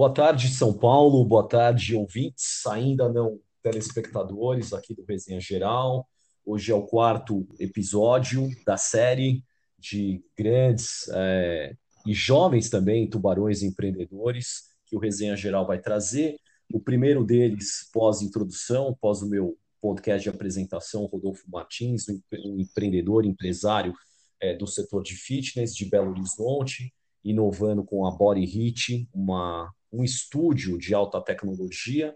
Boa 0.00 0.14
tarde, 0.14 0.48
São 0.48 0.72
Paulo. 0.72 1.22
Boa 1.26 1.46
tarde, 1.46 1.94
ouvintes, 1.94 2.66
ainda 2.66 3.06
não 3.06 3.38
telespectadores 3.62 4.72
aqui 4.72 4.94
do 4.94 5.04
Resenha 5.04 5.38
Geral. 5.38 6.08
Hoje 6.42 6.72
é 6.72 6.74
o 6.74 6.86
quarto 6.86 7.46
episódio 7.58 8.48
da 8.64 8.78
série 8.78 9.44
de 9.78 10.24
grandes 10.34 11.06
é, 11.12 11.76
e 12.06 12.14
jovens 12.14 12.70
também 12.70 13.10
tubarões 13.10 13.62
empreendedores 13.62 14.70
que 14.86 14.96
o 14.96 14.98
Resenha 14.98 15.36
Geral 15.36 15.66
vai 15.66 15.78
trazer. 15.78 16.38
O 16.72 16.80
primeiro 16.80 17.22
deles, 17.22 17.86
pós-introdução, 17.92 18.96
pós 18.98 19.20
o 19.20 19.28
meu 19.28 19.58
podcast 19.82 20.22
de 20.22 20.30
apresentação, 20.30 21.04
Rodolfo 21.04 21.44
Martins, 21.46 22.06
um 22.08 22.58
empreendedor, 22.58 23.26
empresário 23.26 23.92
é, 24.40 24.56
do 24.56 24.66
setor 24.66 25.02
de 25.02 25.14
fitness 25.14 25.76
de 25.76 25.84
Belo 25.84 26.12
Horizonte, 26.12 26.90
inovando 27.24 27.84
com 27.84 28.06
a 28.06 28.10
Body 28.10 28.44
Hit, 28.44 29.08
uma, 29.12 29.72
um 29.92 30.02
estúdio 30.02 30.78
de 30.78 30.94
alta 30.94 31.20
tecnologia 31.20 32.14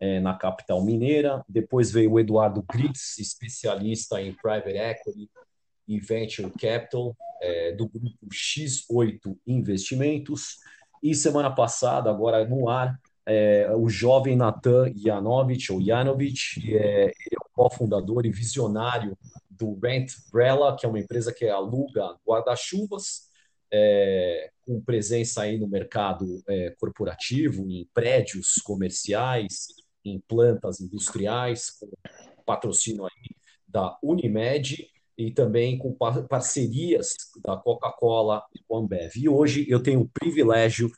é, 0.00 0.18
na 0.20 0.34
capital 0.34 0.84
mineira. 0.84 1.44
Depois 1.48 1.90
veio 1.90 2.12
o 2.12 2.20
Eduardo 2.20 2.62
Gritz, 2.62 3.18
especialista 3.18 4.20
em 4.20 4.34
Private 4.34 4.76
Equity 4.76 5.30
e 5.86 6.00
Venture 6.00 6.50
Capital, 6.50 7.16
é, 7.40 7.72
do 7.72 7.88
grupo 7.88 8.18
X8 8.32 9.36
Investimentos. 9.46 10.58
E 11.02 11.14
semana 11.14 11.50
passada, 11.54 12.10
agora 12.10 12.44
no 12.44 12.68
ar, 12.68 12.98
é, 13.26 13.70
o 13.74 13.88
jovem 13.88 14.36
Natan 14.36 14.92
Janovic, 14.96 15.72
ou 15.72 15.80
Janovic, 15.80 16.76
é, 16.76 17.04
ele 17.04 17.12
é 17.32 17.38
o 17.38 17.50
cofundador 17.52 18.26
e 18.26 18.30
visionário 18.30 19.16
do 19.50 19.78
Rent 19.78 20.12
Brella, 20.32 20.76
que 20.76 20.84
é 20.84 20.88
uma 20.88 20.98
empresa 20.98 21.32
que 21.32 21.48
aluga 21.48 22.16
guarda-chuvas, 22.26 23.28
é, 23.72 24.50
com 24.64 24.80
presença 24.80 25.42
aí 25.42 25.58
no 25.58 25.66
mercado 25.66 26.42
é, 26.48 26.70
corporativo, 26.78 27.68
em 27.68 27.88
prédios 27.94 28.54
comerciais, 28.64 29.66
em 30.04 30.20
plantas 30.20 30.80
industriais, 30.80 31.70
com 31.70 31.88
patrocínio 32.44 33.04
aí 33.04 33.36
da 33.66 33.96
Unimed 34.02 34.86
e 35.16 35.30
também 35.30 35.78
com 35.78 35.96
parcerias 36.28 37.14
da 37.44 37.56
Coca-Cola 37.56 38.44
e 38.54 38.60
com 38.66 38.76
a 38.76 38.80
Ambev. 38.80 39.16
E 39.16 39.28
hoje 39.28 39.66
eu 39.68 39.82
tenho 39.82 40.00
o 40.02 40.08
privilégio 40.08 40.90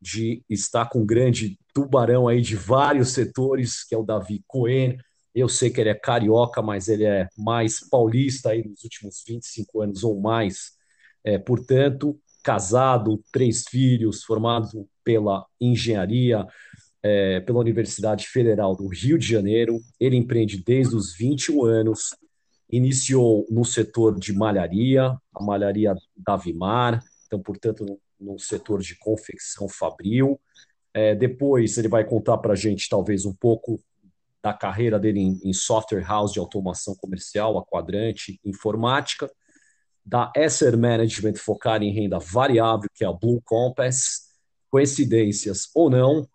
de 0.00 0.42
estar 0.48 0.88
com 0.88 1.00
um 1.00 1.06
grande 1.06 1.58
tubarão 1.74 2.26
aí 2.26 2.40
de 2.40 2.56
vários 2.56 3.10
setores, 3.12 3.84
que 3.84 3.94
é 3.94 3.98
o 3.98 4.04
Davi 4.04 4.42
Cohen. 4.46 4.96
Eu 5.34 5.48
sei 5.48 5.70
que 5.70 5.80
ele 5.80 5.90
é 5.90 5.94
carioca, 5.94 6.62
mas 6.62 6.88
ele 6.88 7.04
é 7.04 7.28
mais 7.36 7.80
paulista 7.88 8.50
aí 8.50 8.66
nos 8.66 8.82
últimos 8.82 9.22
25 9.26 9.82
anos 9.82 10.04
ou 10.04 10.18
mais. 10.20 10.79
É, 11.24 11.38
portanto, 11.38 12.18
casado, 12.42 13.22
três 13.32 13.64
filhos, 13.68 14.24
formado 14.24 14.88
pela 15.04 15.46
engenharia, 15.60 16.46
é, 17.02 17.40
pela 17.40 17.60
Universidade 17.60 18.26
Federal 18.28 18.76
do 18.76 18.88
Rio 18.88 19.18
de 19.18 19.26
Janeiro. 19.26 19.80
Ele 19.98 20.16
empreende 20.16 20.62
desde 20.62 20.94
os 20.94 21.14
21 21.14 21.64
anos, 21.64 22.14
iniciou 22.70 23.46
no 23.50 23.64
setor 23.64 24.18
de 24.18 24.32
malharia, 24.32 25.16
a 25.34 25.42
malharia 25.42 25.94
Davimar, 26.16 27.02
então, 27.26 27.40
portanto, 27.40 27.84
no, 27.84 27.98
no 28.20 28.38
setor 28.38 28.80
de 28.80 28.96
confecção 28.96 29.68
fabril. 29.68 30.40
É, 30.92 31.14
depois 31.14 31.78
ele 31.78 31.88
vai 31.88 32.04
contar 32.04 32.38
para 32.38 32.52
a 32.52 32.56
gente, 32.56 32.88
talvez, 32.88 33.24
um 33.24 33.34
pouco 33.34 33.80
da 34.42 34.52
carreira 34.52 34.98
dele 34.98 35.20
em, 35.20 35.40
em, 35.44 35.52
software 35.52 36.02
house 36.02 36.32
de 36.32 36.38
automação 36.38 36.94
comercial, 36.96 37.58
a 37.58 37.64
quadrante, 37.64 38.40
informática, 38.44 39.30
da 40.04 40.32
Asset 40.36 40.76
Management 40.76 41.34
focada 41.34 41.84
em 41.84 41.92
renda 41.92 42.18
variável, 42.18 42.88
que 42.94 43.04
é 43.04 43.06
a 43.06 43.12
Blue 43.12 43.40
Compass. 43.44 44.28
Coincidências 44.70 45.68
ou 45.74 45.90
não, 45.90 46.28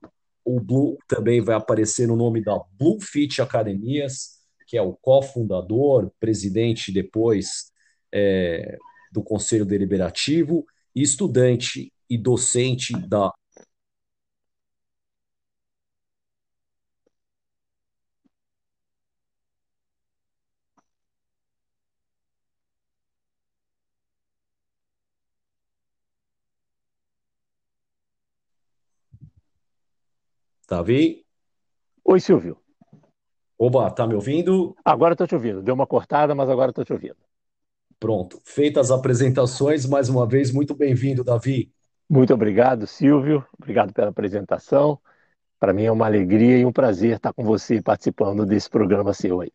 o 0.43 0.59
Blue 0.59 0.97
também 1.07 1.41
vai 1.41 1.55
aparecer 1.55 2.07
no 2.07 2.15
nome 2.15 2.43
da 2.43 2.59
Bluefit 2.77 3.41
Academias, 3.41 4.35
que 4.67 4.77
é 4.77 4.81
o 4.81 4.93
cofundador, 4.93 6.11
presidente 6.19 6.91
depois 6.91 7.71
é, 8.13 8.77
do 9.11 9.23
Conselho 9.23 9.65
Deliberativo, 9.65 10.65
estudante 10.93 11.91
e 12.09 12.17
docente 12.17 12.93
da 13.07 13.31
Davi? 30.67 31.25
Oi, 32.03 32.19
Silvio. 32.19 32.57
Oba, 33.57 33.89
tá 33.89 34.05
me 34.05 34.15
ouvindo? 34.15 34.75
Agora 34.83 35.13
estou 35.13 35.27
te 35.27 35.35
ouvindo. 35.35 35.61
Deu 35.61 35.73
uma 35.73 35.87
cortada, 35.87 36.35
mas 36.35 36.49
agora 36.49 36.71
estou 36.71 36.83
te 36.83 36.91
ouvindo. 36.91 37.17
Pronto. 37.99 38.41
Feitas 38.43 38.91
as 38.91 38.97
apresentações, 38.97 39.85
mais 39.85 40.09
uma 40.09 40.27
vez, 40.27 40.51
muito 40.51 40.75
bem-vindo, 40.75 41.23
Davi. 41.23 41.71
Muito 42.09 42.33
obrigado, 42.33 42.85
Silvio. 42.85 43.45
Obrigado 43.57 43.93
pela 43.93 44.09
apresentação. 44.09 44.99
Para 45.59 45.73
mim 45.73 45.83
é 45.83 45.91
uma 45.91 46.05
alegria 46.05 46.57
e 46.57 46.65
um 46.65 46.71
prazer 46.71 47.15
estar 47.15 47.33
com 47.33 47.43
você 47.43 47.81
participando 47.81 48.45
desse 48.45 48.69
programa 48.69 49.13
seu 49.13 49.41
aí. 49.41 49.51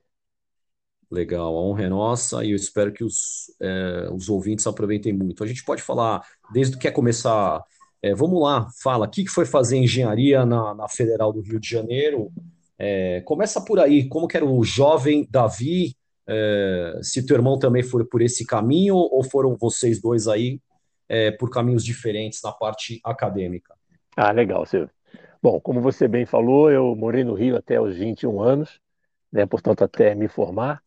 Legal, 1.11 1.57
a 1.57 1.61
honra 1.61 1.85
é 1.85 1.89
nossa 1.89 2.45
e 2.45 2.51
eu 2.51 2.57
espero 2.57 2.93
que 2.93 3.05
os, 3.05 3.55
é, 3.61 4.09
os 4.13 4.29
ouvintes 4.29 4.67
aproveitem 4.67 5.13
muito. 5.13 5.45
A 5.45 5.47
gente 5.47 5.65
pode 5.65 5.83
falar, 5.83 6.25
desde 6.53 6.77
que 6.77 6.83
quer 6.83 6.93
começar 6.93 7.63
é, 8.03 8.15
vamos 8.15 8.41
lá, 8.41 8.69
fala, 8.83 9.07
o 9.07 9.11
que 9.11 9.27
foi 9.29 9.45
fazer 9.45 9.77
engenharia 9.77 10.47
na, 10.47 10.75
na 10.75 10.89
Federal 10.89 11.33
do 11.33 11.41
Rio 11.41 11.61
de 11.61 11.69
Janeiro? 11.69 12.33
É, 12.79 13.21
começa 13.23 13.61
por 13.61 13.79
aí, 13.79 14.09
como 14.09 14.27
que 14.27 14.37
era 14.37 14.47
o 14.47 14.65
jovem 14.65 15.29
Davi? 15.31 15.95
É, 16.27 17.01
se 17.03 17.27
teu 17.27 17.37
irmão 17.37 17.59
também 17.59 17.83
foi 17.83 18.05
por 18.05 18.23
esse 18.23 18.47
caminho 18.47 18.95
ou 18.95 19.23
foram 19.23 19.57
vocês 19.57 20.01
dois 20.01 20.29
aí 20.29 20.61
é, 21.09 21.31
por 21.33 21.51
caminhos 21.51 21.85
diferentes 21.85 22.41
na 22.43 22.53
parte 22.53 23.01
acadêmica? 23.05 23.75
Ah, 24.17 24.31
legal, 24.31 24.65
Silvio. 24.65 24.91
Bom, 25.43 25.61
como 25.61 25.81
você 25.81 26.07
bem 26.07 26.25
falou, 26.25 26.71
eu 26.71 26.95
morei 26.95 27.25
no 27.25 27.35
Rio 27.35 27.57
até 27.57 27.81
os 27.81 27.97
21 27.97 28.41
anos, 28.41 28.81
né, 29.33 29.45
portanto 29.45 29.83
até 29.83 30.15
me 30.15 30.29
formar. 30.29 30.83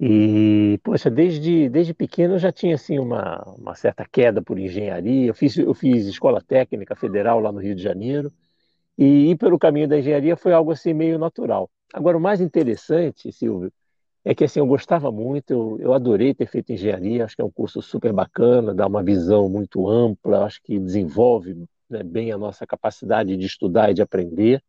E, 0.00 0.78
poxa, 0.82 1.08
desde, 1.10 1.68
desde 1.68 1.94
pequeno 1.94 2.34
eu 2.34 2.38
já 2.38 2.50
tinha 2.52 2.74
assim, 2.74 2.98
uma, 2.98 3.42
uma 3.56 3.74
certa 3.74 4.04
queda 4.04 4.42
por 4.42 4.58
engenharia. 4.58 5.26
Eu 5.28 5.34
fiz, 5.34 5.56
eu 5.56 5.72
fiz 5.74 6.06
escola 6.06 6.42
técnica 6.42 6.96
federal 6.96 7.38
lá 7.40 7.52
no 7.52 7.60
Rio 7.60 7.74
de 7.74 7.82
Janeiro. 7.82 8.32
E 8.98 9.30
ir 9.30 9.36
pelo 9.36 9.58
caminho 9.58 9.88
da 9.88 9.98
engenharia 9.98 10.36
foi 10.36 10.52
algo 10.52 10.72
assim 10.72 10.94
meio 10.94 11.18
natural. 11.18 11.70
Agora, 11.92 12.16
o 12.16 12.20
mais 12.20 12.40
interessante, 12.40 13.32
Silvio, 13.32 13.72
é 14.24 14.34
que 14.34 14.44
assim, 14.44 14.60
eu 14.60 14.66
gostava 14.66 15.12
muito, 15.12 15.52
eu, 15.52 15.78
eu 15.80 15.94
adorei 15.94 16.34
ter 16.34 16.46
feito 16.46 16.72
engenharia. 16.72 17.24
Acho 17.24 17.36
que 17.36 17.42
é 17.42 17.44
um 17.44 17.50
curso 17.50 17.82
super 17.82 18.12
bacana, 18.12 18.74
dá 18.74 18.86
uma 18.86 19.02
visão 19.02 19.48
muito 19.48 19.88
ampla, 19.88 20.44
acho 20.44 20.62
que 20.62 20.78
desenvolve 20.78 21.54
né, 21.90 22.02
bem 22.02 22.32
a 22.32 22.38
nossa 22.38 22.66
capacidade 22.66 23.36
de 23.36 23.46
estudar 23.46 23.90
e 23.90 23.94
de 23.94 24.02
aprender. 24.02 24.62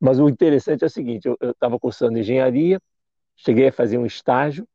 Mas 0.00 0.18
o 0.18 0.28
interessante 0.28 0.84
é 0.84 0.86
o 0.86 0.90
seguinte: 0.90 1.26
eu 1.26 1.50
estava 1.50 1.78
cursando 1.78 2.18
engenharia 2.18 2.80
Cheguei 3.36 3.68
a 3.68 3.72
fazer 3.72 3.98
um 3.98 4.06
estágio 4.06 4.66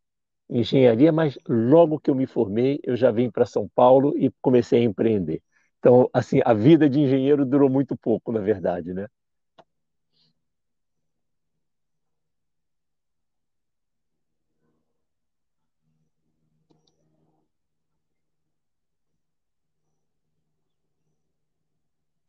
em 0.49 0.59
engenharia, 0.61 1.11
mas 1.11 1.37
logo 1.47 1.99
que 1.99 2.09
eu 2.09 2.15
me 2.15 2.27
formei, 2.27 2.79
eu 2.83 2.95
já 2.95 3.11
vim 3.11 3.29
para 3.31 3.45
São 3.45 3.69
Paulo 3.75 4.13
e 4.17 4.31
comecei 4.41 4.81
a 4.81 4.83
empreender. 4.85 5.41
Então, 5.79 6.09
assim, 6.13 6.41
a 6.45 6.53
vida 6.53 6.89
de 6.89 6.99
engenheiro 6.99 7.45
durou 7.45 7.69
muito 7.69 7.97
pouco, 7.97 8.31
na 8.31 8.41
verdade, 8.41 8.93
né? 8.93 9.07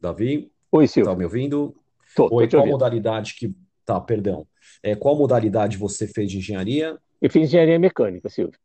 Davi? 0.01 0.51
Oi, 0.73 0.87
Silvio. 0.87 1.13
Tá 1.13 1.19
me 1.19 1.25
ouvindo? 1.25 1.75
Tô, 2.15 2.29
Oi, 2.35 2.49
tô 2.49 2.59
qual 2.59 2.67
modalidade 2.69 3.35
que 3.35 3.55
Tá, 3.91 4.01
perdão. 4.01 4.47
É, 4.85 4.95
qual 4.95 5.17
modalidade 5.17 5.77
você 5.77 6.07
fez 6.07 6.31
de 6.31 6.39
engenharia? 6.39 6.97
Eu 7.21 7.29
fiz 7.29 7.49
engenharia 7.49 7.77
mecânica, 7.77 8.29
Silvio. 8.29 8.57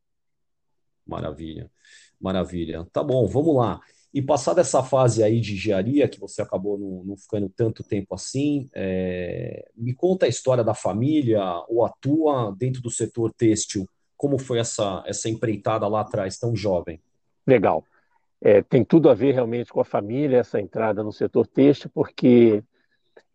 Maravilha, 1.04 1.68
maravilha. 2.22 2.86
Tá 2.94 3.04
bom, 3.04 3.26
vamos 3.26 3.56
lá. 3.56 3.80
E 4.14 4.22
passada 4.22 4.62
essa 4.62 4.84
fase 4.84 5.24
aí 5.24 5.42
de 5.42 5.56
engenharia, 5.56 6.08
que 6.08 6.20
você 6.20 6.44
acabou 6.44 6.78
não, 6.78 7.04
não 7.04 7.18
ficando 7.18 7.50
tanto 7.50 7.84
tempo 7.84 8.14
assim, 8.14 8.70
é, 8.72 9.68
me 9.76 9.96
conta 9.96 10.28
a 10.28 10.30
história 10.30 10.64
da 10.64 10.76
família, 10.76 11.42
ou 11.68 11.84
atua 11.84 12.56
dentro 12.56 12.84
do 12.84 12.92
setor 12.92 13.34
têxtil. 13.34 13.90
Como 14.16 14.38
foi 14.38 14.60
essa, 14.60 15.04
essa 15.08 15.28
empreitada 15.28 15.88
lá 15.88 16.02
atrás, 16.02 16.38
tão 16.38 16.56
jovem? 16.56 17.02
Legal. 17.48 17.84
É, 18.40 18.62
tem 18.62 18.86
tudo 18.86 19.10
a 19.10 19.16
ver 19.16 19.34
realmente 19.34 19.74
com 19.74 19.82
a 19.82 19.86
família, 19.86 20.38
essa 20.38 20.62
entrada 20.62 21.04
no 21.04 21.12
setor 21.12 21.48
têxtil, 21.48 21.90
porque 21.92 22.64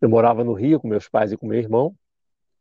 eu 0.01 0.09
morava 0.09 0.43
no 0.43 0.53
Rio 0.53 0.79
com 0.79 0.87
meus 0.87 1.07
pais 1.07 1.31
e 1.31 1.37
com 1.37 1.47
meu 1.47 1.59
irmão. 1.59 1.95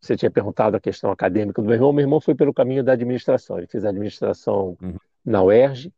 Você 0.00 0.16
tinha 0.16 0.30
perguntado 0.30 0.76
a 0.76 0.80
questão 0.80 1.10
acadêmica 1.10 1.60
do 1.60 1.66
meu 1.66 1.74
irmão. 1.74 1.92
Meu 1.92 2.04
irmão 2.04 2.20
foi 2.20 2.34
pelo 2.34 2.54
caminho 2.54 2.84
da 2.84 2.92
administração. 2.92 3.58
Ele 3.58 3.66
fez 3.66 3.84
administração 3.84 4.76
uhum. 4.80 4.96
na 5.24 5.42
UERJ. 5.42 5.92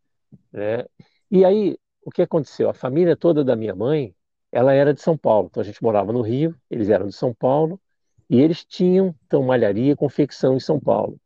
Né? 0.53 0.85
E 1.31 1.45
aí, 1.45 1.77
o 2.05 2.11
que 2.11 2.23
aconteceu? 2.23 2.69
A 2.71 2.75
família 2.75 3.17
toda 3.17 3.45
da 3.45 3.55
minha 3.55 3.75
mãe 3.75 4.15
ela 4.53 4.75
era 4.75 4.93
de 4.93 5.01
São 5.01 5.17
Paulo. 5.17 5.49
Então 5.51 5.63
a 5.63 5.65
gente 5.65 5.83
morava 5.83 6.13
no 6.13 6.21
Rio, 6.21 6.55
eles 6.71 6.91
eram 6.91 7.07
de 7.07 7.15
São 7.15 7.33
Paulo, 7.33 7.81
e 8.29 8.39
eles 8.39 8.65
tinham 8.65 9.15
então 9.27 9.43
malharia 9.43 9.93
e 9.93 9.97
confecção 9.97 10.55
em 10.55 10.61
São 10.61 10.79
Paulo. 10.79 11.19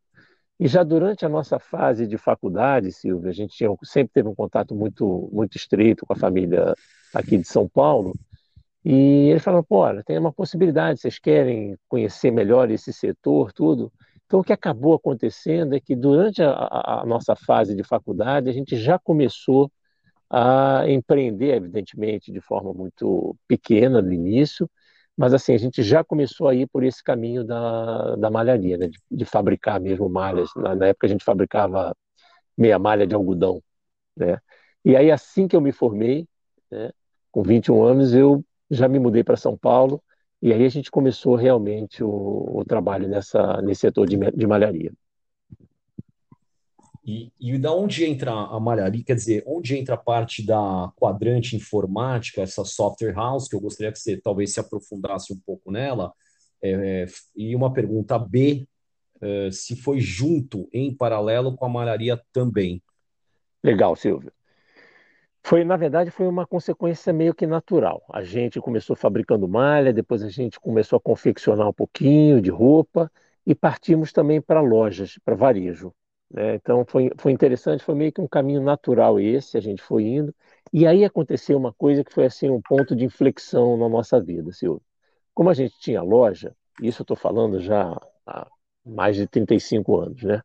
E 0.59 0.67
já 0.67 0.81
durante 0.81 1.25
a 1.25 1.29
nossa 1.29 1.59
fase 1.59 2.07
de 2.07 2.17
faculdade, 2.17 2.91
Silvia, 2.91 3.29
a 3.29 3.33
gente 3.33 3.55
tinha, 3.55 3.69
sempre 3.83 4.13
teve 4.13 4.29
um 4.29 4.33
contato 4.33 4.73
muito, 4.73 5.29
muito 5.31 5.55
estreito 5.55 6.05
com 6.05 6.13
a 6.13 6.15
família 6.15 6.73
aqui 7.13 7.37
de 7.37 7.47
São 7.47 7.67
Paulo. 7.67 8.15
E 8.89 9.31
ele 9.31 9.39
falou: 9.41 9.61
pô, 9.63 9.79
olha, 9.79 10.01
tem 10.01 10.17
uma 10.17 10.31
possibilidade, 10.31 11.01
vocês 11.01 11.19
querem 11.19 11.77
conhecer 11.89 12.31
melhor 12.31 12.71
esse 12.71 12.93
setor, 12.93 13.51
tudo. 13.51 13.91
Então, 14.25 14.39
o 14.39 14.43
que 14.43 14.53
acabou 14.53 14.93
acontecendo 14.93 15.75
é 15.75 15.79
que 15.79 15.93
durante 15.93 16.41
a, 16.41 17.01
a, 17.01 17.05
nossa 17.05 17.35
fase 17.35 17.75
de 17.75 17.83
faculdade, 17.83 18.49
a 18.49 18.53
gente 18.53 18.77
já 18.77 18.97
começou 18.97 19.69
a 20.29 20.83
empreender, 20.87 21.55
evidentemente, 21.55 22.31
de 22.31 22.39
forma 22.39 22.73
muito 22.73 23.35
pequena 23.45 24.01
no 24.01 24.13
início, 24.13 24.69
mas 25.17 25.33
assim, 25.33 25.53
a 25.53 25.57
gente 25.57 25.83
já 25.83 26.01
começou 26.03 26.47
a 26.47 26.55
ir 26.55 26.67
por 26.67 26.83
esse 26.83 27.03
caminho 27.03 27.43
da, 27.43 28.15
da 28.15 28.29
malharia, 28.31 28.77
né? 28.77 28.87
de, 28.87 28.99
de 29.11 29.25
fabricar 29.25 29.81
mesmo 29.81 30.09
malhas. 30.09 30.49
Na, 30.55 30.75
na, 30.75 30.87
época 30.87 31.07
a 31.07 31.09
gente 31.09 31.25
fabricava 31.25 31.93
meia 32.57 32.79
malha 32.79 33.05
de 33.07 33.15
algodão. 33.15 33.61
Né? 34.15 34.37
E 34.85 34.95
aí, 34.95 35.11
assim 35.11 35.47
que 35.47 35.55
eu 35.55 35.61
me 35.61 35.71
formei, 35.73 36.27
né, 36.71 36.91
com 37.31 37.43
21 37.43 37.83
anos, 37.83 38.13
eu 38.13 38.43
já 38.69 38.87
me 38.87 38.99
mudei 38.99 39.23
para 39.23 39.37
São 39.37 39.57
Paulo, 39.57 40.01
e 40.41 40.53
aí 40.53 40.63
a 40.65 40.69
gente 40.69 40.91
começou 40.91 41.35
realmente 41.35 42.03
o, 42.03 42.59
o 42.59 42.65
trabalho 42.65 43.07
nessa, 43.07 43.61
nesse 43.61 43.81
setor 43.81 44.07
de, 44.07 44.17
de 44.31 44.47
malharia. 44.47 44.91
E, 47.07 47.31
e 47.39 47.57
da 47.57 47.71
onde 47.71 48.03
entra 48.03 48.31
a 48.31 48.59
malharia? 48.59 49.01
Quer 49.01 49.15
dizer, 49.15 49.43
onde 49.47 49.77
entra 49.77 49.95
a 49.95 49.97
parte 49.97 50.45
da 50.45 50.91
quadrante 50.97 51.55
informática, 51.55 52.41
essa 52.41 52.65
software 52.65 53.13
house, 53.13 53.47
que 53.47 53.55
eu 53.55 53.61
gostaria 53.61 53.93
que 53.93 53.99
você 53.99 54.17
talvez 54.17 54.53
se 54.53 54.59
aprofundasse 54.59 55.31
um 55.31 55.39
pouco 55.45 55.71
nela. 55.71 56.11
É, 56.61 57.05
e 57.33 57.55
uma 57.55 57.71
pergunta 57.71 58.19
B, 58.19 58.67
é, 59.21 59.49
se 59.51 59.77
foi 59.77 60.01
junto, 60.01 60.67
em 60.73 60.93
paralelo 60.93 61.55
com 61.55 61.65
a 61.65 61.69
malharia 61.69 62.21
também. 62.33 62.83
Legal, 63.63 63.95
Silvio. 63.95 64.31
Foi, 65.47 65.63
na 65.63 65.77
verdade, 65.77 66.11
foi 66.11 66.27
uma 66.27 66.45
consequência 66.45 67.13
meio 67.13 67.33
que 67.33 67.47
natural. 67.47 68.03
A 68.11 68.21
gente 68.21 68.59
começou 68.59 68.97
fabricando 68.97 69.47
malha, 69.47 69.93
depois 69.93 70.21
a 70.21 70.27
gente 70.27 70.59
começou 70.59 70.97
a 70.97 70.99
confeccionar 70.99 71.69
um 71.69 71.71
pouquinho 71.73 72.41
de 72.41 72.49
roupa 72.49 73.09
e 73.45 73.55
partimos 73.55 74.11
também 74.11 74.41
para 74.41 74.59
lojas, 74.59 75.17
para 75.23 75.35
varejo. 75.35 75.93
Né? 76.29 76.55
Então 76.55 76.83
foi, 76.85 77.11
foi 77.17 77.31
interessante, 77.31 77.81
foi 77.81 77.95
meio 77.95 78.11
que 78.11 78.19
um 78.19 78.27
caminho 78.27 78.61
natural 78.61 79.21
esse, 79.21 79.57
a 79.57 79.61
gente 79.61 79.81
foi 79.81 80.03
indo. 80.03 80.35
E 80.73 80.85
aí 80.85 81.05
aconteceu 81.05 81.57
uma 81.57 81.71
coisa 81.71 82.03
que 82.03 82.13
foi 82.13 82.25
assim 82.25 82.49
um 82.49 82.61
ponto 82.61 82.93
de 82.93 83.05
inflexão 83.05 83.77
na 83.77 83.87
nossa 83.87 84.21
vida, 84.21 84.51
Silvio. 84.51 84.81
Como 85.33 85.49
a 85.49 85.53
gente 85.53 85.79
tinha 85.79 86.01
loja, 86.01 86.53
isso 86.81 87.03
eu 87.03 87.05
estou 87.05 87.15
falando 87.15 87.61
já 87.61 87.97
há 88.25 88.47
mais 88.85 89.15
de 89.15 89.25
35 89.25 89.97
anos, 89.97 90.23
né? 90.23 90.41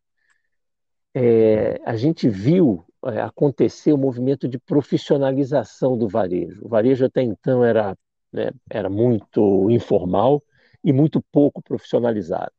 É, 1.13 1.81
a 1.85 1.97
gente 1.97 2.29
viu 2.29 2.85
é, 3.05 3.21
acontecer 3.21 3.93
o 3.93 3.97
movimento 3.97 4.47
de 4.47 4.57
profissionalização 4.57 5.97
do 5.97 6.07
varejo. 6.07 6.65
O 6.65 6.69
varejo 6.69 7.05
até 7.05 7.21
então 7.21 7.63
era, 7.63 7.97
né, 8.31 8.51
era 8.69 8.89
muito 8.89 9.69
informal 9.69 10.43
e 10.83 10.91
muito 10.93 11.21
pouco 11.31 11.61
profissionalizado. 11.61 12.51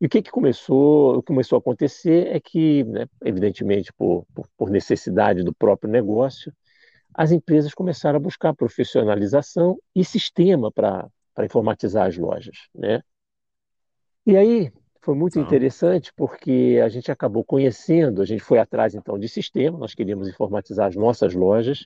E 0.00 0.06
o 0.06 0.08
que, 0.08 0.20
que 0.20 0.30
começou, 0.30 1.22
começou 1.22 1.56
a 1.56 1.60
acontecer 1.60 2.26
é 2.28 2.40
que, 2.40 2.82
né, 2.84 3.06
evidentemente 3.24 3.92
por, 3.92 4.26
por, 4.34 4.48
por, 4.56 4.70
necessidade 4.70 5.44
do 5.44 5.54
próprio 5.54 5.90
negócio, 5.90 6.52
as 7.14 7.30
empresas 7.30 7.72
começaram 7.72 8.16
a 8.16 8.20
buscar 8.20 8.54
profissionalização 8.54 9.78
e 9.94 10.04
sistema 10.04 10.72
para 10.72 11.08
informatizar 11.44 12.08
as 12.08 12.18
lojas. 12.18 12.56
Né? 12.74 13.00
E 14.26 14.36
aí 14.36 14.72
foi 15.02 15.16
muito 15.16 15.38
interessante 15.38 16.12
porque 16.16 16.80
a 16.82 16.88
gente 16.88 17.10
acabou 17.10 17.44
conhecendo, 17.44 18.22
a 18.22 18.24
gente 18.24 18.42
foi 18.42 18.58
atrás 18.58 18.94
então 18.94 19.18
de 19.18 19.28
sistema, 19.28 19.76
nós 19.76 19.94
queríamos 19.94 20.28
informatizar 20.28 20.86
as 20.86 20.94
nossas 20.94 21.34
lojas, 21.34 21.84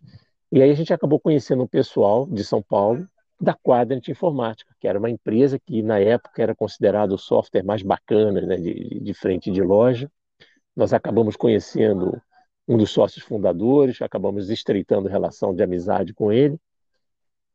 e 0.52 0.62
aí 0.62 0.70
a 0.70 0.74
gente 0.74 0.92
acabou 0.92 1.18
conhecendo 1.18 1.62
um 1.62 1.66
pessoal 1.66 2.26
de 2.26 2.44
São 2.44 2.62
Paulo 2.62 3.08
da 3.40 3.54
Quadrant 3.54 4.06
Informática, 4.08 4.74
que 4.78 4.86
era 4.86 4.98
uma 4.98 5.10
empresa 5.10 5.58
que 5.58 5.82
na 5.82 5.98
época 5.98 6.42
era 6.42 6.54
considerado 6.54 7.12
o 7.12 7.18
software 7.18 7.64
mais 7.64 7.82
bacana 7.82 8.42
né, 8.42 8.56
de, 8.56 9.00
de 9.00 9.14
frente 9.14 9.50
de 9.50 9.62
loja. 9.62 10.10
Nós 10.74 10.92
acabamos 10.92 11.36
conhecendo 11.36 12.20
um 12.68 12.76
dos 12.76 12.90
sócios 12.90 13.24
fundadores, 13.24 14.00
acabamos 14.02 14.50
estreitando 14.50 15.08
relação 15.08 15.54
de 15.54 15.62
amizade 15.62 16.12
com 16.12 16.30
ele. 16.30 16.58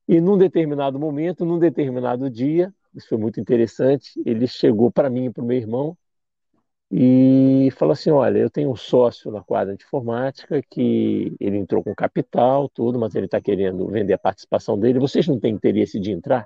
E 0.08 0.20
num 0.20 0.38
determinado 0.38 1.00
momento, 1.00 1.46
num 1.46 1.60
determinado 1.60 2.30
dia, 2.30 2.74
isso 2.96 3.08
foi 3.10 3.18
muito 3.18 3.40
interessante, 3.40 4.22
ele 4.26 4.48
chegou 4.48 4.92
para 4.92 5.10
mim 5.10 5.26
e 5.26 5.30
para 5.30 5.44
o 5.44 5.46
meu 5.46 5.58
irmão 5.58 5.98
e 6.92 7.70
falou 7.78 7.94
assim: 7.94 8.12
Olha, 8.12 8.38
eu 8.38 8.50
tenho 8.50 8.70
um 8.70 8.76
sócio 8.76 9.32
na 9.32 9.42
quadra 9.42 9.76
de 9.76 9.84
informática 9.84 10.62
que 10.70 11.34
ele 11.40 11.58
entrou 11.58 11.82
com 11.84 11.96
capital, 11.96 12.68
tudo, 12.70 13.00
mas 13.00 13.16
ele 13.16 13.26
está 13.26 13.40
querendo 13.40 13.88
vender 13.88 14.14
a 14.14 14.18
participação 14.18 14.78
dele. 14.78 15.00
Vocês 15.00 15.28
não 15.28 15.40
têm 15.40 15.54
interesse 15.54 16.00
de 16.00 16.12
entrar? 16.12 16.46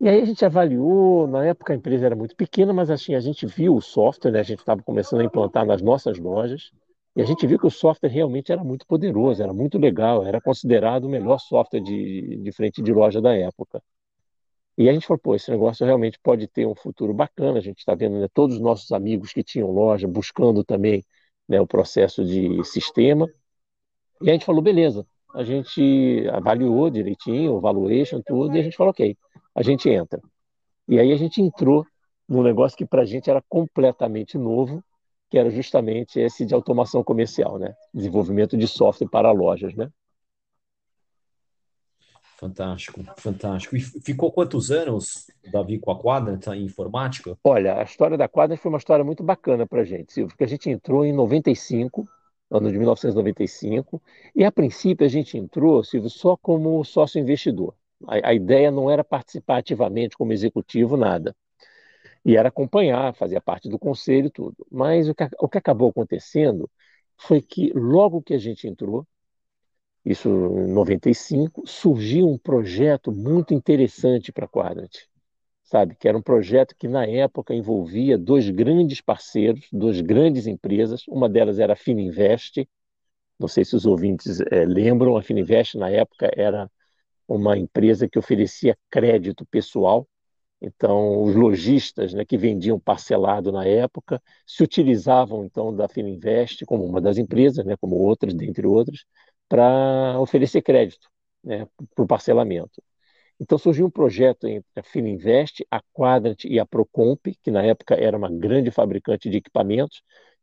E 0.00 0.08
aí 0.08 0.22
a 0.22 0.24
gente 0.24 0.44
avaliou, 0.44 1.26
na 1.26 1.44
época 1.44 1.72
a 1.74 1.76
empresa 1.76 2.06
era 2.06 2.16
muito 2.16 2.34
pequena, 2.34 2.72
mas 2.72 2.90
assim, 2.90 3.14
a 3.14 3.20
gente 3.20 3.44
viu 3.44 3.76
o 3.76 3.82
software, 3.82 4.30
né? 4.30 4.40
a 4.40 4.44
gente 4.44 4.60
estava 4.60 4.82
começando 4.82 5.20
a 5.20 5.24
implantar 5.24 5.66
nas 5.66 5.82
nossas 5.82 6.18
lojas, 6.18 6.70
e 7.14 7.20
a 7.20 7.24
gente 7.26 7.46
viu 7.46 7.58
que 7.58 7.66
o 7.66 7.70
software 7.70 8.08
realmente 8.08 8.50
era 8.50 8.64
muito 8.64 8.86
poderoso, 8.86 9.42
era 9.42 9.52
muito 9.52 9.76
legal, 9.76 10.24
era 10.24 10.40
considerado 10.40 11.04
o 11.04 11.08
melhor 11.08 11.38
software 11.38 11.80
de, 11.80 12.38
de 12.38 12.52
frente 12.52 12.80
de 12.80 12.92
loja 12.94 13.20
da 13.20 13.34
época. 13.34 13.82
E 14.80 14.88
a 14.88 14.94
gente 14.94 15.06
falou, 15.06 15.18
pô, 15.18 15.34
esse 15.34 15.50
negócio 15.50 15.84
realmente 15.84 16.18
pode 16.22 16.46
ter 16.48 16.66
um 16.66 16.74
futuro 16.74 17.12
bacana. 17.12 17.58
A 17.58 17.60
gente 17.60 17.80
está 17.80 17.94
vendo 17.94 18.18
né, 18.18 18.28
todos 18.32 18.56
os 18.56 18.62
nossos 18.62 18.90
amigos 18.92 19.30
que 19.30 19.42
tinham 19.42 19.70
loja 19.70 20.08
buscando 20.08 20.64
também 20.64 21.04
né, 21.46 21.60
o 21.60 21.66
processo 21.66 22.24
de 22.24 22.64
sistema. 22.64 23.28
E 24.22 24.30
a 24.30 24.32
gente 24.32 24.46
falou, 24.46 24.62
beleza. 24.62 25.06
A 25.34 25.44
gente 25.44 26.26
avaliou 26.32 26.88
direitinho, 26.88 27.56
o 27.56 27.60
valuation, 27.60 28.22
tudo, 28.24 28.56
e 28.56 28.60
a 28.60 28.62
gente 28.62 28.74
falou, 28.74 28.92
ok, 28.92 29.14
a 29.54 29.62
gente 29.62 29.86
entra. 29.90 30.18
E 30.88 30.98
aí 30.98 31.12
a 31.12 31.16
gente 31.16 31.42
entrou 31.42 31.84
num 32.26 32.42
negócio 32.42 32.78
que 32.78 32.86
para 32.86 33.02
a 33.02 33.04
gente 33.04 33.28
era 33.28 33.42
completamente 33.50 34.38
novo, 34.38 34.82
que 35.28 35.36
era 35.36 35.50
justamente 35.50 36.18
esse 36.18 36.46
de 36.46 36.54
automação 36.54 37.04
comercial, 37.04 37.58
né? 37.58 37.74
Desenvolvimento 37.92 38.56
de 38.56 38.66
software 38.66 39.10
para 39.10 39.30
lojas, 39.30 39.74
né? 39.74 39.90
Fantástico, 42.40 43.04
fantástico. 43.18 43.76
E 43.76 43.80
ficou 43.80 44.32
quantos 44.32 44.70
anos, 44.70 45.26
Davi, 45.52 45.78
com 45.78 45.90
a 45.90 46.00
Quadrant 46.00 46.46
em 46.46 46.64
informática? 46.64 47.36
Olha, 47.44 47.78
a 47.78 47.82
história 47.82 48.16
da 48.16 48.26
Quadrant 48.26 48.58
foi 48.58 48.70
uma 48.70 48.78
história 48.78 49.04
muito 49.04 49.22
bacana 49.22 49.66
para 49.66 49.82
a 49.82 49.84
gente, 49.84 50.10
Silvio, 50.10 50.30
porque 50.30 50.44
a 50.44 50.48
gente 50.48 50.70
entrou 50.70 51.04
em 51.04 51.12
95, 51.12 52.08
ano 52.50 52.72
de 52.72 52.78
1995, 52.78 54.00
e 54.34 54.42
a 54.42 54.50
princípio 54.50 55.04
a 55.04 55.08
gente 55.10 55.36
entrou, 55.36 55.84
Silvio, 55.84 56.08
só 56.08 56.34
como 56.34 56.82
sócio 56.82 57.20
investidor. 57.20 57.74
A, 58.08 58.30
a 58.30 58.34
ideia 58.34 58.70
não 58.70 58.90
era 58.90 59.04
participar 59.04 59.58
ativamente 59.58 60.16
como 60.16 60.32
executivo, 60.32 60.96
nada. 60.96 61.36
E 62.24 62.38
era 62.38 62.48
acompanhar, 62.48 63.14
fazia 63.14 63.40
parte 63.42 63.68
do 63.68 63.78
conselho 63.78 64.28
e 64.28 64.30
tudo. 64.30 64.66
Mas 64.70 65.10
o 65.10 65.14
que, 65.14 65.28
o 65.38 65.46
que 65.46 65.58
acabou 65.58 65.90
acontecendo 65.90 66.70
foi 67.18 67.42
que 67.42 67.70
logo 67.74 68.22
que 68.22 68.32
a 68.32 68.38
gente 68.38 68.66
entrou, 68.66 69.06
isso 70.04 70.28
em 70.28 70.72
95, 70.72 71.62
surgiu 71.66 72.28
um 72.28 72.38
projeto 72.38 73.12
muito 73.12 73.52
interessante 73.52 74.32
para 74.32 74.46
a 74.46 74.48
Quadrant, 74.48 74.90
sabe? 75.64 75.94
Que 75.94 76.08
era 76.08 76.16
um 76.16 76.22
projeto 76.22 76.74
que 76.78 76.88
na 76.88 77.06
época 77.06 77.54
envolvia 77.54 78.16
dois 78.16 78.48
grandes 78.50 79.00
parceiros, 79.00 79.66
duas 79.72 80.00
grandes 80.00 80.46
empresas. 80.46 81.02
Uma 81.08 81.28
delas 81.28 81.58
era 81.58 81.74
a 81.74 81.76
Fininvest. 81.76 82.66
Não 83.38 83.48
sei 83.48 83.64
se 83.64 83.76
os 83.76 83.86
ouvintes 83.86 84.40
é, 84.50 84.64
lembram, 84.64 85.16
a 85.16 85.22
Fininvest 85.22 85.76
na 85.76 85.90
época 85.90 86.30
era 86.36 86.70
uma 87.28 87.56
empresa 87.56 88.08
que 88.08 88.18
oferecia 88.18 88.76
crédito 88.90 89.46
pessoal. 89.46 90.06
Então, 90.60 91.22
os 91.22 91.34
lojistas 91.34 92.12
né, 92.12 92.24
que 92.24 92.36
vendiam 92.36 92.78
parcelado 92.78 93.50
na 93.50 93.64
época 93.64 94.22
se 94.46 94.62
utilizavam 94.62 95.44
então 95.44 95.74
da 95.74 95.88
Fininvest 95.88 96.66
como 96.66 96.84
uma 96.84 97.00
das 97.00 97.16
empresas, 97.16 97.64
né, 97.64 97.76
como 97.80 97.96
outras, 97.96 98.34
dentre 98.34 98.66
outras, 98.66 99.04
para 99.50 100.20
oferecer 100.20 100.62
crédito 100.62 101.10
né, 101.42 101.66
para 101.92 102.04
o 102.04 102.06
parcelamento. 102.06 102.80
Então 103.40 103.58
surgiu 103.58 103.86
um 103.86 103.90
projeto 103.90 104.46
entre 104.46 104.68
a 104.76 104.82
Fininvest, 104.82 105.66
a 105.70 105.82
Quadrant 105.92 106.44
e 106.44 106.60
a 106.60 106.64
Procomp, 106.64 107.20
que 107.42 107.50
na 107.50 107.62
época 107.62 107.94
era 107.96 108.16
uma 108.16 108.30
grande 108.30 108.70
fabricante 108.70 109.28
de 109.28 109.38
equipamentos, 109.38 110.02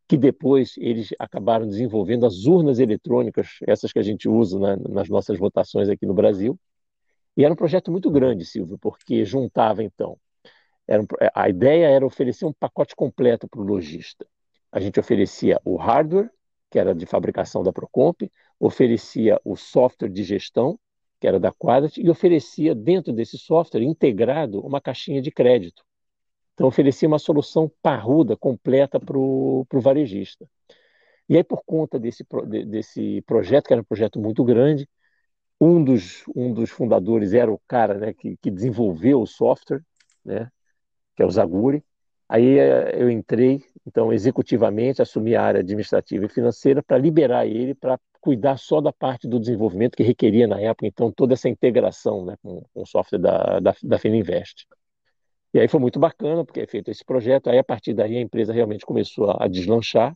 que 0.10 0.18
depois 0.18 0.76
eles 0.78 1.10
acabaram 1.18 1.68
desenvolvendo 1.68 2.26
as 2.26 2.46
urnas 2.46 2.80
eletrônicas, 2.80 3.60
essas 3.66 3.94
que 3.94 4.00
a 4.00 4.04
gente 4.04 4.28
usa 4.28 4.60
né, 4.60 4.76
nas 4.90 5.08
nossas 5.08 5.40
votações 5.40 5.88
aqui 5.88 6.06
no 6.06 6.14
Brasil. 6.14 6.60
E 7.38 7.46
era 7.46 7.54
um 7.54 7.58
projeto 7.58 7.92
muito 7.92 8.12
grande, 8.12 8.44
Silvio, 8.46 8.78
porque 8.78 9.24
juntava 9.24 9.84
então. 9.84 10.18
Um, 10.90 11.06
a 11.34 11.48
ideia 11.48 11.88
era 11.88 12.06
oferecer 12.06 12.46
um 12.46 12.54
pacote 12.54 12.96
completo 12.96 13.48
para 13.48 13.62
o 13.62 13.64
lojista. 13.64 14.26
A 14.72 14.80
gente 14.80 15.00
oferecia 15.00 15.62
o 15.64 15.78
hardware, 15.78 16.30
que 16.70 16.80
era 16.80 16.94
de 16.94 17.06
fabricação 17.06 17.64
da 17.64 17.72
Procomp, 17.72 18.30
oferecia 18.60 19.40
o 19.44 19.56
software 19.56 20.10
de 20.10 20.24
gestão, 20.24 20.80
que 21.20 21.28
era 21.28 21.40
da 21.40 21.52
Quadrat, 21.52 21.98
e 21.98 22.10
oferecia 22.10 22.76
dentro 22.76 23.14
desse 23.14 23.38
software 23.38 23.84
integrado 23.84 24.60
uma 24.62 24.82
caixinha 24.82 25.22
de 25.22 25.32
crédito. 25.32 25.84
Então 26.54 26.68
oferecia 26.68 27.08
uma 27.08 27.20
solução 27.20 27.72
parruda, 27.82 28.36
completa 28.36 29.00
para 29.00 29.18
o 29.18 29.66
varejista. 29.74 30.48
E 31.30 31.36
aí, 31.36 31.44
por 31.44 31.64
conta 31.66 32.00
desse, 32.00 32.26
desse 32.66 33.22
projeto, 33.24 33.68
que 33.68 33.74
era 33.74 33.82
um 33.82 33.86
projeto 33.86 34.20
muito 34.20 34.44
grande, 34.44 34.88
um 35.60 35.84
dos, 35.84 36.24
um 36.36 36.54
dos 36.54 36.70
fundadores 36.70 37.34
era 37.34 37.52
o 37.52 37.60
cara 37.68 37.96
né, 37.96 38.14
que, 38.14 38.38
que 38.38 38.50
desenvolveu 38.50 39.22
o 39.22 39.28
software, 39.28 39.82
né, 40.24 40.50
que 41.16 41.24
é 41.24 41.26
o 41.26 41.32
Zaguri. 41.32 41.84
Aí 42.30 42.60
eh, 42.60 43.02
eu 43.02 43.10
entrei, 43.10 43.64
então, 43.86 44.12
executivamente, 44.12 45.02
assumi 45.02 45.36
a 45.36 45.44
área 45.44 45.62
administrativa 45.62 46.26
e 46.26 46.30
financeira 46.30 46.84
para 46.84 46.98
liberar 46.98 47.46
ele 47.46 47.74
para 47.74 48.00
cuidar 48.20 48.58
só 48.58 48.82
da 48.82 48.92
parte 48.92 49.28
do 49.28 49.40
desenvolvimento 49.40 49.96
que 49.96 50.04
requeria 50.04 50.48
na 50.48 50.60
época, 50.60 50.86
então, 50.88 51.12
toda 51.12 51.34
essa 51.34 51.48
integração 51.48 52.26
né, 52.26 52.36
com, 52.42 52.62
com 52.74 52.82
o 52.82 52.86
software 52.86 53.20
da, 53.20 53.60
da, 53.60 53.76
da 53.82 53.98
Fininvest. 53.98 54.68
E 55.54 55.60
aí 55.60 55.68
foi 55.68 55.80
muito 55.80 56.00
bacana, 56.00 56.44
porque 56.44 56.60
é 56.60 56.68
feito 56.68 56.92
esse 56.92 57.06
projeto, 57.06 57.50
aí 57.50 57.58
a 57.58 57.64
partir 57.64 57.94
daí 57.94 58.18
a 58.18 58.22
empresa 58.22 58.52
realmente 58.52 58.86
começou 58.86 59.32
a, 59.32 59.46
a 59.46 59.48
deslanchar, 59.48 60.16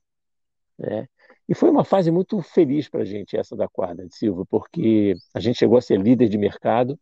né? 0.77 1.07
E 1.47 1.55
foi 1.55 1.69
uma 1.69 1.83
fase 1.83 2.11
muito 2.11 2.41
feliz 2.41 2.87
para 2.87 3.01
a 3.01 3.05
gente, 3.05 3.35
essa 3.35 3.55
da 3.55 3.67
Quadra 3.67 4.07
de 4.07 4.15
Silva, 4.15 4.45
porque 4.45 5.15
a 5.33 5.39
gente 5.39 5.57
chegou 5.57 5.77
a 5.77 5.81
ser 5.81 5.99
líder 5.99 6.29
de 6.29 6.37
mercado, 6.37 6.97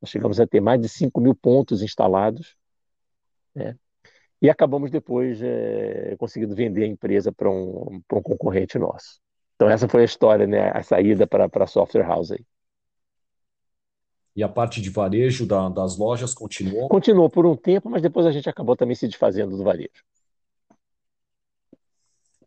nós 0.00 0.10
chegamos 0.10 0.38
a 0.38 0.46
ter 0.46 0.60
mais 0.60 0.80
de 0.80 0.88
5 0.88 1.20
mil 1.20 1.34
pontos 1.34 1.82
instalados, 1.82 2.56
né? 3.54 3.76
E 4.40 4.48
acabamos 4.48 4.90
depois 4.90 5.42
é, 5.42 6.14
conseguindo 6.18 6.54
vender 6.54 6.84
a 6.84 6.88
empresa 6.88 7.32
para 7.32 7.50
um, 7.50 8.00
um 8.12 8.22
concorrente 8.22 8.78
nosso. 8.78 9.20
Então 9.56 9.68
essa 9.68 9.88
foi 9.88 10.02
a 10.02 10.04
história, 10.04 10.46
né? 10.46 10.70
a 10.70 10.82
saída 10.82 11.26
para 11.26 11.48
a 11.52 11.66
Software 11.66 12.06
House. 12.06 12.30
Aí. 12.30 12.44
E 14.36 14.42
a 14.42 14.48
parte 14.48 14.80
de 14.80 14.88
varejo 14.88 15.44
da, 15.44 15.68
das 15.68 15.96
lojas 15.96 16.32
continuou? 16.32 16.88
Continuou 16.88 17.28
por 17.28 17.44
um 17.44 17.56
tempo, 17.56 17.90
mas 17.90 18.00
depois 18.00 18.24
a 18.24 18.30
gente 18.30 18.48
acabou 18.48 18.76
também 18.76 18.94
se 18.94 19.08
desfazendo 19.08 19.56
do 19.56 19.64
varejo. 19.64 20.04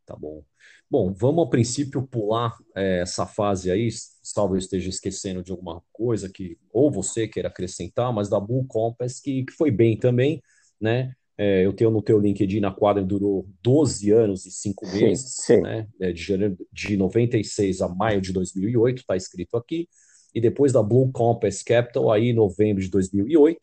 Tá 0.06 0.16
bom. 0.16 0.44
Bom, 0.90 1.14
vamos 1.14 1.46
a 1.46 1.50
princípio 1.50 2.06
pular 2.06 2.58
é, 2.76 3.00
essa 3.00 3.26
fase 3.26 3.72
aí, 3.72 3.90
salvo 4.22 4.56
eu 4.56 4.60
esteja 4.60 4.90
esquecendo 4.90 5.42
de 5.42 5.52
alguma 5.52 5.82
coisa 5.92 6.30
que 6.30 6.58
ou 6.72 6.92
você 6.92 7.28
queira 7.28 7.48
acrescentar, 7.48 8.12
mas 8.14 8.30
da 8.30 8.40
Bull 8.40 8.66
Compass, 8.68 9.20
que, 9.20 9.46
que 9.46 9.54
foi 9.54 9.72
bem 9.72 9.98
também, 9.98 10.42
né? 10.80 11.14
É, 11.38 11.66
eu 11.66 11.74
tenho 11.74 11.90
no 11.90 12.02
teu 12.02 12.20
LinkedIn, 12.20 12.60
na 12.60 12.72
quadra, 12.72 13.04
durou 13.04 13.48
12 13.64 14.12
anos 14.12 14.46
e 14.46 14.52
5 14.52 14.86
meses, 14.88 15.36
sim, 15.38 15.56
sim. 15.56 15.62
né? 15.62 15.88
É, 16.00 16.12
de 16.12 16.22
janeiro 16.22 16.58
de 16.72 16.98
96 16.98 17.82
a 17.82 17.90
maio 17.90 18.22
de 18.22 18.32
2008, 18.32 19.00
está 19.00 19.16
escrito 19.16 19.58
aqui. 19.58 19.88
E 20.34 20.40
depois 20.40 20.72
da 20.72 20.82
Blue 20.84 21.12
Compass 21.12 21.64
Capital, 21.64 22.12
aí 22.12 22.32
novembro 22.32 22.82
de 22.82 22.90
2008 22.90 23.60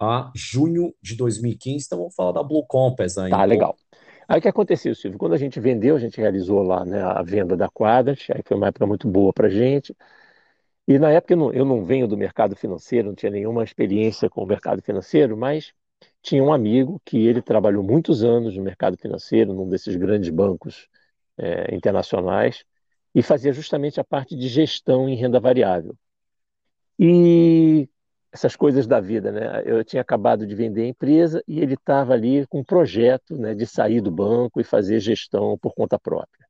a 0.00 0.30
junho 0.34 0.94
de 1.02 1.16
2015. 1.16 1.86
Então 1.86 1.98
vamos 1.98 2.14
falar 2.14 2.32
da 2.32 2.42
Blue 2.42 2.64
Compass 2.66 3.18
aí. 3.18 3.30
Tá, 3.30 3.44
legal. 3.44 3.76
Aí 4.28 4.38
o 4.38 4.42
que 4.42 4.48
aconteceu, 4.48 4.94
Silvio? 4.94 5.18
Quando 5.18 5.32
a 5.32 5.38
gente 5.38 5.58
vendeu, 5.58 5.96
a 5.96 5.98
gente 5.98 6.20
realizou 6.20 6.62
lá 6.62 6.84
né, 6.84 7.02
a 7.02 7.22
venda 7.22 7.56
da 7.56 7.68
Quadrat, 7.68 8.30
aí 8.30 8.42
foi 8.44 8.56
uma 8.56 8.68
época 8.68 8.86
muito 8.86 9.08
boa 9.08 9.32
para 9.32 9.46
a 9.46 9.50
gente. 9.50 9.96
E 10.86 10.98
na 10.98 11.10
época 11.10 11.34
eu 11.34 11.36
não, 11.38 11.52
eu 11.52 11.64
não 11.64 11.84
venho 11.84 12.06
do 12.06 12.16
mercado 12.16 12.54
financeiro, 12.54 13.08
não 13.08 13.14
tinha 13.14 13.30
nenhuma 13.30 13.64
experiência 13.64 14.28
com 14.28 14.42
o 14.42 14.46
mercado 14.46 14.82
financeiro, 14.82 15.36
mas 15.36 15.72
tinha 16.22 16.42
um 16.42 16.52
amigo 16.52 17.00
que 17.04 17.26
ele 17.26 17.42
trabalhou 17.42 17.82
muitos 17.82 18.22
anos 18.22 18.56
no 18.56 18.62
mercado 18.62 18.96
financeiro, 18.98 19.54
num 19.54 19.68
desses 19.68 19.96
grandes 19.96 20.30
bancos 20.30 20.88
é, 21.36 21.74
internacionais, 21.74 22.64
e 23.14 23.22
fazia 23.22 23.52
justamente 23.52 24.00
a 24.00 24.04
parte 24.04 24.36
de 24.36 24.48
gestão 24.48 25.08
em 25.08 25.16
renda 25.16 25.40
variável. 25.40 25.96
E 26.98 27.88
essas 28.32 28.56
coisas 28.56 28.86
da 28.86 29.00
vida, 29.00 29.32
né? 29.32 29.62
Eu 29.64 29.84
tinha 29.84 30.02
acabado 30.02 30.46
de 30.46 30.54
vender 30.54 30.82
a 30.82 30.88
empresa 30.88 31.42
e 31.46 31.60
ele 31.60 31.74
estava 31.74 32.12
ali 32.12 32.46
com 32.46 32.60
um 32.60 32.64
projeto, 32.64 33.36
né, 33.36 33.54
de 33.54 33.66
sair 33.66 34.00
do 34.00 34.10
banco 34.10 34.60
e 34.60 34.64
fazer 34.64 35.00
gestão 35.00 35.56
por 35.58 35.74
conta 35.74 35.98
própria. 35.98 36.46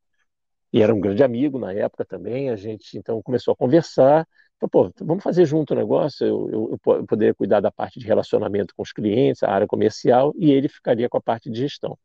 E 0.73 0.83
era 0.83 0.95
um 0.95 1.01
grande 1.01 1.23
amigo 1.23 1.59
na 1.59 1.73
época 1.73 2.05
também. 2.05 2.51
A 2.51 2.57
gente 2.57 2.99
então 2.99 3.23
começou 3.23 3.53
a 3.53 3.57
conversar. 3.57 4.27
Falou, 4.61 4.91
pô, 4.91 5.05
vamos 5.05 5.23
fazer 5.23 5.45
junto 5.47 5.73
o 5.73 5.77
negócio. 5.77 6.27
Eu, 6.27 6.51
eu, 6.51 6.81
eu 6.97 7.07
poderia 7.07 7.35
cuidar 7.35 7.61
da 7.61 7.71
parte 7.71 7.99
de 7.99 8.07
relacionamento 8.07 8.75
com 8.75 8.83
os 8.83 8.93
clientes, 8.93 9.43
a 9.43 9.51
área 9.51 9.67
comercial, 9.67 10.35
e 10.37 10.51
ele 10.51 10.69
ficaria 10.69 11.09
com 11.09 11.17
a 11.17 11.21
parte 11.21 11.51
de 11.51 11.59
gestão. 11.59 11.99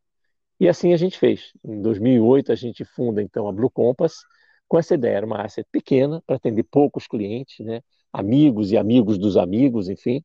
E 0.60 0.68
assim 0.70 0.94
a 0.94 0.98
gente 0.98 1.18
fez. 1.18 1.52
Em 1.64 1.82
2008 1.82 2.52
a 2.52 2.56
gente 2.56 2.86
funda 2.86 3.22
então 3.22 3.48
a 3.48 3.52
Blue 3.52 3.72
Compass 3.72 4.24
com 4.68 4.78
essa 4.78 4.96
ideia. 4.96 5.18
Era 5.18 5.26
uma 5.26 5.42
asset 5.44 5.68
pequena 5.72 6.22
para 6.26 6.36
atender 6.38 6.64
poucos 6.64 7.08
clientes, 7.08 7.66
né? 7.66 7.82
amigos 8.14 8.72
e 8.72 8.78
amigos 8.78 9.18
dos 9.18 9.36
amigos, 9.36 9.90
enfim, 9.90 10.24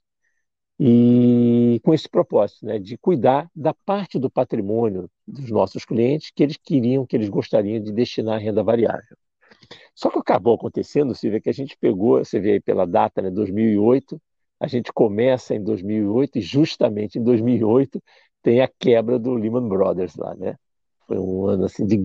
e 0.79 1.81
com 1.83 1.93
esse 1.93 2.09
propósito, 2.09 2.65
né, 2.67 2.79
de 2.79 2.97
cuidar 2.99 3.51
da 3.55 3.75
parte 3.75 4.19
do 4.19 4.31
patrimônio 4.31 5.11
dos 5.27 5.51
nossos 5.51 5.85
clientes 5.85 6.31
que 6.35 6.43
eles 6.43 6.57
queriam, 6.57 7.07
que 7.07 7.17
eles 7.17 7.29
gostariam 7.29 7.83
de 7.83 7.93
destinar 7.93 8.37
à 8.37 8.39
renda 8.39 8.63
variável. 8.63 9.17
Só 9.95 10.11
que 10.11 10.19
acabou 10.19 10.55
acontecendo, 10.55 11.15
Silvia, 11.15 11.41
que 11.41 11.49
a 11.51 11.55
gente 11.55 11.77
pegou, 11.79 12.19
você 12.19 12.41
vê 12.41 12.53
aí 12.53 12.61
pela 12.61 12.87
data, 12.87 13.21
né, 13.21 13.31
2008, 13.31 14.21
a 14.61 14.67
gente 14.67 14.93
começa 14.93 15.55
em 15.55 15.63
2008 15.63 16.39
e 16.39 16.41
justamente 16.41 17.19
em 17.19 17.23
2008 17.23 18.03
tem 18.43 18.61
a 18.61 18.69
quebra 18.69 19.19
do 19.19 19.35
Lehman 19.35 19.69
Brothers 19.69 20.17
lá, 20.17 20.35
né? 20.35 20.57
Foi 21.07 21.19
um 21.19 21.47
ano 21.47 21.65
assim 21.65 21.87
de 21.87 21.97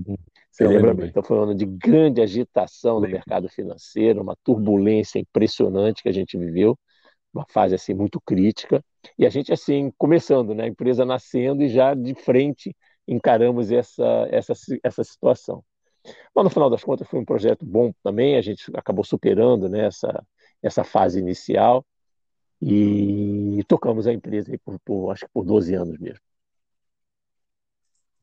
você 0.51 0.67
lembra 0.67 0.93
bem? 0.93 1.07
Então 1.07 1.23
foi 1.23 1.37
um 1.37 1.43
ano 1.43 1.55
de 1.55 1.65
grande 1.65 2.21
agitação 2.21 2.99
no 2.99 3.07
mercado 3.07 3.49
financeiro, 3.49 4.21
uma 4.21 4.35
turbulência 4.43 5.17
impressionante 5.19 6.03
que 6.03 6.09
a 6.09 6.11
gente 6.13 6.37
viveu, 6.37 6.77
uma 7.33 7.45
fase 7.49 7.73
assim 7.73 7.93
muito 7.95 8.21
crítica. 8.21 8.83
E 9.17 9.25
a 9.25 9.29
gente 9.29 9.51
assim 9.51 9.91
começando, 9.97 10.53
né, 10.53 10.65
a 10.65 10.67
empresa 10.67 11.05
nascendo 11.05 11.63
e 11.63 11.69
já 11.69 11.95
de 11.95 12.13
frente 12.13 12.75
encaramos 13.07 13.71
essa 13.71 14.27
essa 14.31 14.53
essa 14.83 15.03
situação. 15.03 15.63
Mas 16.35 16.43
no 16.43 16.49
final 16.49 16.69
das 16.69 16.83
contas 16.83 17.07
foi 17.07 17.19
um 17.19 17.25
projeto 17.25 17.65
bom 17.65 17.93
também, 18.03 18.35
a 18.35 18.41
gente 18.41 18.71
acabou 18.75 19.03
superando 19.03 19.69
né, 19.69 19.85
essa, 19.85 20.25
essa 20.61 20.83
fase 20.83 21.19
inicial 21.19 21.85
e 22.61 23.63
tocamos 23.67 24.07
a 24.07 24.13
empresa 24.13 24.51
por, 24.63 24.79
por, 24.79 25.11
acho 25.11 25.25
que 25.25 25.31
por 25.33 25.43
12 25.43 25.73
anos 25.75 25.97
mesmo. 25.99 26.21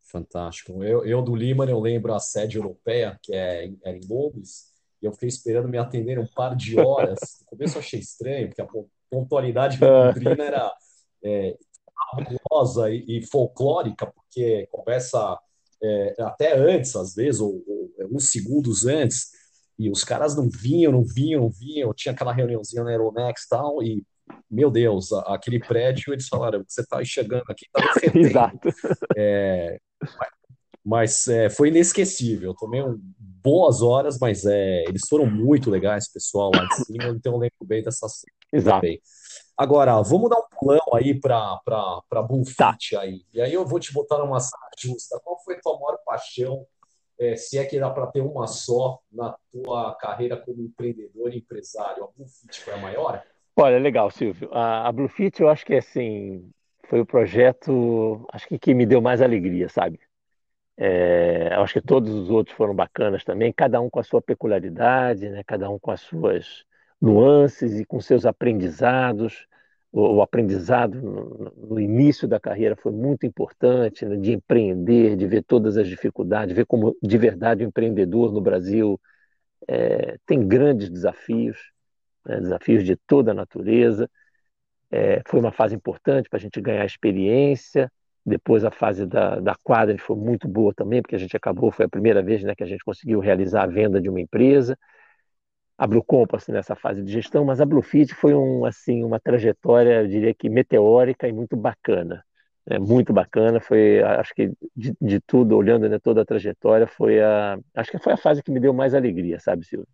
Fantástico. 0.02 0.82
Eu, 0.82 1.04
eu 1.04 1.22
do 1.22 1.37
Lima, 1.37 1.64
eu 1.66 1.78
lembro 1.78 2.12
a 2.12 2.18
sede 2.18 2.56
europeia, 2.56 3.18
que 3.22 3.32
é, 3.32 3.72
era 3.84 3.96
em 3.96 4.06
Londres, 4.08 4.72
e 5.00 5.06
eu 5.06 5.12
fiquei 5.12 5.28
esperando 5.28 5.68
me 5.68 5.78
atender 5.78 6.18
um 6.18 6.26
par 6.26 6.56
de 6.56 6.78
horas. 6.78 7.38
No 7.40 7.46
começo 7.46 7.76
eu 7.76 7.80
achei 7.80 8.00
estranho, 8.00 8.49
porque 8.49 8.60
a 8.60 8.68
pontualidade 9.08 9.78
da 9.78 10.06
Londrina 10.06 10.42
era 10.42 10.72
é, 11.22 11.56
fabulosa 12.10 12.90
e, 12.90 13.04
e, 13.06 13.26
folclórica, 13.26 14.06
porque 14.06 14.66
começa 14.70 15.38
é, 15.82 16.14
até 16.20 16.56
antes, 16.56 16.94
às 16.96 17.14
vezes, 17.14 17.40
ou, 17.40 17.62
ou, 17.66 17.90
é, 17.99 18.06
uns 18.06 18.30
segundos 18.30 18.87
antes, 18.87 19.30
e 19.78 19.90
os 19.90 20.04
caras 20.04 20.37
não 20.37 20.49
vinham, 20.49 20.92
não 20.92 21.02
vinham, 21.02 21.42
não 21.42 21.50
vinham. 21.50 21.94
Tinha 21.94 22.12
aquela 22.12 22.32
reuniãozinha 22.32 22.84
na 22.84 22.90
Aeronex 22.90 23.44
e 23.44 23.49
tal, 23.49 23.82
e 23.82 24.04
meu 24.50 24.70
Deus, 24.70 25.12
aquele 25.26 25.58
prédio, 25.58 26.12
eles 26.12 26.28
falaram, 26.28 26.62
você 26.66 26.82
está 26.82 27.02
chegando 27.04 27.44
aqui, 27.49 27.66
está 27.75 28.18
Exato. 28.18 28.68
É, 29.16 29.78
mas 30.84 31.26
é, 31.28 31.49
foi 31.49 31.68
inesquecível. 31.68 32.54
Tomei 32.54 32.82
um, 32.82 32.99
boas 33.18 33.82
horas, 33.82 34.18
mas 34.18 34.44
é, 34.44 34.84
eles 34.88 35.02
foram 35.08 35.26
muito 35.26 35.70
legais, 35.70 36.10
pessoal, 36.12 36.50
lá 36.54 36.64
de 36.64 36.84
cima, 36.84 37.08
então 37.08 37.34
eu 37.34 37.38
lembro 37.38 37.64
bem 37.64 37.82
dessa 37.82 38.08
cena. 38.08 38.32
Exato. 38.52 38.80
Também. 38.80 39.00
Agora, 39.61 40.00
vamos 40.00 40.31
dar 40.31 40.38
um 40.38 40.49
pulão 40.59 40.81
aí 40.95 41.21
para 41.21 42.23
Bullfit 42.26 42.57
tá. 42.57 42.75
aí. 42.99 43.26
E 43.31 43.43
aí 43.43 43.52
eu 43.52 43.67
vou 43.67 43.79
te 43.79 43.93
botar 43.93 44.17
numa 44.17 44.40
sala 44.40 44.71
justa. 44.79 45.21
Qual 45.23 45.38
foi 45.45 45.57
a 45.57 45.61
tua 45.61 45.79
maior 45.79 45.99
paixão, 46.02 46.67
é, 47.19 47.37
se 47.37 47.59
é 47.59 47.67
que 47.67 47.79
dá 47.79 47.90
para 47.90 48.07
ter 48.07 48.23
uma 48.23 48.47
só, 48.47 48.99
na 49.12 49.37
tua 49.52 49.95
carreira 49.97 50.38
como 50.38 50.62
empreendedor 50.62 51.35
e 51.35 51.40
empresário? 51.40 52.05
A 52.05 52.09
Bullfit 52.17 52.59
foi 52.59 52.73
a 52.73 52.79
maior? 52.79 53.23
Olha, 53.55 53.79
legal, 53.79 54.11
Silvio. 54.11 54.49
A, 54.50 54.88
a 54.88 54.93
Bluefit, 54.93 55.43
eu 55.43 55.50
acho 55.50 55.67
que 55.67 55.75
assim, 55.75 56.50
foi 56.88 57.02
o 57.02 57.07
projeto, 57.07 58.26
acho 58.33 58.49
que 58.49 58.59
que 58.59 58.73
me 58.73 58.87
deu 58.87 59.02
mais 59.02 59.21
alegria, 59.21 59.69
sabe? 59.69 60.00
É, 60.79 61.50
eu 61.52 61.61
acho 61.61 61.75
que 61.75 61.87
todos 61.87 62.14
os 62.14 62.31
outros 62.31 62.57
foram 62.57 62.75
bacanas 62.75 63.25
também, 63.25 63.52
cada 63.52 63.79
um 63.79 63.90
com 63.90 64.00
a 64.00 64.05
sua 64.05 64.23
peculiaridade, 64.23 65.29
né? 65.29 65.43
cada 65.45 65.69
um 65.69 65.79
com 65.79 65.90
as 65.90 66.00
suas 66.00 66.64
nuances 67.00 67.78
e 67.78 67.85
com 67.85 68.00
seus 68.00 68.26
aprendizados. 68.26 69.47
O, 69.92 70.23
aprendizado 70.23 71.02
no, 71.02 71.52
no, 71.71 71.80
início 71.80 72.28
da 72.28 72.38
carreira 72.38 72.76
foi 72.76 72.92
muito 72.92 73.26
importante, 73.26 74.04
né? 74.07 74.16
de 74.16 74.33
empreender, 74.33 75.16
de 75.16 75.26
ver 75.26 75.42
todas 75.42 75.76
as 75.76 75.88
dificuldades, 75.88 76.54
ver 76.54 76.64
como 76.64 76.97
de 77.02 77.19
verdade 77.19 77.64
o 77.64 77.66
empreendedor 77.66 78.33
no 78.33 78.40
Brasil 78.40 79.00
é, 79.66 80.16
tem 80.25 80.47
grandes 80.47 80.88
desafios, 80.88 81.59
né? 82.25 82.38
desafios 82.38 82.85
de 82.85 82.95
toda 82.95 83.33
a 83.33 83.35
natureza. 83.35 84.09
É, 84.92 85.23
foi 85.26 85.40
uma 85.40 85.52
fase 85.52 85.75
importante 85.75 86.28
para 86.28 86.38
a 86.38 86.40
gente 86.40 86.61
ganhar 86.61 86.85
experiência. 86.85 87.90
Depois 88.25 88.64
a 88.64 88.71
fase 88.71 89.07
da, 89.07 89.40
da 89.40 89.57
quadra 89.57 89.97
foi 89.99 90.16
muito 90.16 90.47
boa 90.47 90.73
também, 90.75 91.02
porque 91.02 91.16
a 91.16 91.19
gente 91.19 91.37
acabou, 91.37 91.73
foi 91.73 91.87
a 91.87 91.88
primeira 91.88 92.23
vez 92.23 92.45
né, 92.45 92.54
que 92.54 92.62
a 92.62 92.66
gente 92.66 92.85
conseguiu 92.85 93.19
realizar 93.19 93.64
a 93.64 93.66
venda 93.66 94.00
de 94.00 94.09
uma 94.09 94.21
empresa. 94.21 94.78
A 95.80 95.87
Blue 95.87 96.04
Compass 96.04 96.46
nessa 96.49 96.76
fase 96.76 97.02
de 97.02 97.10
gestão, 97.10 97.42
mas 97.42 97.58
a 97.58 97.64
Bluefit 97.64 98.14
foi 98.14 98.34
um, 98.34 98.66
assim, 98.66 99.02
uma 99.02 99.18
trajetória, 99.18 100.02
eu 100.02 100.08
diria 100.08 100.34
que 100.34 100.46
meteórica 100.50 101.26
e 101.26 101.32
muito 101.32 101.56
bacana. 101.56 102.22
Né? 102.66 102.78
Muito 102.78 103.14
bacana, 103.14 103.60
foi, 103.60 104.02
acho 104.02 104.34
que 104.34 104.52
de, 104.76 104.94
de 105.00 105.20
tudo, 105.20 105.56
olhando 105.56 105.88
né, 105.88 105.99
toda 105.99 106.20
a 106.20 106.25
trajetória, 106.26 106.87
foi 106.87 107.22
a, 107.22 107.58
acho 107.75 107.90
que 107.90 107.99
foi 107.99 108.12
a 108.12 108.18
fase 108.18 108.42
que 108.42 108.50
me 108.50 108.60
deu 108.60 108.75
mais 108.75 108.94
alegria, 108.94 109.40
sabe, 109.40 109.64
Silvio? 109.64 109.88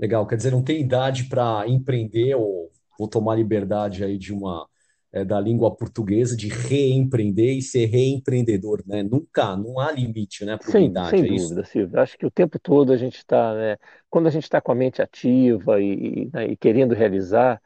Legal, 0.00 0.26
quer 0.26 0.36
dizer, 0.36 0.50
não 0.50 0.64
tem 0.64 0.80
idade 0.80 1.24
para 1.24 1.68
empreender 1.68 2.36
ou 2.36 2.72
vou 2.98 3.06
tomar 3.06 3.34
liberdade 3.34 4.02
aí 4.02 4.16
de 4.16 4.32
uma 4.32 4.66
é, 5.12 5.24
da 5.24 5.40
língua 5.40 5.74
portuguesa 5.74 6.36
de 6.36 6.48
reempreender 6.48 7.56
e 7.56 7.62
ser 7.62 7.86
reempreendedor, 7.86 8.82
né? 8.86 9.02
Nunca, 9.02 9.56
não 9.56 9.78
há 9.80 9.90
limite, 9.90 10.44
né, 10.44 10.56
para 10.56 10.70
Sem, 10.70 10.86
idade, 10.86 11.10
sem 11.10 11.24
é 11.24 11.28
dúvida, 11.28 11.64
Silvio. 11.64 12.00
Acho 12.00 12.18
que 12.18 12.26
o 12.26 12.30
tempo 12.30 12.58
todo 12.58 12.92
a 12.92 12.96
gente 12.96 13.16
está, 13.16 13.54
né, 13.54 13.76
quando 14.10 14.26
a 14.26 14.30
gente 14.30 14.44
está 14.44 14.60
com 14.60 14.72
a 14.72 14.74
mente 14.74 15.00
ativa 15.00 15.80
e, 15.80 16.30
né, 16.32 16.48
e 16.48 16.56
querendo 16.56 16.94
realizar, 16.94 17.60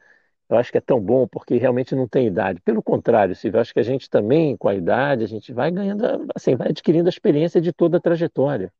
eu 0.49 0.57
acho 0.57 0.71
que 0.71 0.77
é 0.77 0.81
tão 0.81 1.01
bom 1.01 1.27
porque 1.27 1.57
realmente 1.57 1.95
não 1.95 2.07
tem 2.07 2.27
idade. 2.27 2.61
Pelo 2.61 2.81
contrário, 2.81 3.35
Silvio, 3.35 3.59
acho 3.59 3.73
que 3.73 3.79
a 3.79 3.83
gente 3.83 4.09
também, 4.09 4.55
com 4.55 4.67
a 4.67 4.75
idade, 4.75 5.23
a 5.23 5.27
gente 5.27 5.51
vai 5.51 5.71
ganhando, 5.71 6.03
assim, 6.35 6.55
vai 6.55 6.69
adquirindo 6.69 7.07
a 7.07 7.09
experiência 7.09 7.59
de 7.59 7.73
toda 7.73 7.97
a 7.97 8.01
trajetória. 8.01 8.71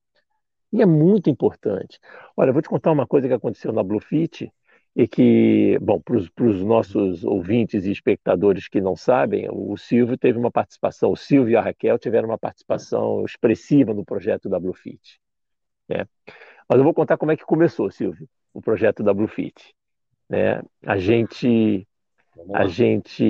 E 0.72 0.82
é 0.82 0.86
muito 0.86 1.30
importante. 1.30 2.00
Olha, 2.36 2.50
eu 2.50 2.54
vou 2.54 2.62
te 2.62 2.70
contar 2.70 2.92
uma 2.92 3.06
coisa 3.06 3.28
que 3.28 3.34
aconteceu 3.34 3.72
na 3.72 3.84
Bluefit 3.84 4.52
e 4.96 5.08
que, 5.08 5.78
bom, 5.82 6.00
para 6.00 6.16
os 6.16 6.64
nossos 6.64 7.24
ouvintes 7.24 7.86
e 7.86 7.92
espectadores 7.92 8.68
que 8.68 8.80
não 8.80 8.96
sabem, 8.96 9.48
o 9.52 9.76
Silvio 9.76 10.18
teve 10.18 10.38
uma 10.38 10.52
participação, 10.52 11.12
o 11.12 11.16
Silvio 11.16 11.54
e 11.54 11.56
a 11.56 11.62
Raquel 11.62 11.98
tiveram 11.98 12.30
uma 12.30 12.38
participação 12.38 13.26
expressiva 13.26 13.94
no 13.94 14.06
projeto 14.06 14.48
da 14.48 14.60
Bluefit. 14.60 15.20
Né? 15.90 16.06
Mas 16.70 16.78
eu 16.78 16.84
vou 16.84 16.94
contar 16.94 17.18
como 17.18 17.32
é 17.32 17.38
que 17.38 17.44
começou, 17.44 17.90
Silvio, 17.90 18.30
o 18.54 18.62
projeto 18.62 19.02
da 19.02 19.14
Bluefit. 19.14 19.74
Né? 20.30 20.62
A 20.86 20.98
gente 20.98 21.88
a 22.52 22.66
gente 22.66 23.24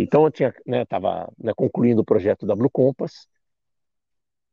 então 0.00 0.24
eu 0.24 0.30
tinha 0.30 0.54
estava 0.66 1.24
né, 1.38 1.48
né, 1.48 1.52
concluindo 1.54 2.00
o 2.00 2.04
projeto 2.04 2.46
da 2.46 2.56
Blue 2.56 2.70
Compass 2.70 3.28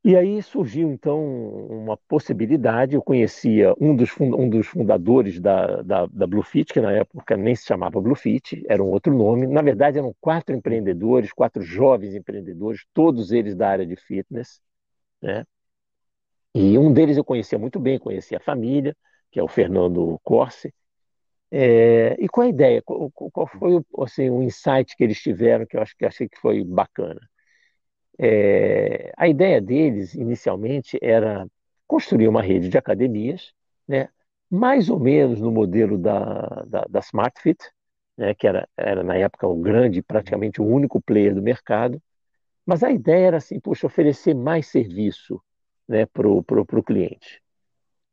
e 0.04 0.16
aí 0.16 0.42
surgiu, 0.42 0.90
então, 0.92 1.22
uma 1.70 1.98
possibilidade. 1.98 2.96
Eu 2.96 3.02
conhecia 3.02 3.74
um 3.80 3.96
dos, 3.96 4.10
um 4.20 4.50
dos 4.50 4.68
fundadores 4.68 5.40
da, 5.40 5.82
da, 5.82 6.06
da 6.06 6.28
Bluefit, 6.28 6.72
que 6.74 6.80
na 6.80 6.94
época 6.94 7.36
nem 7.36 7.56
se 7.56 7.66
chamava 7.66 8.00
Bluefit, 8.00 8.64
era 8.70 8.82
um 8.82 8.88
outro 8.90 9.14
nome. 9.14 9.48
Na 9.48 9.62
verdade, 9.62 9.98
eram 9.98 10.16
quatro 10.22 10.56
empreendedores, 10.56 11.34
quatro 11.34 11.62
jovens 11.62 12.16
empreendedores, 12.16 12.86
todos 12.94 13.32
eles 13.32 13.56
da 13.56 13.70
área 13.70 13.86
de 13.86 13.96
fitness. 13.98 14.62
Né? 15.22 15.46
E 16.54 16.78
um 16.78 16.92
deles 16.92 17.18
eu 17.18 17.24
conhecia 17.24 17.60
muito 17.60 17.80
bem, 17.80 18.00
conhecia 18.00 18.38
a 18.38 18.42
família, 18.42 18.96
que 19.32 19.40
é 19.40 19.44
o 19.44 19.48
Fernando 19.48 20.20
Corse. 20.24 20.74
É, 21.52 22.16
e 22.20 22.28
qual 22.30 22.46
a 22.48 22.50
ideia? 22.50 22.82
Qual, 22.84 23.12
qual 23.12 23.48
foi 23.48 23.82
assim, 24.00 24.30
o 24.30 24.44
insight 24.44 24.96
que 24.98 25.04
eles 25.04 25.22
tiveram 25.22 25.66
que 25.66 25.78
eu 25.78 25.82
acho 25.82 25.96
que 25.98 26.06
achei 26.06 26.30
que 26.30 26.40
foi 26.40 26.64
bacana? 26.64 27.22
É, 28.20 29.12
a 29.16 29.28
ideia 29.28 29.62
deles, 29.62 30.16
inicialmente, 30.16 30.98
era 31.02 31.48
construir 31.86 32.28
uma 32.28 32.42
rede 32.42 32.70
de 32.70 32.78
academias, 32.78 33.54
né, 33.88 34.10
mais 34.50 34.90
ou 34.90 35.00
menos 35.00 35.40
no 35.40 35.52
modelo 35.52 35.98
da, 35.98 36.64
da, 36.68 36.86
da 36.90 37.00
SmartFit, 37.00 37.58
né, 38.18 38.34
que 38.34 38.48
era, 38.48 38.68
era, 38.76 39.04
na 39.04 39.16
época, 39.16 39.48
o 39.48 39.56
grande, 39.56 40.02
praticamente 40.02 40.62
o 40.62 40.66
único 40.66 41.02
player 41.02 41.34
do 41.36 41.42
mercado. 41.42 42.02
Mas 42.66 42.84
a 42.84 42.92
ideia 42.92 43.28
era 43.28 43.38
assim, 43.38 43.60
poxa, 43.60 43.88
oferecer 43.88 44.34
mais 44.34 44.68
serviço 44.68 45.42
né, 45.88 46.06
para 46.06 46.28
o 46.28 46.84
cliente. 46.84 47.42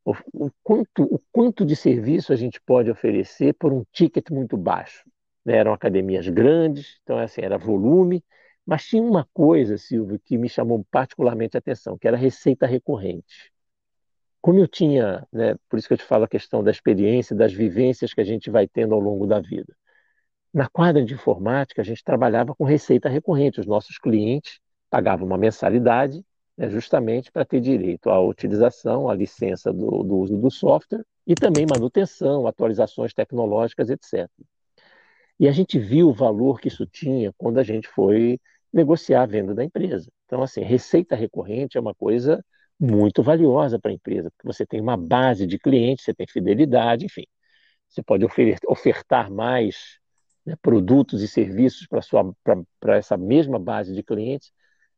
O, 0.04 0.12
o, 0.34 0.50
quanto, 0.62 1.02
o 1.02 1.18
quanto 1.32 1.64
de 1.64 1.74
serviço 1.74 2.32
a 2.32 2.36
gente 2.36 2.60
pode 2.60 2.90
oferecer 2.90 3.54
por 3.54 3.72
um 3.72 3.84
ticket 3.90 4.30
muito 4.30 4.56
baixo. 4.56 5.02
Né? 5.44 5.56
Eram 5.56 5.72
academias 5.72 6.28
grandes, 6.28 7.00
então 7.02 7.18
assim, 7.18 7.40
era 7.40 7.56
volume, 7.56 8.22
mas 8.66 8.84
tinha 8.86 9.02
uma 9.02 9.28
coisa, 9.32 9.76
Silvio, 9.76 10.18
que 10.18 10.38
me 10.38 10.48
chamou 10.48 10.84
particularmente 10.90 11.56
a 11.56 11.58
atenção, 11.58 11.98
que 11.98 12.08
era 12.08 12.16
a 12.16 12.20
receita 12.20 12.66
recorrente. 12.66 13.52
Como 14.40 14.58
eu 14.58 14.68
tinha, 14.68 15.26
né, 15.32 15.56
por 15.68 15.78
isso 15.78 15.88
que 15.88 15.94
eu 15.94 15.98
te 15.98 16.04
falo 16.04 16.24
a 16.24 16.28
questão 16.28 16.62
da 16.62 16.70
experiência, 16.70 17.34
das 17.36 17.52
vivências 17.52 18.12
que 18.14 18.20
a 18.20 18.24
gente 18.24 18.50
vai 18.50 18.66
tendo 18.68 18.94
ao 18.94 19.00
longo 19.00 19.26
da 19.26 19.40
vida. 19.40 19.74
Na 20.52 20.68
quadra 20.68 21.04
de 21.04 21.14
informática, 21.14 21.82
a 21.82 21.84
gente 21.84 22.04
trabalhava 22.04 22.54
com 22.54 22.64
receita 22.64 23.08
recorrente. 23.08 23.60
Os 23.60 23.66
nossos 23.66 23.98
clientes 23.98 24.60
pagavam 24.88 25.26
uma 25.26 25.38
mensalidade, 25.38 26.24
né, 26.56 26.68
justamente 26.70 27.32
para 27.32 27.44
ter 27.44 27.60
direito 27.60 28.08
à 28.10 28.20
utilização, 28.20 29.08
à 29.08 29.14
licença 29.14 29.72
do, 29.72 30.02
do 30.02 30.16
uso 30.18 30.36
do 30.36 30.50
software 30.50 31.04
e 31.26 31.34
também 31.34 31.66
manutenção, 31.66 32.46
atualizações 32.46 33.12
tecnológicas, 33.12 33.90
etc. 33.90 34.30
E 35.38 35.48
a 35.48 35.52
gente 35.52 35.78
viu 35.78 36.08
o 36.08 36.14
valor 36.14 36.60
que 36.60 36.68
isso 36.68 36.86
tinha 36.86 37.32
quando 37.36 37.58
a 37.58 37.62
gente 37.62 37.88
foi 37.88 38.38
negociar 38.74 39.22
a 39.22 39.26
venda 39.26 39.54
da 39.54 39.64
empresa. 39.64 40.10
Então, 40.26 40.42
assim, 40.42 40.62
receita 40.62 41.14
recorrente 41.14 41.78
é 41.78 41.80
uma 41.80 41.94
coisa 41.94 42.44
muito 42.78 43.22
valiosa 43.22 43.78
para 43.78 43.90
a 43.92 43.94
empresa, 43.94 44.30
porque 44.30 44.46
você 44.46 44.66
tem 44.66 44.80
uma 44.80 44.96
base 44.96 45.46
de 45.46 45.58
clientes, 45.58 46.04
você 46.04 46.14
tem 46.14 46.26
fidelidade, 46.26 47.06
enfim. 47.06 47.24
Você 47.88 48.02
pode 48.02 48.26
ofertar 48.66 49.30
mais 49.30 49.98
né, 50.44 50.56
produtos 50.60 51.22
e 51.22 51.28
serviços 51.28 51.86
para 51.86 52.96
essa 52.96 53.16
mesma 53.16 53.58
base 53.58 53.94
de 53.94 54.02
clientes. 54.02 54.52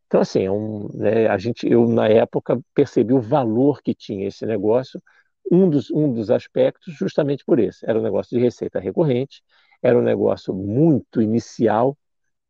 Então, 0.06 0.20
assim, 0.20 0.44
é 0.44 0.50
um, 0.50 0.88
né, 0.94 1.26
a 1.26 1.36
gente, 1.36 1.68
eu, 1.70 1.86
na 1.88 2.08
época, 2.08 2.58
percebi 2.74 3.12
o 3.12 3.20
valor 3.20 3.82
que 3.82 3.94
tinha 3.94 4.26
esse 4.28 4.46
negócio. 4.46 5.02
Um 5.50 5.68
dos, 5.68 5.90
um 5.90 6.12
dos 6.12 6.30
aspectos, 6.30 6.94
justamente 6.94 7.44
por 7.44 7.58
esse, 7.58 7.88
era 7.88 7.98
um 7.98 8.02
negócio 8.02 8.36
de 8.36 8.42
receita 8.42 8.80
recorrente, 8.80 9.42
era 9.82 9.98
um 9.98 10.02
negócio 10.02 10.54
muito 10.54 11.20
inicial, 11.20 11.96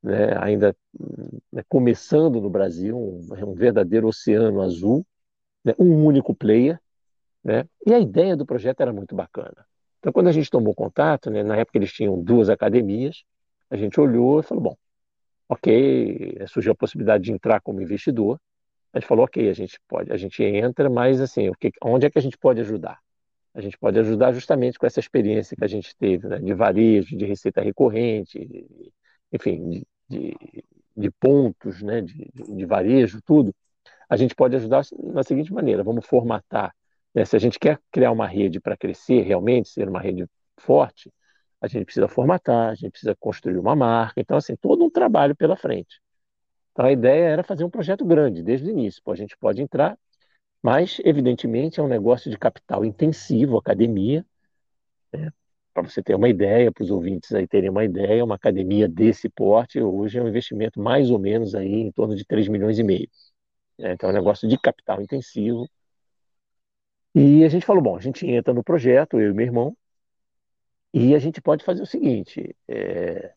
né, 0.07 0.39
ainda 0.39 0.77
né, 1.53 1.65
começando 1.69 2.41
no 2.41 2.49
Brasil, 2.49 2.97
um, 2.97 3.27
um, 3.45 3.55
verdadeiro 3.55 4.07
oceano 4.07 4.63
azul, 4.63 5.05
né, 5.65 5.75
um 5.81 6.05
único 6.05 6.33
player, 6.33 6.81
né, 7.43 7.65
e 7.85 7.93
a 7.93 7.99
ideia 7.99 8.37
do 8.37 8.47
projeto 8.47 8.81
era 8.81 8.93
muito 8.93 9.17
bacana. 9.17 9.67
Então, 9.99 10.13
quando 10.13 10.29
a 10.29 10.33
gente 10.33 10.49
tomou 10.49 10.75
contato, 10.77 11.29
né, 11.29 11.43
na 11.43 11.57
época 11.57 11.77
eles 11.77 11.93
tinham 11.93 12.23
duas 12.23 12.49
academias, 12.49 13.25
a 13.69 13.77
gente 13.77 14.01
olhou 14.01 14.39
e 14.39 14.43
falou, 14.45 14.63
bom, 14.63 14.77
ok, 15.49 16.39
surgiu 16.47 16.71
a 16.71 16.77
possibilidade 16.77 17.25
de 17.25 17.33
entrar 17.33 17.61
como 17.61 17.83
investidor, 17.83 18.41
a 18.93 19.01
gente 19.01 19.09
falou, 19.09 19.25
ok, 19.25 19.49
a 19.49 19.53
gente 19.53 19.81
pode, 19.89 20.13
a 20.13 20.17
gente 20.17 20.41
entra, 20.45 20.89
mas 20.89 21.21
assim, 21.21 21.49
o 21.49 21.55
que, 21.55 21.73
onde 21.83 22.07
é 22.07 22.11
que 22.11 22.19
a 22.19 22.23
gente 22.23 22.39
pode 22.39 22.61
ajudar? 22.61 23.01
A 23.53 23.61
gente 23.61 23.77
pode 23.77 23.99
ajudar 23.99 24.33
justamente 24.33 24.79
com 24.79 24.87
essa 24.87 25.01
experiência 25.01 25.57
que 25.57 25.65
a 25.65 25.69
gente 25.69 25.97
teve, 25.97 26.29
né, 26.29 26.39
de 26.39 26.55
varejo, 26.55 27.17
de 27.17 27.25
receita 27.25 27.61
recorrente, 27.61 28.39
enfim, 29.33 29.69
de, 29.69 29.87
de, 30.09 30.35
de 30.97 31.11
pontos 31.11 31.83
né, 31.83 32.01
de, 32.01 32.31
de, 32.35 32.65
varejo, 32.65 33.21
tudo, 33.23 33.55
a 34.09 34.17
gente 34.17 34.35
pode 34.35 34.57
ajudar 34.57 34.83
na 35.03 35.23
seguinte 35.23 35.53
maneira: 35.53 35.83
vamos 35.83 36.07
formatar. 36.07 36.75
Né? 37.15 37.25
Se 37.25 37.37
a 37.37 37.39
gente 37.39 37.59
quer 37.59 37.81
criar 37.91 38.13
uma 38.13 38.27
rede 38.27 38.61
para 38.61 38.77
crescer 38.77 39.23
realmente, 39.23 39.69
ser 39.69 39.89
uma 39.89 40.01
rede 40.01 40.27
forte, 40.59 41.13
a 41.61 41.67
gente 41.67 41.85
precisa 41.85 42.09
formatar, 42.09 42.71
a 42.71 42.75
gente 42.75 42.91
precisa 42.93 43.15
construir 43.19 43.59
uma 43.59 43.75
marca. 43.75 44.21
Então, 44.21 44.37
assim, 44.37 44.57
todo 44.57 44.85
um 44.85 44.91
trabalho 44.91 45.35
pela 45.35 45.57
frente. 45.57 46.01
Então, 46.73 46.85
a 46.85 46.93
ideia 46.93 47.25
era 47.25 47.43
fazer 47.43 47.65
um 47.65 47.71
projeto 47.71 48.05
grande 48.05 48.43
desde 48.43 48.69
o 48.69 48.71
início. 48.71 49.03
A 49.07 49.15
gente 49.15 49.37
pode 49.39 49.63
entrar, 49.63 49.99
mas, 50.63 51.01
evidentemente, 51.05 51.81
é 51.81 51.83
um 51.83 51.89
negócio 51.89 52.31
de 52.31 52.39
capital 52.39 52.85
intensivo, 52.85 53.57
academia. 53.59 54.25
Né? 55.13 55.33
Para 55.77 55.91
você 55.91 56.03
ter 56.03 56.15
uma 56.15 56.27
ideia, 56.27 56.73
para 56.73 56.83
os 56.83 56.91
ouvintes 56.91 57.33
aí 57.35 57.47
terem 57.47 57.69
uma 57.69 57.85
ideia, 57.85 58.25
uma 58.25 58.37
academia 58.37 58.89
desse 58.89 59.29
porte 59.29 59.79
hoje 59.79 60.19
é 60.19 60.23
um 60.23 60.29
investimento 60.29 60.81
mais 60.81 61.11
ou 61.11 61.19
menos 61.19 61.55
aí 61.55 61.71
em 61.71 61.93
torno 61.93 62.17
de 62.17 62.25
3 62.25 62.49
milhões 62.49 62.79
e 62.79 62.83
meio. 62.83 63.07
É, 63.79 63.93
então 63.93 64.09
é 64.09 64.13
um 64.13 64.17
negócio 64.17 64.49
de 64.49 64.59
capital 64.59 65.03
intensivo. 65.03 65.69
E 67.15 67.45
a 67.45 67.49
gente 67.51 67.67
falou, 67.67 67.83
bom, 67.83 67.95
a 67.95 68.01
gente 68.01 68.27
entra 68.27 68.55
no 68.55 68.65
projeto, 68.65 69.21
eu 69.21 69.33
e 69.33 69.35
meu 69.35 69.45
irmão, 69.45 69.77
e 70.95 71.15
a 71.15 71.19
gente 71.19 71.43
pode 71.43 71.63
fazer 71.63 71.83
o 71.83 71.87
seguinte, 71.87 72.57
é, 72.67 73.35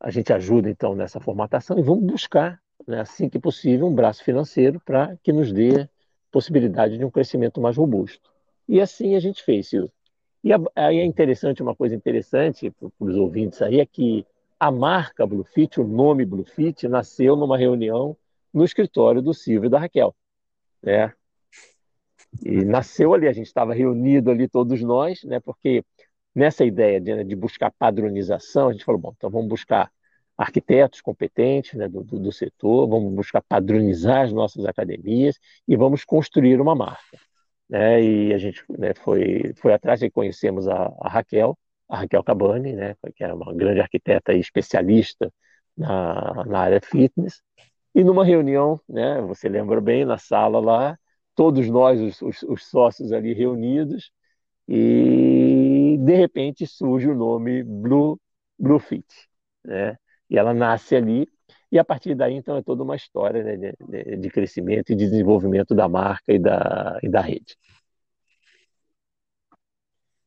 a 0.00 0.10
gente 0.10 0.32
ajuda 0.32 0.70
então 0.70 0.94
nessa 0.94 1.20
formatação 1.20 1.78
e 1.78 1.82
vamos 1.82 2.04
buscar, 2.04 2.58
né, 2.88 3.00
assim 3.00 3.28
que 3.28 3.38
possível, 3.38 3.86
um 3.86 3.94
braço 3.94 4.24
financeiro 4.24 4.80
para 4.80 5.14
que 5.22 5.30
nos 5.30 5.52
dê 5.52 5.86
possibilidade 6.30 6.96
de 6.96 7.04
um 7.04 7.10
crescimento 7.10 7.60
mais 7.60 7.76
robusto. 7.76 8.30
E 8.66 8.80
assim 8.80 9.14
a 9.14 9.20
gente 9.20 9.42
fez, 9.42 9.68
Silvio. 9.68 9.92
E 10.46 10.50
aí 10.76 11.00
é 11.00 11.04
interessante, 11.04 11.60
uma 11.60 11.74
coisa 11.74 11.96
interessante 11.96 12.70
para 12.70 12.88
os 13.00 13.16
ouvintes 13.16 13.60
aí, 13.60 13.80
é 13.80 13.84
que 13.84 14.24
a 14.60 14.70
marca 14.70 15.26
Bluefit, 15.26 15.80
o 15.80 15.84
nome 15.84 16.24
Bluefit, 16.24 16.86
nasceu 16.86 17.34
numa 17.34 17.58
reunião 17.58 18.16
no 18.54 18.64
escritório 18.64 19.20
do 19.20 19.34
Silvio 19.34 19.66
e 19.66 19.70
da 19.70 19.80
Raquel. 19.80 20.14
Né? 20.80 21.12
E 22.44 22.64
nasceu 22.64 23.12
ali, 23.12 23.26
a 23.26 23.32
gente 23.32 23.48
estava 23.48 23.74
reunido 23.74 24.30
ali 24.30 24.46
todos 24.46 24.80
nós, 24.82 25.24
né? 25.24 25.40
porque 25.40 25.84
nessa 26.32 26.64
ideia 26.64 27.00
de, 27.00 27.12
né, 27.12 27.24
de, 27.24 27.34
buscar 27.34 27.72
padronização, 27.72 28.68
a 28.68 28.72
gente 28.72 28.84
falou, 28.84 29.00
bom, 29.00 29.14
então 29.16 29.28
vamos 29.28 29.48
buscar 29.48 29.90
arquitetos 30.38 31.00
competentes 31.00 31.74
né, 31.74 31.88
do, 31.88 32.04
do, 32.04 32.20
do 32.20 32.30
setor, 32.30 32.86
vamos 32.86 33.12
buscar 33.12 33.42
padronizar 33.42 34.26
as 34.26 34.32
nossas 34.32 34.64
academias 34.64 35.40
e 35.66 35.74
vamos 35.74 36.04
construir 36.04 36.60
uma 36.60 36.76
marca. 36.76 37.18
Né? 37.68 38.02
E 38.02 38.34
a 38.34 38.38
gente 38.38 38.64
né, 38.78 38.94
foi, 38.94 39.52
foi 39.56 39.72
atrás 39.74 40.02
e 40.02 40.10
conhecemos 40.10 40.68
a, 40.68 40.92
a, 41.00 41.08
Raquel, 41.08 41.58
a 41.88 41.98
Raquel 41.98 42.22
Cabani, 42.24 42.72
né? 42.74 42.96
Que 43.14 43.24
era 43.24 43.34
uma 43.34 43.52
grande 43.54 43.80
arquiteta 43.80 44.32
e 44.32 44.40
especialista 44.40 45.32
na, 45.76 46.44
na 46.46 46.60
área 46.60 46.80
fitness. 46.80 47.42
E 47.94 48.04
numa 48.04 48.24
reunião, 48.24 48.80
né? 48.88 49.20
Você 49.22 49.48
lembra 49.48 49.80
bem, 49.80 50.04
na 50.04 50.18
sala 50.18 50.60
lá, 50.60 50.98
todos 51.34 51.68
nós, 51.68 52.00
os, 52.00 52.22
os, 52.22 52.42
os 52.44 52.66
sócios 52.66 53.12
ali 53.12 53.34
reunidos, 53.34 54.10
e 54.68 55.96
de 56.00 56.14
repente 56.16 56.66
surge 56.66 57.08
o 57.08 57.14
nome 57.14 57.62
Blue, 57.62 58.20
Blue 58.58 58.78
Fit, 58.80 59.06
né? 59.64 59.96
E 60.30 60.38
ela 60.38 60.52
nasce 60.54 60.96
ali 60.96 61.28
e 61.70 61.78
a 61.78 61.84
partir 61.84 62.14
daí, 62.14 62.34
então, 62.34 62.56
é 62.56 62.62
toda 62.62 62.82
uma 62.82 62.96
história 62.96 63.42
né, 63.42 63.56
de, 63.56 64.16
de, 64.16 64.30
crescimento 64.30 64.92
e 64.92 64.94
de 64.94 65.08
desenvolvimento 65.08 65.74
da 65.74 65.88
marca 65.88 66.32
e 66.32 66.38
da, 66.38 66.98
e 67.02 67.08
da 67.08 67.20
rede. 67.20 67.56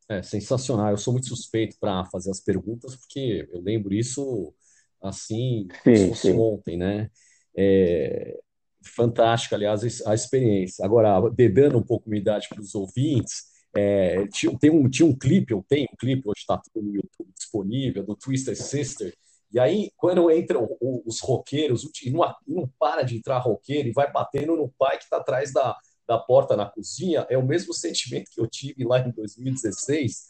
É 0.10 0.22
sensacional. 0.22 0.90
Eu 0.90 0.98
sou 0.98 1.14
muito 1.14 1.28
suspeito 1.28 1.78
para 1.80 2.04
fazer 2.06 2.32
as 2.32 2.42
perguntas, 2.42 2.96
porque 2.96 3.48
eu 3.52 3.62
lembro 3.62 3.94
isso 3.94 4.54
assim, 5.02 5.68
fosse 5.84 6.32
sim. 6.32 6.38
ontem, 6.38 6.78
né? 6.78 7.10
É, 7.56 8.38
fantástica, 8.84 9.56
aliás, 9.56 10.06
a 10.06 10.14
experiência. 10.14 10.84
Agora, 10.84 11.22
bebendo 11.30 11.78
um 11.78 11.84
pouco 11.84 12.10
minha 12.10 12.22
idade 12.22 12.48
para 12.50 12.60
os 12.60 12.76
ouvintes, 12.76 13.44
é, 13.76 14.28
tinha, 14.28 14.58
tem 14.58 14.72
um, 14.72 14.90
tinha 14.90 15.08
um 15.08 15.16
clipe, 15.16 15.54
eu 15.54 15.64
tenho 15.70 15.88
um 15.94 15.96
clipe, 15.98 16.28
hoje 16.28 16.42
está 16.42 16.60
no 16.76 16.94
YouTube 16.94 17.30
disponível, 17.38 18.04
do 18.04 18.16
Twister 18.16 18.56
Sister, 18.56 19.14
e 19.52 19.60
aí, 19.60 19.92
quando 19.98 20.30
entram 20.32 20.68
os 20.80 21.20
roqueiros, 21.22 21.90
e 22.04 22.12
não, 22.12 22.22
não 22.48 22.70
para 22.78 23.02
de 23.02 23.18
entrar 23.18 23.40
roqueiro 23.40 23.88
e 23.88 23.92
vai 23.94 24.12
batendo 24.12 24.56
no 24.56 24.70
pai 24.78 24.98
que 24.98 25.06
está 25.06 25.18
atrás 25.18 25.52
da, 25.52 25.76
da 26.08 26.20
porta 26.20 26.56
na 26.56 26.68
cozinha, 26.68 27.26
é 27.30 27.38
o 27.38 27.46
mesmo 27.46 27.74
sentimento 27.74 28.30
que 28.32 28.40
eu 28.40 28.48
tive 28.48 28.84
lá 28.84 29.00
em 29.00 29.12
2016. 29.12 30.26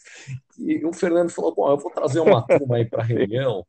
E 0.57 0.85
o 0.85 0.93
Fernando 0.93 1.29
falou: 1.29 1.53
Bom, 1.53 1.69
eu 1.69 1.77
vou 1.77 1.91
trazer 1.91 2.21
uma 2.21 2.45
turma 2.45 2.77
aí 2.77 2.85
para 2.85 3.03
a 3.03 3.05
reunião, 3.07 3.65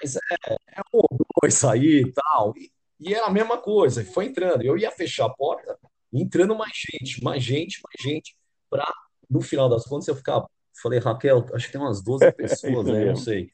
mas 0.00 0.16
é, 0.16 0.54
é 0.76 0.80
um 0.92 0.98
ou 0.98 1.08
dois 1.40 1.64
aí 1.64 2.02
e 2.02 2.12
tal. 2.12 2.54
E, 2.56 2.70
e 3.00 3.12
era 3.12 3.26
a 3.26 3.30
mesma 3.30 3.58
coisa, 3.58 4.02
e 4.02 4.04
foi 4.04 4.26
entrando. 4.26 4.62
Eu 4.62 4.78
ia 4.78 4.90
fechar 4.92 5.26
a 5.26 5.34
porta, 5.34 5.76
entrando 6.12 6.56
mais 6.56 6.72
gente, 6.76 7.22
mais 7.24 7.42
gente, 7.42 7.80
mais 7.82 8.00
gente, 8.00 8.36
para 8.70 8.86
no 9.28 9.40
final 9.40 9.68
das 9.68 9.84
contas 9.84 10.06
eu 10.06 10.14
ficar. 10.14 10.44
Falei, 10.82 10.98
Raquel, 10.98 11.46
acho 11.54 11.66
que 11.66 11.72
tem 11.72 11.80
umas 11.80 12.02
12 12.02 12.30
pessoas, 12.34 12.86
né? 12.86 13.04
Não 13.04 13.16
sei. 13.16 13.50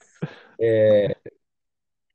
É, 0.61 1.17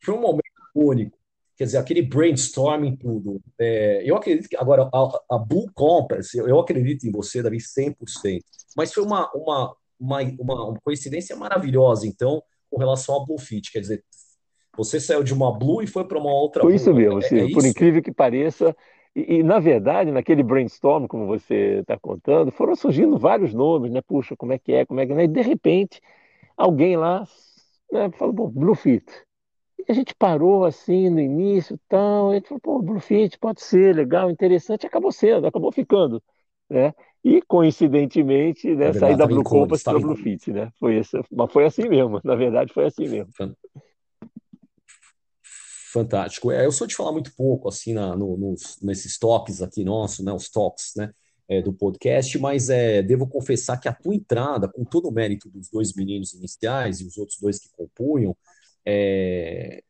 foi 0.03 0.13
um 0.13 0.21
momento 0.21 0.43
único. 0.75 1.17
Quer 1.57 1.65
dizer, 1.65 1.77
aquele 1.77 2.01
brainstorming 2.01 2.97
tudo. 2.97 3.41
É, 3.57 4.03
eu 4.05 4.15
acredito 4.15 4.49
que, 4.49 4.57
agora, 4.57 4.89
a, 4.93 5.35
a 5.35 5.37
Blue 5.37 5.71
Compass, 5.73 6.33
eu, 6.33 6.47
eu, 6.47 6.59
acredito 6.59 7.07
em 7.07 7.11
você, 7.11 7.41
Davi, 7.41 7.57
100%. 7.57 8.41
Mas 8.75 8.93
foi 8.93 9.03
uma, 9.03 9.31
uma, 9.33 9.75
uma, 9.97 10.21
uma, 10.37 10.79
coincidência 10.81 11.35
maravilhosa, 11.35 12.05
então, 12.05 12.43
com 12.69 12.77
relação 12.77 13.15
à 13.15 13.25
Blue 13.25 13.39
Fit. 13.39 13.71
Quer 13.71 13.79
dizer, 13.79 14.03
você 14.75 14.99
saiu 14.99 15.23
de 15.23 15.33
uma 15.33 15.57
Blue 15.57 15.81
e 15.81 15.87
foi 15.87 16.05
para 16.05 16.19
uma 16.19 16.33
outra 16.33 16.61
Foi 16.61 16.75
isso 16.75 16.93
mesmo, 16.93 17.21
é, 17.21 17.25
é 17.25 17.53
por 17.53 17.59
isso? 17.59 17.67
incrível 17.67 18.03
que 18.03 18.11
pareça. 18.11 18.75
E, 19.15 19.35
e, 19.37 19.43
na 19.43 19.59
verdade, 19.59 20.11
naquele 20.11 20.43
brainstorm, 20.43 21.07
como 21.07 21.25
você 21.25 21.79
está 21.79 21.97
contando, 21.97 22.51
foram 22.51 22.75
surgindo 22.75 23.17
vários 23.17 23.53
nomes, 23.53 23.93
né? 23.93 24.01
Puxa, 24.01 24.35
como 24.35 24.51
é 24.51 24.59
que 24.59 24.73
é, 24.73 24.85
como 24.85 24.99
é 24.99 25.05
que 25.05 25.13
é. 25.13 25.23
E 25.23 25.27
de 25.27 25.41
repente, 25.41 26.01
alguém 26.57 26.97
lá 26.97 27.25
né? 27.91 28.11
Falou, 28.11 28.33
pô, 28.33 28.47
Bluefit. 28.47 29.05
E 29.79 29.91
a 29.91 29.93
gente 29.93 30.15
parou 30.15 30.65
assim 30.65 31.09
no 31.09 31.19
início 31.19 31.79
tal, 31.87 32.31
a 32.31 32.35
gente 32.35 32.47
falou, 32.47 32.61
pô, 32.61 32.81
Bluefit 32.81 33.37
pode 33.39 33.61
ser 33.61 33.95
legal, 33.95 34.29
interessante, 34.29 34.85
acabou 34.85 35.11
sendo, 35.11 35.47
acabou 35.47 35.71
ficando, 35.71 36.21
né? 36.69 36.93
E 37.23 37.41
coincidentemente, 37.41 38.75
né, 38.75 38.93
sair 38.93 39.17
da 39.17 39.25
Blue 39.25 39.43
Compass 39.43 39.83
para 39.83 39.99
Bluefit, 39.99 40.51
né? 40.51 40.71
Foi 40.79 40.99
isso, 40.99 41.19
mas 41.31 41.51
foi 41.51 41.65
assim 41.65 41.89
mesmo, 41.89 42.21
na 42.23 42.35
verdade 42.35 42.73
foi 42.73 42.85
assim 42.85 43.07
mesmo. 43.07 43.31
Fantástico. 45.91 46.51
É, 46.51 46.65
eu 46.65 46.73
sou 46.73 46.85
de 46.85 46.93
falar 46.93 47.13
muito 47.13 47.33
pouco 47.35 47.69
assim 47.69 47.93
na, 47.93 48.17
no, 48.17 48.35
nos, 48.35 48.81
nesses 48.81 49.17
toques 49.17 49.61
aqui 49.61 49.83
nossos, 49.85 50.25
né? 50.25 50.33
Os 50.33 50.49
toques, 50.49 50.91
né? 50.97 51.09
É, 51.47 51.61
do 51.61 51.73
podcast, 51.73 52.37
mas 52.39 52.69
é, 52.69 53.01
devo 53.01 53.27
confessar 53.27 53.79
que 53.79 53.87
a 53.87 53.93
tua 53.93 54.15
entrada, 54.15 54.67
com 54.67 54.83
todo 54.83 55.07
o 55.07 55.11
mérito 55.11 55.49
dos 55.49 55.69
dois 55.69 55.93
meninos 55.93 56.33
iniciais 56.33 56.99
e 56.99 57.05
os 57.05 57.17
outros 57.17 57.37
dois 57.39 57.59
que 57.59 57.69
compunham, 57.75 58.35
é, 58.85 59.83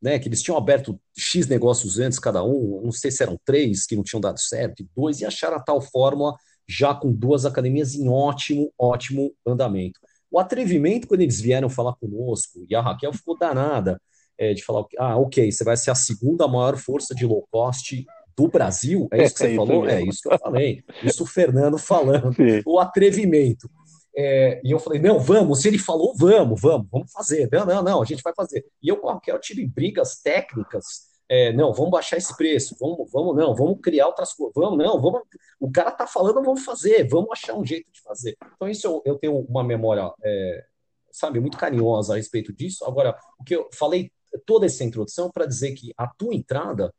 né, 0.00 0.18
que 0.18 0.28
eles 0.28 0.42
tinham 0.42 0.58
aberto 0.58 1.00
X 1.16 1.46
negócios 1.46 1.98
antes 1.98 2.18
cada 2.18 2.44
um, 2.44 2.82
não 2.82 2.92
sei 2.92 3.10
se 3.10 3.22
eram 3.22 3.38
três 3.44 3.86
que 3.86 3.96
não 3.96 4.02
tinham 4.02 4.20
dado 4.20 4.38
certo, 4.38 4.82
e 4.82 4.88
dois, 4.94 5.20
e 5.20 5.24
acharam 5.24 5.56
a 5.56 5.60
tal 5.60 5.80
fórmula 5.80 6.36
já 6.68 6.94
com 6.94 7.12
duas 7.12 7.44
academias 7.44 7.94
em 7.94 8.08
ótimo, 8.08 8.72
ótimo 8.78 9.34
andamento. 9.46 9.98
O 10.30 10.38
atrevimento, 10.38 11.06
quando 11.06 11.20
eles 11.20 11.40
vieram 11.40 11.68
falar 11.68 11.94
conosco, 11.94 12.64
e 12.68 12.74
a 12.74 12.80
Raquel 12.80 13.12
ficou 13.12 13.38
danada 13.38 14.00
é, 14.36 14.52
de 14.52 14.64
falar, 14.64 14.84
ah, 14.98 15.16
ok, 15.16 15.50
você 15.50 15.64
vai 15.64 15.76
ser 15.76 15.90
a 15.90 15.94
segunda 15.94 16.48
maior 16.48 16.76
força 16.76 17.14
de 17.14 17.24
low 17.24 17.46
cost 17.50 18.04
do 18.36 18.48
Brasil? 18.48 19.08
É 19.12 19.24
isso 19.24 19.34
que 19.34 19.40
você 19.40 19.52
é 19.52 19.56
falou? 19.56 19.88
É 19.88 20.02
isso 20.02 20.22
que 20.22 20.32
eu 20.32 20.38
falei. 20.38 20.84
Isso 21.02 21.22
o 21.22 21.26
Fernando 21.26 21.78
falando. 21.78 22.32
Sim. 22.36 22.62
O 22.66 22.78
atrevimento. 22.78 23.68
É, 24.16 24.60
e 24.64 24.70
eu 24.70 24.78
falei, 24.78 25.00
não, 25.00 25.18
vamos, 25.18 25.60
se 25.60 25.68
ele 25.68 25.78
falou, 25.78 26.14
vamos, 26.16 26.60
vamos, 26.60 26.86
vamos 26.90 27.12
fazer. 27.12 27.48
Não, 27.50 27.66
não, 27.66 27.82
não, 27.82 28.02
a 28.02 28.04
gente 28.04 28.22
vai 28.22 28.32
fazer. 28.34 28.64
E 28.80 28.88
eu 28.88 29.08
a 29.08 29.14
Raquel 29.14 29.38
tive 29.40 29.66
brigas 29.66 30.20
técnicas. 30.22 31.12
É, 31.28 31.52
não, 31.52 31.72
vamos 31.72 31.90
baixar 31.90 32.18
esse 32.18 32.36
preço, 32.36 32.76
vamos, 32.78 33.10
vamos, 33.10 33.34
não, 33.34 33.54
vamos 33.56 33.80
criar 33.82 34.06
outras 34.06 34.34
coisas, 34.34 34.52
vamos, 34.54 34.78
não, 34.78 35.00
vamos. 35.00 35.22
O 35.58 35.72
cara 35.72 35.90
tá 35.90 36.06
falando, 36.06 36.42
vamos 36.42 36.64
fazer, 36.64 37.08
vamos 37.08 37.30
achar 37.32 37.54
um 37.54 37.64
jeito 37.64 37.90
de 37.90 38.00
fazer. 38.02 38.36
Então, 38.54 38.68
isso 38.68 38.86
eu, 38.86 39.02
eu 39.06 39.18
tenho 39.18 39.38
uma 39.38 39.64
memória, 39.64 40.12
é, 40.22 40.64
sabe, 41.10 41.40
muito 41.40 41.56
carinhosa 41.56 42.12
a 42.12 42.16
respeito 42.16 42.52
disso. 42.52 42.84
Agora, 42.84 43.18
o 43.38 43.42
que 43.42 43.56
eu 43.56 43.68
falei 43.72 44.12
toda 44.44 44.66
essa 44.66 44.84
introdução 44.84 45.30
para 45.30 45.46
dizer 45.46 45.72
que 45.72 45.92
a 45.96 46.06
tua 46.06 46.34
entrada 46.34 46.92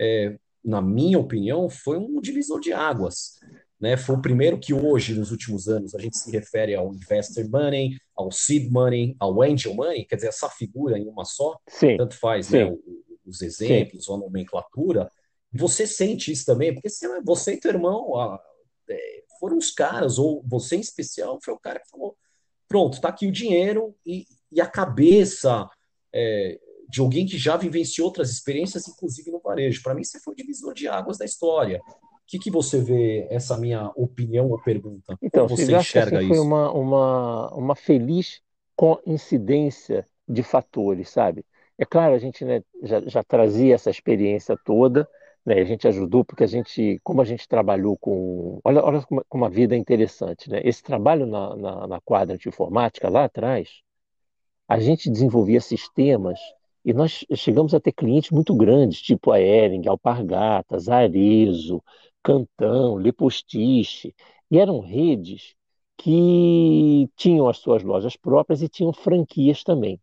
é, 0.00 0.38
na 0.64 0.80
minha 0.80 1.18
opinião, 1.18 1.68
foi 1.68 1.98
um 1.98 2.20
divisor 2.20 2.60
de 2.60 2.72
águas. 2.72 3.38
Né? 3.80 3.96
Foi 3.96 4.14
o 4.14 4.22
primeiro 4.22 4.60
que 4.60 4.72
hoje, 4.72 5.14
nos 5.14 5.32
últimos 5.32 5.66
anos, 5.68 5.94
a 5.94 5.98
gente 5.98 6.16
se 6.16 6.30
refere 6.30 6.74
ao 6.74 6.94
investor 6.94 7.48
money, 7.48 7.98
ao 8.14 8.30
seed 8.30 8.70
money, 8.70 9.16
ao 9.18 9.42
angel 9.42 9.74
money, 9.74 10.04
quer 10.04 10.16
dizer, 10.16 10.28
essa 10.28 10.48
figura 10.48 10.96
em 10.96 11.08
uma 11.08 11.24
só, 11.24 11.58
sim, 11.68 11.96
tanto 11.96 12.16
faz 12.16 12.48
né, 12.50 12.66
sim. 12.66 12.70
Né, 12.70 12.78
os 13.26 13.42
exemplos, 13.42 14.04
sim. 14.04 14.14
a 14.14 14.16
nomenclatura. 14.16 15.10
Você 15.52 15.86
sente 15.86 16.30
isso 16.30 16.46
também, 16.46 16.72
porque 16.72 16.88
você 17.24 17.54
e 17.54 17.60
teu 17.60 17.72
irmão 17.72 18.12
é, 18.88 19.22
foram 19.40 19.58
os 19.58 19.72
caras, 19.72 20.18
ou 20.18 20.42
você 20.46 20.76
em 20.76 20.80
especial 20.80 21.38
foi 21.42 21.52
o 21.52 21.58
cara 21.58 21.80
que 21.80 21.90
falou: 21.90 22.16
pronto, 22.68 23.00
tá 23.00 23.08
aqui 23.08 23.26
o 23.26 23.32
dinheiro 23.32 23.94
e, 24.06 24.26
e 24.50 24.60
a 24.60 24.66
cabeça. 24.66 25.68
É, 26.14 26.60
de 26.92 27.00
alguém 27.00 27.24
que 27.24 27.38
já 27.38 27.56
vivenciou 27.56 28.06
outras 28.06 28.30
experiências, 28.30 28.86
inclusive 28.86 29.30
no 29.30 29.40
varejo. 29.40 29.82
Para 29.82 29.94
mim, 29.94 30.04
você 30.04 30.20
foi 30.20 30.34
o 30.34 30.36
divisor 30.36 30.74
de 30.74 30.86
águas 30.86 31.16
da 31.16 31.24
história. 31.24 31.80
O 31.88 32.26
que, 32.26 32.38
que 32.38 32.50
você 32.50 32.82
vê 32.82 33.26
essa 33.30 33.56
minha 33.56 33.90
opinião 33.96 34.50
ou 34.50 34.60
pergunta? 34.62 35.16
Então, 35.22 35.46
Como 35.46 35.56
você 35.56 35.74
enxerga 35.74 36.18
assim, 36.18 36.26
isso? 36.26 36.34
Foi 36.34 36.46
uma, 36.46 36.70
uma, 36.70 37.54
uma 37.54 37.74
feliz 37.74 38.42
coincidência 38.76 40.06
de 40.28 40.42
fatores, 40.42 41.08
sabe? 41.08 41.46
É 41.78 41.86
claro, 41.86 42.14
a 42.14 42.18
gente 42.18 42.44
né, 42.44 42.62
já, 42.82 43.00
já 43.00 43.24
trazia 43.24 43.74
essa 43.74 43.88
experiência 43.88 44.54
toda, 44.62 45.08
né, 45.46 45.60
a 45.60 45.64
gente 45.64 45.88
ajudou 45.88 46.22
porque 46.26 46.44
a 46.44 46.46
gente, 46.46 47.00
como 47.02 47.22
a 47.22 47.24
gente 47.24 47.48
trabalhou 47.48 47.96
com, 47.96 48.60
olha, 48.62 48.84
olha 48.84 49.00
como, 49.00 49.24
como 49.30 49.44
a 49.46 49.48
vida 49.48 49.74
é 49.74 49.78
interessante, 49.78 50.50
né? 50.50 50.60
Esse 50.62 50.82
trabalho 50.82 51.24
na, 51.24 51.56
na, 51.56 51.86
na 51.86 52.00
quadra 52.02 52.36
de 52.36 52.50
informática 52.50 53.08
lá 53.08 53.24
atrás, 53.24 53.80
a 54.68 54.78
gente 54.78 55.10
desenvolvia 55.10 55.60
sistemas 55.60 56.38
e 56.84 56.92
nós 56.92 57.24
chegamos 57.36 57.74
a 57.74 57.80
ter 57.80 57.92
clientes 57.92 58.30
muito 58.30 58.54
grandes, 58.54 59.00
tipo 59.00 59.30
a 59.30 59.40
Ering, 59.40 59.86
Alpargatas, 59.88 60.88
Arezo, 60.88 61.82
Cantão, 62.22 62.96
Lepostiche, 62.96 64.14
e 64.50 64.58
eram 64.58 64.80
redes 64.80 65.54
que 65.96 67.08
tinham 67.16 67.48
as 67.48 67.58
suas 67.58 67.82
lojas 67.82 68.16
próprias 68.16 68.62
e 68.62 68.68
tinham 68.68 68.92
franquias 68.92 69.62
também. 69.62 70.00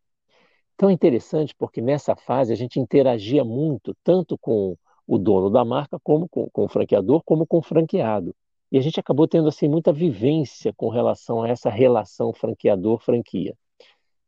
Então 0.76 0.90
é 0.90 0.94
interessante 0.94 1.54
porque 1.58 1.82
nessa 1.82 2.16
fase 2.16 2.54
a 2.54 2.56
gente 2.56 2.80
interagia 2.80 3.44
muito, 3.44 3.96
tanto 4.04 4.38
com 4.38 4.78
o 5.06 5.18
dono 5.18 5.50
da 5.50 5.66
marca, 5.66 6.00
como 6.02 6.30
com, 6.30 6.50
com 6.52 6.66
o 6.66 6.70
franqueador, 6.70 7.22
como 7.26 7.46
com 7.46 7.58
o 7.58 7.62
franqueado. 7.62 8.34
E 8.72 8.78
a 8.78 8.82
gente 8.82 9.00
acabou 9.00 9.28
tendo 9.28 9.50
assim 9.50 9.68
muita 9.68 9.92
vivência 9.92 10.72
com 10.74 10.90
relação 10.90 11.42
a 11.44 11.50
essa 11.50 11.70
relação 11.70 12.32
franqueador-franquia. 12.32 13.56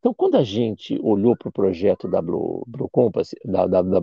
Então, 0.02 0.16
quando 0.16 0.36
a 0.36 0.44
gente 0.44 1.00
olhou 1.04 1.38
para 1.38 1.50
o 1.50 1.52
projeto 1.52 2.08
da 2.08 2.20
Blue, 2.24 2.64
Blue 2.68 2.90
Compass, 2.90 3.36
da, 3.46 3.68
da, 3.68 3.84
da 3.84 4.00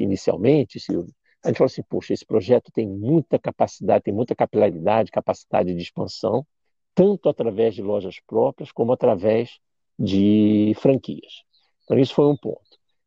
inicialmente, 0.00 0.80
Silvio, 0.80 1.14
a 1.44 1.48
gente 1.48 1.58
falou 1.58 1.66
assim, 1.66 1.84
poxa, 1.88 2.12
esse 2.12 2.26
projeto 2.26 2.72
tem 2.72 2.84
muita 2.84 3.38
capacidade, 3.38 4.02
tem 4.02 4.12
muita 4.12 4.34
capilaridade, 4.34 5.12
capacidade 5.12 5.72
de 5.72 5.80
expansão, 5.80 6.44
tanto 6.96 7.28
através 7.28 7.76
de 7.76 7.82
lojas 7.82 8.18
próprias 8.26 8.72
como 8.72 8.92
através 8.92 9.60
de 9.96 10.72
franquias. 10.78 11.44
Então, 11.84 11.96
isso 11.96 12.12
foi 12.12 12.26
um 12.26 12.36
ponto. 12.36 12.60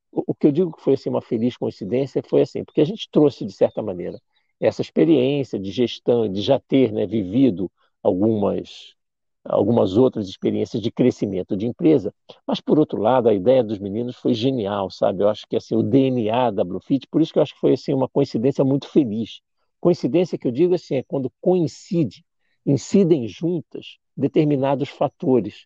O, 0.09 0.23
o 0.27 0.33
que 0.33 0.47
eu 0.47 0.51
digo 0.53 0.71
que 0.71 0.81
foi 0.81 0.93
assim, 0.93 1.09
uma 1.09 1.21
feliz 1.21 1.57
coincidência 1.57 2.23
foi 2.25 2.43
assim, 2.43 2.63
porque 2.63 2.79
a 2.79 2.85
gente 2.85 3.09
trouxe, 3.11 3.43
de 3.43 3.51
certa 3.51 3.81
maneira, 3.81 4.17
essa 4.61 4.81
experiência 4.81 5.59
de 5.59 5.71
gestão, 5.71 6.31
de 6.31 6.41
já 6.41 6.57
ter 6.57 6.93
né, 6.93 7.05
vivido 7.05 7.69
algumas 8.01 8.95
algumas 9.43 9.97
outras 9.97 10.27
experiências 10.27 10.81
de 10.81 10.91
crescimento 10.91 11.55
de 11.55 11.65
empresa, 11.65 12.13
mas 12.45 12.59
por 12.59 12.77
outro 12.77 13.01
lado 13.01 13.29
a 13.29 13.33
ideia 13.33 13.63
dos 13.63 13.79
meninos 13.79 14.15
foi 14.15 14.33
genial, 14.33 14.89
sabe? 14.91 15.23
Eu 15.23 15.29
acho 15.29 15.47
que 15.47 15.55
assim 15.55 15.75
o 15.75 15.83
DNA 15.83 16.51
da 16.51 16.63
Bluefit, 16.63 17.07
por 17.07 17.21
isso 17.21 17.31
que 17.33 17.39
eu 17.39 17.43
acho 17.43 17.53
que 17.53 17.59
foi 17.59 17.73
assim 17.73 17.93
uma 17.93 18.09
coincidência 18.09 18.63
muito 18.63 18.87
feliz. 18.89 19.41
Coincidência 19.79 20.37
que 20.37 20.47
eu 20.47 20.51
digo 20.51 20.75
assim 20.75 20.95
é 20.95 21.03
quando 21.03 21.31
coincide, 21.41 22.23
incidem 22.65 23.27
juntas 23.27 23.97
determinados 24.15 24.89
fatores. 24.89 25.65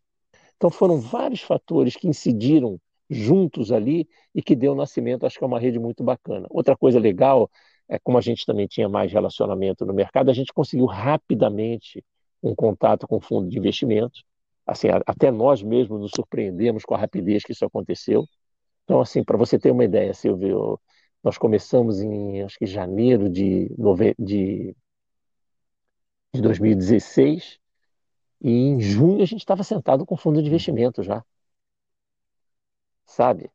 Então 0.55 0.69
foram 0.69 0.99
vários 0.99 1.41
fatores 1.41 1.95
que 1.95 2.07
incidiram 2.07 2.79
juntos 3.09 3.71
ali 3.71 4.07
e 4.33 4.41
que 4.41 4.55
deu 4.55 4.75
nascimento, 4.75 5.25
acho 5.25 5.37
que 5.37 5.43
é 5.43 5.47
uma 5.47 5.59
rede 5.59 5.79
muito 5.79 6.03
bacana. 6.03 6.47
Outra 6.49 6.77
coisa 6.77 6.99
legal 6.99 7.49
é 7.89 7.99
como 7.99 8.17
a 8.17 8.21
gente 8.21 8.45
também 8.45 8.67
tinha 8.67 8.87
mais 8.87 9.11
relacionamento 9.11 9.85
no 9.85 9.93
mercado, 9.93 10.29
a 10.29 10.33
gente 10.33 10.53
conseguiu 10.53 10.85
rapidamente 10.85 12.03
um 12.43 12.53
contato 12.53 13.07
com 13.07 13.17
o 13.17 13.21
fundo 13.21 13.49
de 13.49 13.57
investimentos. 13.57 14.23
Assim, 14.65 14.87
até 15.05 15.31
nós 15.31 15.61
mesmos 15.63 15.99
nos 16.01 16.11
surpreendemos 16.15 16.83
com 16.83 16.93
a 16.93 16.97
rapidez 16.97 17.43
que 17.43 17.51
isso 17.51 17.65
aconteceu. 17.65 18.25
Então, 18.83 18.99
assim, 19.01 19.23
para 19.23 19.37
você 19.37 19.57
ter 19.57 19.71
uma 19.71 19.83
ideia, 19.83 20.13
Silvio, 20.13 20.79
nós 21.23 21.37
começamos 21.37 22.01
em, 22.01 22.41
acho 22.43 22.57
que 22.57 22.65
janeiro 22.65 23.29
de, 23.29 23.69
de, 24.19 24.75
de 26.33 26.41
2016 26.41 27.59
e 28.41 28.51
em 28.51 28.79
junho 28.81 29.21
a 29.21 29.25
gente 29.25 29.39
estava 29.39 29.63
sentado 29.63 30.05
com 30.05 30.15
o 30.15 30.17
fundo 30.17 30.41
de 30.41 30.47
investimento 30.47 31.01
já 31.01 31.23
sabe? 33.05 33.49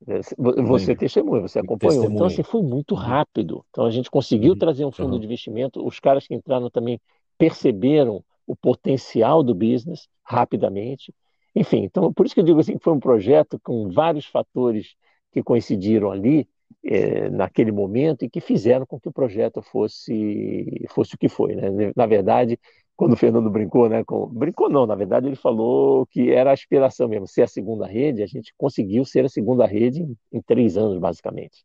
Você 0.68 0.94
testemunha, 0.94 1.42
você 1.42 1.58
acompanhou. 1.58 2.04
Então, 2.04 2.26
assim, 2.26 2.42
foi 2.42 2.62
muito 2.62 2.94
rápido. 2.94 3.64
Então, 3.70 3.84
a 3.84 3.90
gente 3.90 4.10
conseguiu 4.10 4.52
uhum. 4.52 4.58
trazer 4.58 4.84
um 4.84 4.92
fundo 4.92 5.14
uhum. 5.14 5.18
de 5.18 5.26
investimento. 5.26 5.84
Os 5.84 5.98
caras 5.98 6.26
que 6.26 6.34
entraram 6.34 6.70
também 6.70 7.00
perceberam 7.36 8.24
o 8.48 8.56
potencial 8.56 9.42
do 9.42 9.54
business 9.54 10.08
rapidamente. 10.24 11.14
Enfim, 11.54 11.84
então, 11.84 12.12
por 12.12 12.24
isso 12.24 12.34
que 12.34 12.40
eu 12.40 12.44
digo 12.44 12.58
assim, 12.58 12.78
que 12.78 12.82
foi 12.82 12.94
um 12.94 13.00
projeto 13.00 13.60
com 13.62 13.90
vários 13.90 14.24
fatores 14.24 14.94
que 15.32 15.42
coincidiram 15.42 16.10
ali, 16.10 16.48
é, 16.84 17.28
naquele 17.28 17.70
momento, 17.70 18.24
e 18.24 18.30
que 18.30 18.40
fizeram 18.40 18.86
com 18.86 18.98
que 18.98 19.08
o 19.08 19.12
projeto 19.12 19.60
fosse, 19.60 20.86
fosse 20.90 21.14
o 21.14 21.18
que 21.18 21.28
foi. 21.28 21.54
Né? 21.54 21.92
Na 21.94 22.06
verdade, 22.06 22.58
quando 22.96 23.12
o 23.12 23.16
Fernando 23.16 23.50
brincou, 23.50 23.88
né? 23.88 24.02
Com... 24.04 24.26
Brincou 24.26 24.68
não, 24.68 24.86
na 24.86 24.94
verdade 24.94 25.26
ele 25.26 25.36
falou 25.36 26.06
que 26.06 26.30
era 26.30 26.50
a 26.50 26.54
aspiração 26.54 27.08
mesmo, 27.08 27.28
ser 27.28 27.42
a 27.42 27.46
segunda 27.46 27.86
rede, 27.86 28.22
a 28.22 28.26
gente 28.26 28.54
conseguiu 28.56 29.04
ser 29.04 29.24
a 29.24 29.28
segunda 29.28 29.66
rede 29.66 30.02
em, 30.02 30.16
em 30.32 30.42
três 30.42 30.76
anos, 30.76 30.98
basicamente. 30.98 31.64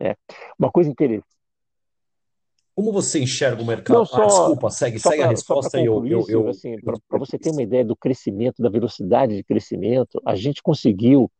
É. 0.00 0.16
Uma 0.58 0.70
coisa. 0.70 0.92
Como 2.74 2.92
você 2.92 3.20
enxerga 3.20 3.62
o 3.62 3.66
mercado? 3.66 3.98
Não, 3.98 4.06
só, 4.06 4.22
ah, 4.22 4.26
desculpa, 4.26 4.70
segue, 4.70 4.98
segue 4.98 5.16
pra, 5.16 5.26
a 5.26 5.28
resposta 5.30 5.80
e 5.80 5.84
eu, 5.84 6.06
eu, 6.06 6.24
eu... 6.28 6.48
Assim, 6.48 6.76
Para 6.80 7.18
você 7.18 7.38
ter 7.38 7.50
uma 7.50 7.62
ideia 7.62 7.84
do 7.84 7.94
crescimento, 7.94 8.62
da 8.62 8.70
velocidade 8.70 9.36
de 9.36 9.44
crescimento, 9.44 10.20
a 10.24 10.34
gente 10.34 10.62
conseguiu 10.62 11.30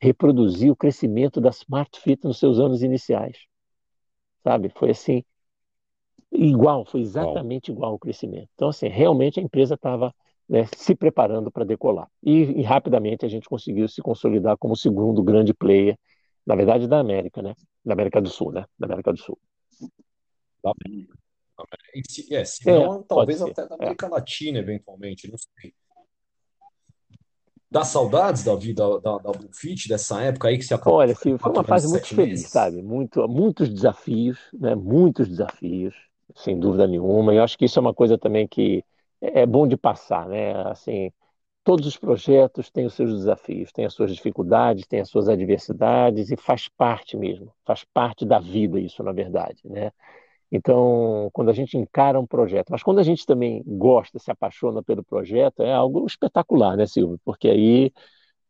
reproduzir 0.00 0.70
o 0.70 0.76
crescimento 0.76 1.40
da 1.40 1.50
Smart 1.50 1.98
Fit 2.00 2.24
nos 2.24 2.38
seus 2.38 2.58
anos 2.58 2.82
iniciais. 2.82 3.38
Sabe? 4.42 4.68
Foi 4.68 4.90
assim, 4.90 5.24
Igual, 6.34 6.84
foi 6.84 7.00
exatamente 7.00 7.70
igual, 7.70 7.90
igual 7.90 7.94
o 7.94 7.98
crescimento. 7.98 8.48
Então, 8.54 8.68
assim, 8.68 8.88
realmente 8.88 9.38
a 9.38 9.42
empresa 9.42 9.74
estava 9.74 10.12
né, 10.48 10.64
se 10.76 10.92
preparando 10.94 11.50
para 11.50 11.64
decolar. 11.64 12.10
E, 12.20 12.60
e, 12.60 12.62
rapidamente 12.62 13.24
a 13.24 13.28
gente 13.28 13.48
conseguiu 13.48 13.86
se 13.86 14.02
consolidar 14.02 14.56
como 14.58 14.74
o 14.74 14.76
segundo 14.76 15.22
grande 15.22 15.54
player, 15.54 15.96
na 16.44 16.56
verdade, 16.56 16.88
da 16.88 16.98
América, 16.98 17.40
né? 17.40 17.54
Da 17.84 17.92
América 17.92 18.20
do 18.20 18.28
Sul, 18.28 18.50
né? 18.52 18.64
Da 18.76 18.86
América 18.86 19.12
do 19.12 19.18
Sul. 19.18 19.38
Da 20.64 20.72
América. 20.72 21.18
É, 22.32 22.44
se 22.44 22.66
não, 22.66 23.00
é, 23.00 23.02
talvez 23.06 23.40
até 23.40 23.68
da 23.68 23.76
América 23.76 24.06
é. 24.06 24.08
Latina, 24.08 24.58
eventualmente, 24.58 25.30
não 25.30 25.38
sei. 25.38 25.72
Dá 27.70 27.84
saudades 27.84 28.42
da 28.44 28.54
vida 28.54 29.00
da, 29.00 29.18
da 29.18 29.32
Bluefit, 29.32 29.88
dessa 29.88 30.22
época 30.22 30.48
aí 30.48 30.58
que 30.58 30.64
você 30.64 30.74
acabou 30.74 30.98
Olha, 30.98 31.14
foi 31.14 31.32
uma 31.32 31.64
fase 31.64 31.88
muito 31.88 32.06
feliz, 32.06 32.40
meses. 32.40 32.50
sabe? 32.50 32.82
Muito, 32.82 33.26
muitos 33.28 33.68
desafios, 33.68 34.38
né? 34.52 34.74
Muitos 34.74 35.28
desafios 35.28 35.94
sem 36.34 36.58
dúvida 36.58 36.86
nenhuma. 36.86 37.34
E 37.34 37.36
eu 37.36 37.42
acho 37.42 37.58
que 37.58 37.64
isso 37.64 37.78
é 37.78 37.82
uma 37.82 37.94
coisa 37.94 38.16
também 38.16 38.46
que 38.46 38.84
é, 39.20 39.40
é 39.40 39.46
bom 39.46 39.66
de 39.66 39.76
passar, 39.76 40.28
né? 40.28 40.52
Assim, 40.68 41.12
todos 41.62 41.86
os 41.86 41.96
projetos 41.96 42.70
têm 42.70 42.86
os 42.86 42.94
seus 42.94 43.10
desafios, 43.12 43.72
têm 43.72 43.84
as 43.84 43.94
suas 43.94 44.14
dificuldades, 44.14 44.86
têm 44.86 45.00
as 45.00 45.08
suas 45.08 45.28
adversidades 45.28 46.30
e 46.30 46.36
faz 46.36 46.68
parte 46.68 47.16
mesmo, 47.16 47.52
faz 47.64 47.84
parte 47.84 48.24
da 48.24 48.38
vida 48.38 48.78
isso, 48.78 49.02
na 49.02 49.12
verdade, 49.12 49.60
né? 49.64 49.90
Então, 50.56 51.30
quando 51.32 51.50
a 51.50 51.52
gente 51.52 51.76
encara 51.76 52.20
um 52.20 52.26
projeto, 52.26 52.68
mas 52.70 52.80
quando 52.80 53.00
a 53.00 53.02
gente 53.02 53.26
também 53.26 53.60
gosta, 53.66 54.20
se 54.20 54.30
apaixona 54.30 54.84
pelo 54.84 55.02
projeto, 55.02 55.64
é 55.64 55.72
algo 55.72 56.06
espetacular, 56.06 56.76
né, 56.76 56.86
Silvio? 56.86 57.18
Porque 57.24 57.48
aí 57.48 57.92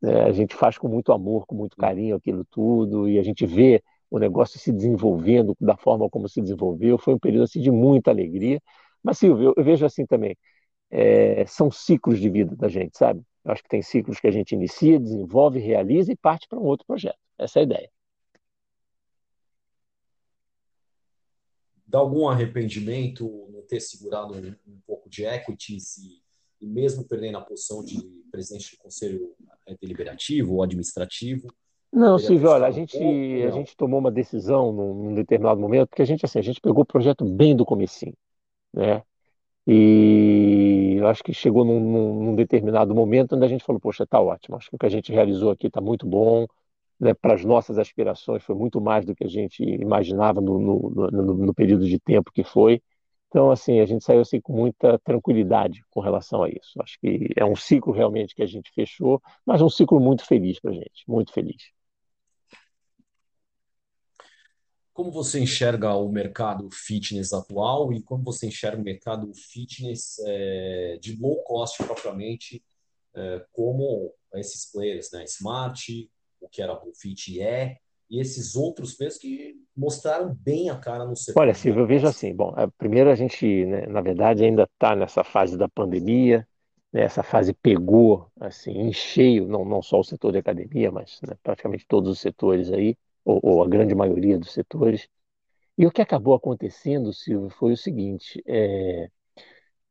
né, 0.03 0.25
a 0.25 0.33
gente 0.33 0.55
faz 0.55 0.77
com 0.79 0.87
muito 0.88 1.12
amor, 1.12 1.47
com 1.47 1.55
muito 1.57 1.77
carinho 1.79 2.17
aquilo 2.17 2.45
tudo, 2.51 3.09
e 3.09 3.19
a 3.19 3.23
gente 3.23 3.47
vê 3.47 3.83
o 4.11 4.19
negócio 4.19 4.59
se 4.59 4.71
desenvolvendo 4.73 5.57
da 5.61 5.77
forma 5.79 6.11
como 6.11 6.29
se 6.29 6.43
desenvolveu. 6.43 6.99
Foi 6.99 7.14
um 7.14 7.19
período 7.19 7.45
assim, 7.45 7.61
de 7.62 7.71
muita 7.71 8.11
alegria. 8.11 8.61
Mas, 9.03 9.19
Silvio, 9.19 9.49
eu, 9.49 9.55
eu 9.57 9.64
vejo 9.64 9.87
assim 9.87 10.05
também, 10.07 10.37
é, 10.90 11.47
são 11.47 11.71
ciclos 11.71 12.21
de 12.21 12.31
vida 12.31 12.57
da 12.57 12.69
gente, 12.69 12.99
sabe? 12.99 13.23
Eu 13.45 13.53
acho 13.53 13.62
que 13.62 13.69
tem 13.71 13.83
ciclos 13.83 14.21
que 14.21 14.29
a 14.29 14.33
gente 14.33 14.53
inicia, 14.55 15.01
desenvolve, 15.01 15.59
realiza 15.61 16.12
e 16.12 16.17
parte 16.17 16.49
para 16.49 16.59
um 16.59 16.64
outro 16.64 16.87
projeto. 16.87 17.19
Essa 17.38 17.61
é 17.61 17.62
a 17.62 17.64
ideia. 17.64 17.93
Dá 21.87 21.99
algum 21.99 22.29
arrependimento 22.29 23.49
não 23.53 23.62
ter 23.62 23.81
segurado 23.81 24.35
um, 24.35 24.73
um 24.73 24.81
pouco 24.87 25.09
de 25.09 25.25
equities 25.25 25.99
e, 25.99 26.23
e 26.61 26.66
mesmo 26.66 27.05
perdendo 27.05 27.38
a 27.38 27.42
posição 27.42 27.85
de 27.85 28.01
presidente 28.31 28.73
do 28.73 28.79
conselho 28.79 29.35
é, 29.66 29.77
deliberativo 29.81 30.55
ou 30.55 30.62
administrativo? 30.62 31.49
Não, 31.92 32.18
Silvio, 32.18 32.51
olha, 32.51 32.66
a 32.66 32.73
gente, 32.73 32.99
a 32.99 33.51
gente 33.51 33.77
tomou 33.77 34.01
uma 34.01 34.11
decisão 34.11 34.73
num, 34.73 34.94
num, 34.94 35.14
determinado 35.14 35.61
momento, 35.61 35.88
porque 35.88 36.03
a 36.03 36.05
gente, 36.05 36.25
assim, 36.25 36.40
a 36.40 36.42
gente 36.42 36.61
pegou 36.61 36.83
o 36.83 36.87
projeto 36.87 37.25
bem 37.25 37.55
do 37.55 37.64
comecinho, 37.64 38.14
né? 38.73 39.03
E 39.64 40.97
eu 40.99 41.07
acho 41.07 41.23
que 41.23 41.33
chegou 41.33 41.64
num, 41.64 41.81
num, 41.81 42.35
determinado 42.35 42.92
momento 42.94 43.37
onde 43.37 43.44
a 43.44 43.49
gente 43.49 43.64
falou, 43.64 43.81
poxa, 43.81 44.05
tá 44.05 44.20
ótimo, 44.20 44.57
acho 44.57 44.68
que 44.68 44.77
o 44.77 44.79
que 44.79 44.87
a 44.87 44.90
gente 44.90 45.12
realizou 45.12 45.53
aqui 45.53 45.68
está 45.68 45.81
muito 45.81 46.05
bom, 46.05 46.47
né? 47.05 47.14
Para 47.14 47.35
as 47.35 47.45
nossas 47.45 47.79
aspirações 47.79 48.43
foi 48.43 48.55
muito 48.55 48.81
mais 48.81 49.05
do 49.05 49.14
que 49.14 49.25
a 49.25 49.29
gente 49.29 49.62
imaginava 49.62 50.40
no, 50.40 50.59
no, 50.59 51.11
no, 51.11 51.35
no 51.35 51.55
período 51.55 51.87
de 51.87 51.99
tempo 52.01 52.33
que 52.33 52.43
foi. 52.43 52.83
Então, 53.29 53.51
assim, 53.51 53.81
a 53.81 53.87
gente 53.87 54.05
saiu 54.05 54.21
assim 54.21 54.40
com 54.40 54.53
muita 54.53 54.99
tranquilidade 55.01 55.83
com 55.90 56.01
relação 56.01 56.43
a 56.45 56.49
isso. 56.49 56.81
Acho 56.81 56.99
que 57.01 57.31
é 57.37 57.45
um 57.45 57.57
ciclo 57.57 57.93
realmente 57.93 58.35
que 58.35 58.43
a 58.43 58.47
gente 58.47 58.71
fechou, 58.73 59.21
mas 59.45 59.61
um 59.61 59.69
ciclo 59.69 59.99
muito 60.01 60.25
feliz 60.25 60.61
para 60.61 60.71
a 60.71 60.75
gente, 60.75 61.03
muito 61.09 61.33
feliz. 61.33 61.62
Como 64.93 65.11
você 65.11 65.40
enxerga 65.40 65.93
o 65.95 66.09
mercado 66.09 66.69
fitness 66.71 67.33
atual 67.33 67.93
e 67.93 68.01
como 68.01 68.23
você 68.23 68.47
enxerga 68.47 68.81
o 68.81 68.85
mercado 68.85 69.33
fitness 69.35 70.21
é, 70.25 70.99
de 71.01 71.17
low 71.21 71.43
cost 71.43 71.83
propriamente, 71.83 72.62
é, 73.17 73.45
como 73.53 74.14
esses 74.35 74.71
players, 74.71 75.11
né? 75.11 75.25
Smart, 75.25 76.09
o 76.44 76.48
que 76.48 76.62
era 76.62 76.72
o 76.72 76.92
Fit 76.94 77.40
é, 77.40 77.78
e 78.11 78.20
esses 78.20 78.54
outros 78.54 78.94
players 78.94 79.18
que 79.18 79.54
mostraram 79.76 80.35
bem 80.35 80.70
a 80.70 80.78
cara 80.78 81.04
no 81.04 81.16
setor. 81.16 81.42
Olha, 81.42 81.54
Silvio, 81.54 81.83
eu 81.83 81.87
vejo 81.87 82.07
assim, 82.07 82.35
bom, 82.35 82.54
é, 82.57 82.66
primeiro 82.78 83.11
a 83.11 83.14
gente, 83.14 83.64
né, 83.66 83.87
na 83.87 84.00
verdade, 84.00 84.44
ainda 84.44 84.64
está 84.64 84.94
nessa 84.94 85.24
fase 85.24 85.57
da 85.57 85.68
pandemia, 85.68 86.46
né, 86.92 87.02
essa 87.02 87.22
fase 87.22 87.52
pegou 87.52 88.30
assim 88.38 88.72
em 88.72 88.92
cheio, 88.92 89.48
não, 89.48 89.64
não 89.64 89.83
só 89.83 89.98
o 89.98 90.04
setor 90.04 90.33
de 90.33 90.38
academia, 90.38 90.92
mas 90.92 91.18
né, 91.26 91.35
praticamente 91.42 91.87
todos 91.88 92.11
os 92.11 92.20
setores 92.20 92.70
aí 92.70 92.96
ou, 93.24 93.40
ou, 93.42 93.62
a 93.64 93.68
grande 93.68 93.94
maioria 93.94 94.38
dos 94.38 94.52
setores. 94.52 95.09
E 95.76 95.87
o 95.87 95.90
que 95.90 96.02
acabou 96.02 96.35
acontecendo, 96.35 97.12
Silvio, 97.12 97.50
foi 97.50 97.72
o 97.72 97.76
seguinte: 97.76 98.42
é, 98.46 99.11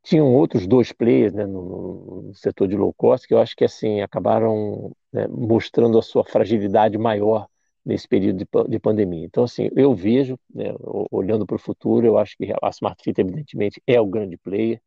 tinham 0.03 0.33
outros 0.33 0.67
dois 0.67 0.91
players 0.91 1.33
né, 1.33 1.45
no, 1.45 2.23
no, 2.27 2.35
setor 2.35 2.67
de 2.67 2.75
low 2.75 2.93
cost 2.93 3.27
que 3.27 3.33
eu 3.33 3.39
acho 3.39 3.55
que 3.55 3.63
assim 3.63 4.01
acabaram 4.01 4.95
né, 5.11 5.27
mostrando 5.27 5.97
a 5.97 6.01
sua 6.01 6.25
fragilidade 6.25 6.97
maior 6.97 7.47
nesse 7.85 8.07
período 8.07 8.39
de, 8.39 8.47
de 8.69 8.79
pandemia. 8.79 9.25
Então, 9.25 9.43
assim, 9.43 9.69
eu 9.75 9.93
vejo, 9.93 10.37
né, 10.53 10.73
olhando 11.11 11.45
para 11.45 11.55
o 11.55 11.59
futuro, 11.59 12.05
eu 12.05 12.17
acho 12.17 12.35
que 12.37 12.51
a 12.61 12.69
Smart 12.69 13.01
Fit, 13.03 13.19
evidentemente, 13.19 13.81
é 13.87 13.99
o 13.99 14.05
grande 14.05 14.37
player 14.37 14.81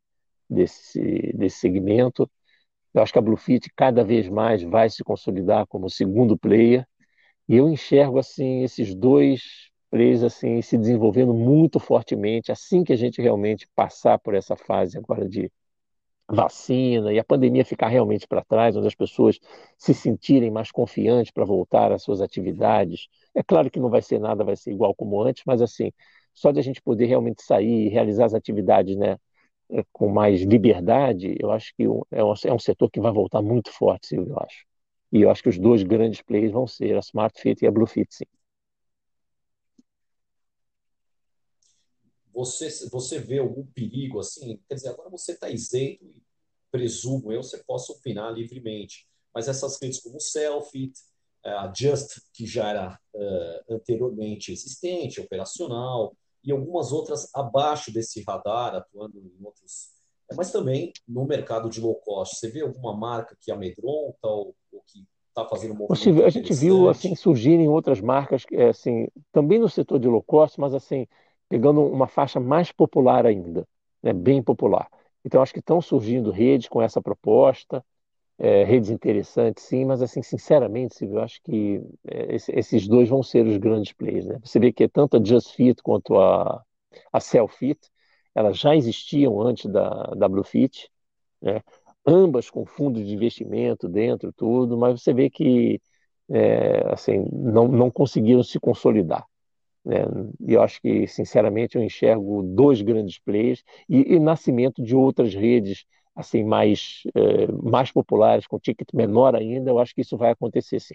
desse, 0.48 1.32
desse 1.34 1.58
segmento. 1.58 2.30
Eu 2.94 3.02
acho 3.02 3.12
que 3.12 3.18
a 3.18 3.22
Bluefit 3.22 3.70
cada 3.76 4.02
vez 4.04 4.28
mais 4.28 4.62
vai 4.62 4.88
se 4.88 5.04
consolidar 5.04 5.66
como 5.66 5.90
segundo 5.90 6.38
player. 6.38 6.86
E 7.48 7.56
eu 7.56 7.68
enxergo 7.68 8.18
assim 8.18 8.62
esses 8.62 8.94
dois 8.94 9.70
players 9.96 10.22
assim 10.22 10.60
se 10.62 10.76
desenvolvendo 10.76 11.32
muito 11.34 11.80
fortemente 11.80 12.52
assim 12.52 12.84
que 12.84 12.92
a 12.92 12.96
gente 12.96 13.22
realmente 13.22 13.66
passar 13.74 14.18
por 14.18 14.34
essa 14.34 14.54
fase 14.56 14.98
agora 14.98 15.26
de 15.28 15.50
vacina 16.28 17.12
e 17.12 17.18
a 17.18 17.24
pandemia 17.24 17.64
ficar 17.64 17.88
realmente 17.88 18.26
para 18.26 18.44
trás, 18.44 18.76
onde 18.76 18.86
as 18.88 18.94
pessoas 18.94 19.38
se 19.78 19.94
sentirem 19.94 20.50
mais 20.50 20.70
confiantes 20.70 21.30
para 21.32 21.44
voltar 21.44 21.92
às 21.92 22.02
suas 22.02 22.20
atividades. 22.20 23.08
É 23.34 23.42
claro 23.42 23.70
que 23.70 23.80
não 23.80 23.90
vai 23.90 24.02
ser 24.02 24.18
nada, 24.18 24.44
vai 24.44 24.56
ser 24.56 24.72
igual 24.72 24.94
como 24.94 25.22
antes, 25.22 25.44
mas 25.46 25.62
assim, 25.62 25.92
só 26.34 26.50
de 26.52 26.58
a 26.60 26.62
gente 26.62 26.82
poder 26.82 27.06
realmente 27.06 27.42
sair 27.42 27.86
e 27.86 27.88
realizar 27.88 28.26
as 28.26 28.34
atividades, 28.34 28.96
né, 28.96 29.16
é, 29.70 29.84
com 29.92 30.08
mais 30.08 30.42
liberdade, 30.42 31.36
eu 31.40 31.50
acho 31.52 31.74
que 31.76 31.84
é 31.84 32.20
é 32.48 32.52
um 32.54 32.58
setor 32.58 32.90
que 32.90 33.00
vai 33.00 33.12
voltar 33.12 33.42
muito 33.42 33.70
forte, 33.72 34.08
Silvio, 34.08 34.32
eu 34.34 34.38
acho. 34.40 34.66
E 35.12 35.22
eu 35.22 35.30
acho 35.30 35.42
que 35.42 35.48
os 35.48 35.58
dois 35.58 35.82
grandes 35.84 36.22
players 36.22 36.52
vão 36.52 36.66
ser 36.66 36.96
a 36.96 37.00
Smart 37.00 37.40
Fit 37.40 37.64
e 37.64 37.68
a 37.68 37.72
Blue 37.72 37.86
Fit, 37.86 38.14
sim. 38.14 38.24
Você, 42.36 42.68
você 42.90 43.18
vê 43.18 43.38
algum 43.38 43.64
perigo 43.64 44.20
assim? 44.20 44.60
Quer 44.68 44.74
dizer, 44.74 44.90
agora 44.90 45.08
você 45.08 45.32
está 45.32 45.48
isento 45.48 46.04
e 46.04 46.22
presumo 46.70 47.32
eu, 47.32 47.42
você 47.42 47.64
possa 47.64 47.92
opinar 47.92 48.30
livremente. 48.30 49.08
Mas 49.34 49.48
essas 49.48 49.80
redes 49.80 50.00
como 50.00 50.16
o 50.16 50.20
Selfie, 50.20 50.92
é, 51.42 51.50
a 51.50 51.72
Just, 51.74 52.20
que 52.34 52.46
já 52.46 52.68
era 52.68 53.00
uh, 53.14 53.74
anteriormente 53.74 54.52
existente, 54.52 55.18
operacional, 55.18 56.14
e 56.44 56.52
algumas 56.52 56.92
outras 56.92 57.34
abaixo 57.34 57.90
desse 57.90 58.22
radar, 58.22 58.74
atuando 58.74 59.18
em 59.18 59.42
outros. 59.42 59.92
É, 60.30 60.34
mas 60.34 60.52
também 60.52 60.92
no 61.08 61.24
mercado 61.24 61.70
de 61.70 61.80
low 61.80 61.94
cost. 61.94 62.36
Você 62.36 62.50
vê 62.50 62.60
alguma 62.60 62.94
marca 62.94 63.34
que 63.40 63.50
amedronta 63.50 64.28
ou, 64.28 64.54
ou 64.70 64.82
que 64.86 65.06
está 65.28 65.48
fazendo 65.48 65.72
um 65.72 65.76
movimento 65.78 66.24
A 66.24 66.28
gente 66.28 66.52
viu 66.52 66.90
assim 66.90 67.14
surgirem 67.14 67.68
outras 67.68 68.00
marcas, 68.00 68.44
assim, 68.68 69.08
também 69.32 69.58
no 69.58 69.70
setor 69.70 69.98
de 69.98 70.08
low 70.08 70.22
cost, 70.22 70.60
mas 70.60 70.74
assim 70.74 71.06
pegando 71.48 71.82
uma 71.82 72.06
faixa 72.08 72.40
mais 72.40 72.72
popular 72.72 73.26
ainda, 73.26 73.66
né, 74.02 74.12
bem 74.12 74.42
popular. 74.42 74.88
Então, 75.24 75.42
acho 75.42 75.52
que 75.52 75.60
estão 75.60 75.80
surgindo 75.80 76.30
redes 76.30 76.68
com 76.68 76.80
essa 76.82 77.00
proposta, 77.02 77.84
é, 78.38 78.64
redes 78.64 78.90
interessantes, 78.90 79.64
sim, 79.64 79.84
mas, 79.84 80.02
assim, 80.02 80.22
sinceramente, 80.22 81.04
eu 81.04 81.20
acho 81.20 81.40
que 81.42 81.80
é, 82.06 82.34
esses 82.34 82.86
dois 82.88 83.08
vão 83.08 83.22
ser 83.22 83.46
os 83.46 83.56
grandes 83.58 83.92
players. 83.92 84.26
Né? 84.26 84.38
Você 84.44 84.58
vê 84.60 84.72
que 84.72 84.88
tanto 84.88 85.16
a 85.16 85.24
Just 85.24 85.54
Fit 85.54 85.82
quanto 85.82 86.18
a, 86.18 86.62
a 87.12 87.20
Selfit, 87.20 87.78
elas 88.34 88.58
já 88.58 88.76
existiam 88.76 89.40
antes 89.40 89.66
da, 89.70 90.04
da 90.16 90.28
Bluefit, 90.28 90.90
né? 91.40 91.62
ambas 92.06 92.50
com 92.50 92.64
fundos 92.66 93.04
de 93.06 93.14
investimento 93.14 93.88
dentro, 93.88 94.32
tudo, 94.32 94.76
mas 94.76 95.02
você 95.02 95.12
vê 95.12 95.30
que 95.30 95.80
é, 96.28 96.92
assim, 96.92 97.24
não, 97.32 97.68
não 97.68 97.90
conseguiram 97.90 98.42
se 98.42 98.58
consolidar. 98.60 99.24
Né? 99.86 99.98
E 100.40 100.54
eu 100.54 100.62
acho 100.62 100.80
que, 100.82 101.06
sinceramente, 101.06 101.76
eu 101.76 101.82
enxergo 101.84 102.42
dois 102.42 102.82
grandes 102.82 103.18
players 103.20 103.62
e, 103.88 104.14
e 104.14 104.18
nascimento 104.18 104.82
de 104.82 104.96
outras 104.96 105.32
redes 105.32 105.86
assim 106.16 106.42
mais, 106.44 107.02
eh, 107.14 107.46
mais 107.62 107.92
populares, 107.92 108.46
com 108.46 108.58
ticket 108.58 108.88
menor 108.94 109.36
ainda, 109.36 109.70
eu 109.70 109.78
acho 109.78 109.94
que 109.94 110.00
isso 110.00 110.16
vai 110.16 110.30
acontecer 110.30 110.80
sim. 110.80 110.94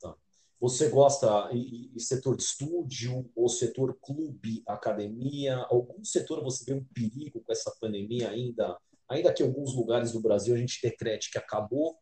Tá. 0.00 0.14
Você 0.60 0.90
gosta 0.90 1.50
e, 1.52 1.98
setor 1.98 2.36
de 2.36 2.42
estúdio 2.42 3.28
ou 3.34 3.48
setor 3.48 3.98
clube, 4.02 4.62
academia? 4.66 5.56
Algum 5.70 6.04
setor 6.04 6.42
você 6.44 6.64
vê 6.64 6.78
um 6.78 6.84
perigo 6.94 7.42
com 7.42 7.52
essa 7.52 7.74
pandemia 7.80 8.28
ainda? 8.28 8.78
Ainda 9.08 9.32
que 9.32 9.42
em 9.42 9.46
alguns 9.46 9.74
lugares 9.74 10.12
do 10.12 10.20
Brasil 10.20 10.54
a 10.54 10.58
gente 10.58 10.78
decrete 10.82 11.30
que 11.32 11.38
acabou, 11.38 11.96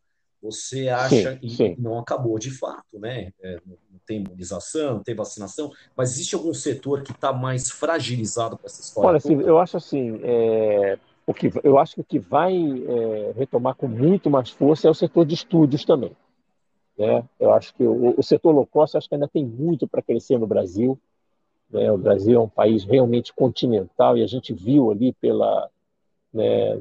você 0.51 0.87
acha 0.87 1.37
sim, 1.41 1.49
sim. 1.49 1.75
que 1.75 1.81
não 1.81 1.99
acabou 1.99 2.39
de 2.39 2.51
fato, 2.51 2.97
né? 2.99 3.31
É, 3.41 3.59
não 3.65 3.99
tem 4.05 4.21
imunização, 4.21 4.95
não 4.95 5.03
tem 5.03 5.13
vacinação, 5.13 5.71
mas 5.95 6.11
existe 6.11 6.35
algum 6.35 6.53
setor 6.53 7.03
que 7.03 7.11
está 7.11 7.33
mais 7.33 7.69
fragilizado 7.69 8.57
com 8.57 8.65
essa 8.65 8.81
história? 8.81 9.09
Olha, 9.09 9.19
Silvio, 9.19 9.45
eu 9.45 9.59
acho 9.59 9.75
assim, 9.75 10.19
é, 10.23 10.97
o 11.25 11.33
que, 11.33 11.51
eu 11.63 11.77
acho 11.77 11.95
que 11.95 12.01
o 12.01 12.05
que 12.05 12.19
vai 12.19 12.55
é, 12.55 13.33
retomar 13.35 13.75
com 13.75 13.87
muito 13.87 14.29
mais 14.29 14.49
força 14.49 14.87
é 14.87 14.91
o 14.91 14.95
setor 14.95 15.25
de 15.25 15.35
estúdios 15.35 15.83
também. 15.83 16.15
Né? 16.97 17.23
Eu 17.37 17.53
acho 17.53 17.73
que 17.75 17.83
o, 17.83 18.15
o 18.17 18.23
setor 18.23 18.51
low 18.53 18.65
cost 18.65 18.97
acho 18.97 19.09
que 19.09 19.15
ainda 19.15 19.27
tem 19.27 19.45
muito 19.45 19.87
para 19.87 20.01
crescer 20.01 20.39
no 20.39 20.47
Brasil. 20.47 20.97
Né? 21.69 21.91
O 21.91 21.97
Brasil 21.97 22.39
é 22.39 22.41
um 22.41 22.49
país 22.49 22.85
realmente 22.85 23.33
continental 23.33 24.17
e 24.17 24.23
a 24.23 24.27
gente 24.27 24.53
viu 24.53 24.89
ali 24.89 25.11
pela 25.13 25.69
né, 26.33 26.79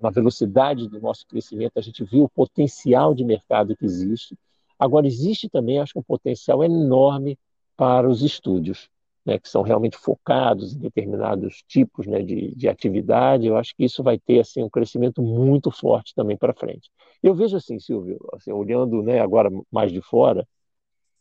na 0.00 0.10
velocidade 0.10 0.88
do 0.88 1.00
nosso 1.00 1.26
crescimento, 1.26 1.72
a 1.76 1.80
gente 1.80 2.04
viu 2.04 2.24
o 2.24 2.28
potencial 2.28 3.14
de 3.14 3.24
mercado 3.24 3.76
que 3.76 3.84
existe. 3.84 4.36
Agora, 4.78 5.06
existe 5.06 5.48
também, 5.48 5.78
acho 5.78 5.92
que 5.92 5.98
um 5.98 6.02
potencial 6.02 6.62
enorme 6.62 7.38
para 7.76 8.08
os 8.08 8.22
estúdios, 8.22 8.88
né, 9.24 9.38
que 9.38 9.48
são 9.48 9.62
realmente 9.62 9.96
focados 9.96 10.74
em 10.74 10.78
determinados 10.78 11.62
tipos 11.66 12.06
né, 12.06 12.22
de, 12.22 12.54
de 12.54 12.68
atividade. 12.68 13.46
Eu 13.46 13.56
acho 13.56 13.74
que 13.76 13.84
isso 13.84 14.02
vai 14.02 14.18
ter 14.18 14.40
assim, 14.40 14.62
um 14.62 14.70
crescimento 14.70 15.22
muito 15.22 15.70
forte 15.70 16.14
também 16.14 16.36
para 16.36 16.54
frente. 16.54 16.90
Eu 17.22 17.34
vejo 17.34 17.56
assim, 17.56 17.78
Silvio, 17.78 18.18
assim, 18.32 18.52
olhando 18.52 19.02
né, 19.02 19.20
agora 19.20 19.50
mais 19.70 19.92
de 19.92 20.00
fora, 20.00 20.46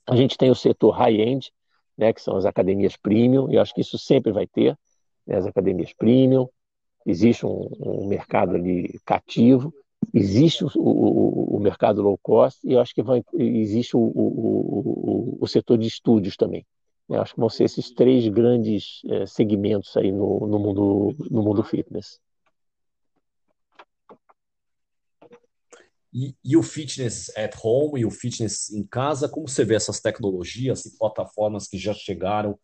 a 0.08 0.16
gente 0.16 0.38
tem 0.38 0.50
o 0.50 0.56
setor 0.56 0.92
high-end, 0.92 1.52
né, 1.98 2.12
que 2.12 2.22
são 2.22 2.36
as 2.36 2.46
academias 2.46 2.98
premium, 2.98 3.50
e 3.52 3.56
eu 3.56 3.62
acho 3.62 3.74
que 3.74 3.82
isso 3.82 3.98
sempre 3.98 4.32
vai 4.32 4.48
ter, 4.48 4.78
né, 5.26 5.38
as 5.38 5.46
academias 5.46 5.94
premium, 5.94 6.50
existe 7.06 7.46
um, 7.46 7.70
um 7.80 8.08
mercado 8.08 8.56
ali 8.56 9.00
cativo, 9.06 9.74
existe 10.14 10.64
o, 10.64 10.70
o, 10.76 11.58
o, 11.58 11.60
mercado 11.60 12.02
low 12.02 12.18
cost 12.18 12.60
e 12.68 12.74
eu 12.74 12.80
acho 12.80 12.94
que 12.94 13.04
vai, 13.04 13.24
existe 13.34 13.96
o, 13.96 15.38
o, 15.40 15.48
setor 15.48 15.78
de 15.78 15.88
estúdios 15.88 16.36
também. 16.36 16.66
Eu 17.10 17.22
acho 17.22 17.34
que 17.34 17.40
vão 17.40 17.50
ser 17.50 17.66
esses 17.66 17.92
três 17.92 18.28
grandes 18.28 19.02
é, 19.10 19.26
segmentos 19.26 19.96
aí 19.98 20.12
no, 20.12 20.48
no, 20.48 20.60
mundo, 20.60 21.16
no 21.30 21.44
mundo 21.44 21.64
fitness. 21.64 22.20
E, 26.14 26.36
e, 26.44 26.58
o 26.58 26.64
fitness 26.64 27.30
at 27.38 27.56
home 27.62 28.02
e 28.02 28.06
o 28.06 28.12
fitness 28.12 28.70
em 28.72 28.84
casa, 28.84 29.30
como 29.30 29.48
você 29.48 29.64
vê 29.64 29.76
essas 29.76 30.02
tecnologias 30.02 30.86
e 30.86 30.98
plataformas 30.98 31.68
que 31.68 31.78
já 31.78 31.94
chegaram 31.94 32.60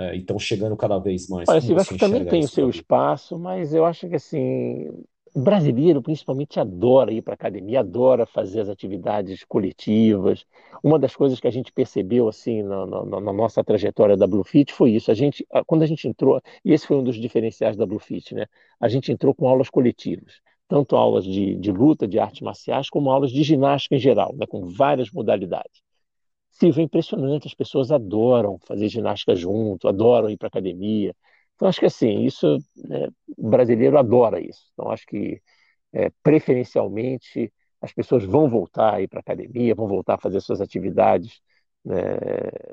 é, 0.00 0.16
e 0.16 0.20
estão 0.20 0.38
chegando 0.38 0.74
cada 0.76 0.98
vez 0.98 1.28
mais. 1.28 1.46
Olha, 1.46 1.60
que 1.60 1.98
também 1.98 2.24
tem 2.24 2.40
o 2.42 2.48
seu 2.48 2.70
espaço, 2.70 3.38
mas 3.38 3.74
eu 3.74 3.84
acho 3.84 4.08
que 4.08 4.14
assim, 4.14 4.88
o 5.34 5.40
brasileiro 5.40 6.00
principalmente 6.00 6.58
adora 6.58 7.12
ir 7.12 7.20
para 7.20 7.34
academia, 7.34 7.80
adora 7.80 8.24
fazer 8.24 8.60
as 8.60 8.70
atividades 8.70 9.44
coletivas. 9.44 10.46
Uma 10.82 10.98
das 10.98 11.14
coisas 11.14 11.38
que 11.38 11.46
a 11.46 11.50
gente 11.50 11.70
percebeu 11.70 12.28
assim 12.28 12.62
na, 12.62 12.86
na, 12.86 13.20
na 13.20 13.32
nossa 13.32 13.62
trajetória 13.62 14.16
da 14.16 14.26
Bluefit 14.26 14.72
foi 14.72 14.92
isso. 14.92 15.10
A 15.10 15.14
gente, 15.14 15.46
quando 15.66 15.82
a 15.82 15.86
gente 15.86 16.08
entrou, 16.08 16.40
e 16.64 16.72
esse 16.72 16.86
foi 16.86 16.96
um 16.96 17.04
dos 17.04 17.16
diferenciais 17.16 17.76
da 17.76 17.84
Bluefit, 17.84 18.34
né? 18.34 18.46
A 18.80 18.88
gente 18.88 19.12
entrou 19.12 19.34
com 19.34 19.46
aulas 19.46 19.68
coletivas 19.68 20.40
tanto 20.66 20.94
aulas 20.94 21.24
de, 21.24 21.56
de 21.56 21.72
luta, 21.72 22.06
de 22.06 22.20
artes 22.20 22.42
marciais, 22.42 22.88
como 22.88 23.10
aulas 23.10 23.32
de 23.32 23.42
ginástica 23.42 23.96
em 23.96 23.98
geral, 23.98 24.32
né, 24.36 24.46
com 24.46 24.68
várias 24.68 25.10
modalidades. 25.10 25.82
Silvio, 26.60 26.82
é 26.82 26.84
impressionante, 26.84 27.46
as 27.48 27.54
pessoas 27.54 27.90
adoram 27.90 28.58
fazer 28.66 28.88
ginástica 28.88 29.34
junto, 29.34 29.88
adoram 29.88 30.28
ir 30.30 30.36
para 30.36 30.48
academia. 30.48 31.14
Então, 31.54 31.68
acho 31.68 31.80
que 31.80 31.86
assim, 31.86 32.20
isso, 32.24 32.58
né, 32.76 33.08
o 33.36 33.48
brasileiro 33.48 33.98
adora 33.98 34.40
isso. 34.40 34.62
Então, 34.72 34.90
acho 34.90 35.06
que, 35.06 35.40
é, 35.92 36.10
preferencialmente, 36.22 37.52
as 37.80 37.92
pessoas 37.92 38.24
vão 38.24 38.48
voltar 38.48 38.94
a 38.94 39.02
ir 39.02 39.08
para 39.08 39.20
academia, 39.20 39.74
vão 39.74 39.88
voltar 39.88 40.14
a 40.14 40.18
fazer 40.18 40.40
suas 40.40 40.60
atividades 40.60 41.40
né, 41.84 42.02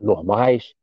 normais, 0.02 0.74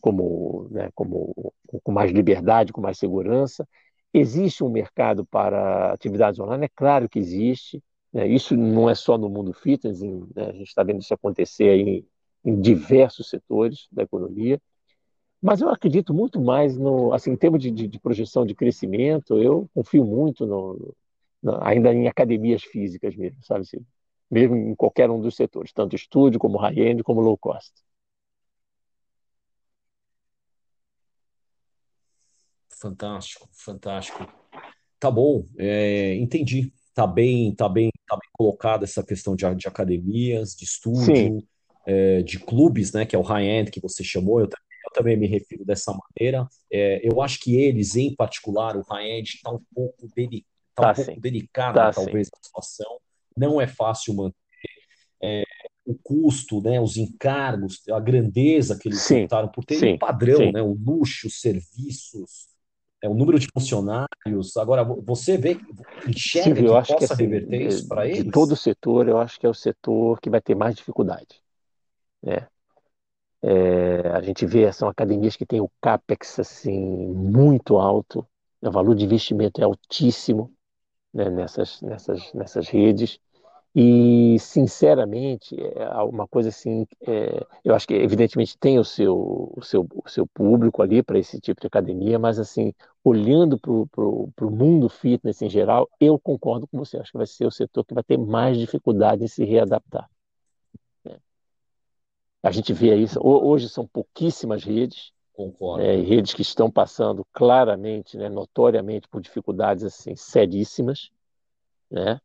como, 0.00 0.68
né, 0.70 0.90
como, 0.94 1.52
com 1.82 1.92
mais 1.92 2.10
liberdade, 2.12 2.72
com 2.72 2.80
mais 2.80 2.98
segurança. 2.98 3.66
Existe 4.12 4.64
um 4.64 4.70
mercado 4.70 5.24
para 5.26 5.92
atividades 5.92 6.38
online? 6.40 6.66
É 6.66 6.70
claro 6.74 7.08
que 7.08 7.18
existe. 7.18 7.82
Né? 8.12 8.26
Isso 8.28 8.56
não 8.56 8.90
é 8.90 8.94
só 8.94 9.16
no 9.16 9.28
mundo 9.28 9.52
fitness, 9.52 10.00
né? 10.00 10.10
a 10.36 10.52
gente 10.52 10.68
está 10.68 10.82
vendo 10.82 11.00
isso 11.00 11.14
acontecer 11.14 11.70
aí 11.70 12.04
em 12.44 12.60
diversos 12.60 13.28
setores 13.28 13.86
da 13.92 14.02
economia. 14.02 14.60
Mas 15.42 15.60
eu 15.60 15.70
acredito 15.70 16.12
muito 16.12 16.40
mais 16.40 16.76
no, 16.76 17.12
assim, 17.14 17.30
em 17.30 17.36
termos 17.36 17.62
de, 17.62 17.70
de, 17.70 17.88
de 17.88 17.98
projeção 17.98 18.44
de 18.44 18.54
crescimento, 18.54 19.38
eu 19.38 19.68
confio 19.74 20.04
muito 20.04 20.46
no, 20.46 20.94
no, 21.42 21.62
ainda 21.64 21.92
em 21.94 22.06
academias 22.08 22.62
físicas 22.62 23.16
mesmo, 23.16 23.42
sabe? 23.42 23.64
Mesmo 24.30 24.54
em 24.54 24.74
qualquer 24.74 25.10
um 25.10 25.20
dos 25.20 25.34
setores, 25.34 25.72
tanto 25.72 25.96
estúdio 25.96 26.38
como 26.38 26.58
high-end 26.58 27.02
como 27.02 27.20
low 27.20 27.38
cost. 27.38 27.72
Fantástico, 32.68 33.48
fantástico. 33.52 34.26
Tá 34.98 35.10
bom, 35.10 35.44
é, 35.58 36.14
entendi. 36.16 36.72
Tá 36.94 37.06
bem, 37.06 37.54
tá 37.54 37.68
bem, 37.68 37.90
tá 38.06 38.16
bem 38.16 38.28
colocada 38.32 38.84
essa 38.84 39.02
questão 39.02 39.34
de, 39.34 39.54
de 39.54 39.68
academias, 39.68 40.54
de 40.54 40.64
estúdio. 40.64 41.14
Sim 41.14 41.48
é, 41.86 42.22
de 42.22 42.38
clubes, 42.38 42.92
né, 42.92 43.04
que 43.04 43.16
é 43.16 43.18
o 43.18 43.22
high-end 43.22 43.70
que 43.70 43.80
você 43.80 44.04
chamou, 44.04 44.40
eu, 44.40 44.46
eu, 44.46 44.92
também 44.92 45.16
me 45.16 45.26
refiro 45.26 45.64
dessa 45.64 45.92
maneira. 45.92 46.46
É, 46.72 47.00
eu 47.02 47.20
acho 47.22 47.40
que 47.40 47.56
eles, 47.56 47.96
em 47.96 48.14
particular, 48.14 48.76
o 48.76 48.82
high-end 48.82 49.36
está 49.36 49.50
um 49.50 49.60
pouco, 49.74 50.08
deli 50.14 50.44
tá 50.74 50.92
tá, 50.94 51.02
um 51.02 51.04
pouco 51.04 51.20
delicado, 51.20 51.74
tá, 51.74 51.92
talvez, 51.92 52.28
sim. 52.28 52.32
a 52.34 52.44
situação. 52.44 52.98
Não 53.36 53.60
é 53.60 53.66
fácil 53.66 54.14
manter. 54.14 54.36
É, 55.22 55.42
o 55.84 55.94
custo, 55.94 56.60
né, 56.60 56.80
os 56.80 56.96
encargos, 56.96 57.82
a 57.90 58.00
grandeza 58.00 58.78
que 58.78 58.88
eles 58.88 59.10
optaram 59.10 59.48
por 59.48 59.64
ter 59.64 59.94
um 59.94 59.98
padrão, 59.98 60.38
sim. 60.38 60.52
né, 60.52 60.62
o 60.62 60.72
luxo, 60.72 61.26
os 61.26 61.40
serviços, 61.40 62.48
é, 63.02 63.08
o 63.08 63.14
número 63.14 63.38
de 63.38 63.48
funcionários. 63.52 64.56
Agora, 64.56 64.84
você 64.84 65.36
vê, 65.36 65.58
enxerga 66.06 66.56
Sim, 66.56 66.66
eu 66.66 66.72
que 66.72 66.78
acho 66.78 66.92
possa 66.92 67.06
que, 67.06 67.12
assim, 67.12 67.22
reverter 67.24 67.66
isso 67.66 67.88
para 67.88 68.06
eles? 68.06 68.24
De 68.24 68.30
todo 68.30 68.52
o 68.52 68.56
setor, 68.56 69.08
eu 69.08 69.18
acho 69.18 69.38
que 69.40 69.46
é 69.46 69.48
o 69.48 69.54
setor 69.54 70.20
que 70.20 70.30
vai 70.30 70.40
ter 70.40 70.54
mais 70.54 70.74
dificuldade 70.74 71.40
né? 72.22 72.48
É, 73.42 74.08
a 74.10 74.20
gente 74.20 74.44
vê, 74.46 74.70
são 74.72 74.88
academias 74.88 75.36
que 75.36 75.46
têm 75.46 75.60
o 75.60 75.70
CAPEX 75.80 76.38
assim, 76.40 76.78
muito 77.14 77.78
alto, 77.78 78.26
o 78.60 78.70
valor 78.70 78.94
de 78.94 79.04
investimento 79.04 79.60
é 79.60 79.64
altíssimo 79.64 80.52
né? 81.12 81.30
nessas, 81.30 81.80
nessas, 81.82 82.32
nessas 82.34 82.68
redes. 82.68 83.18
E, 83.74 84.36
sinceramente, 84.40 85.56
é 85.76 85.88
uma 86.02 86.26
coisa 86.26 86.48
assim, 86.48 86.86
é, 87.06 87.46
eu 87.64 87.74
acho 87.74 87.86
que 87.86 87.94
evidentemente 87.94 88.58
tem 88.58 88.80
o 88.80 88.84
seu, 88.84 89.52
o 89.56 89.62
seu, 89.62 89.86
o 89.94 90.08
seu 90.08 90.26
público 90.26 90.82
ali 90.82 91.02
para 91.04 91.18
esse 91.18 91.40
tipo 91.40 91.60
de 91.60 91.68
academia, 91.68 92.18
mas 92.18 92.40
assim, 92.40 92.74
olhando 93.04 93.58
para 93.60 93.70
o 93.72 94.50
mundo 94.50 94.88
fitness 94.88 95.40
em 95.40 95.48
geral, 95.48 95.88
eu 96.00 96.18
concordo 96.18 96.66
com 96.66 96.78
você, 96.78 96.98
acho 96.98 97.12
que 97.12 97.18
vai 97.18 97.26
ser 97.26 97.46
o 97.46 97.50
setor 97.50 97.84
que 97.84 97.94
vai 97.94 98.02
ter 98.02 98.18
mais 98.18 98.58
dificuldade 98.58 99.22
em 99.24 99.28
se 99.28 99.44
readaptar. 99.44 100.10
A 102.42 102.50
gente 102.50 102.72
vê 102.72 102.94
isso, 102.96 103.20
hoje 103.22 103.68
são 103.68 103.86
pouquíssimas 103.86 104.64
redes, 104.64 105.12
Concordo. 105.40 105.82
É, 105.82 105.96
redes 105.96 106.34
que 106.34 106.42
estão 106.42 106.70
passando 106.70 107.24
claramente, 107.32 108.16
né, 108.18 108.28
notoriamente 108.28 109.08
por 109.08 109.22
dificuldades 109.22 109.84
assim 109.84 110.14
seríssimas, 110.14 111.10
né? 111.90 112.20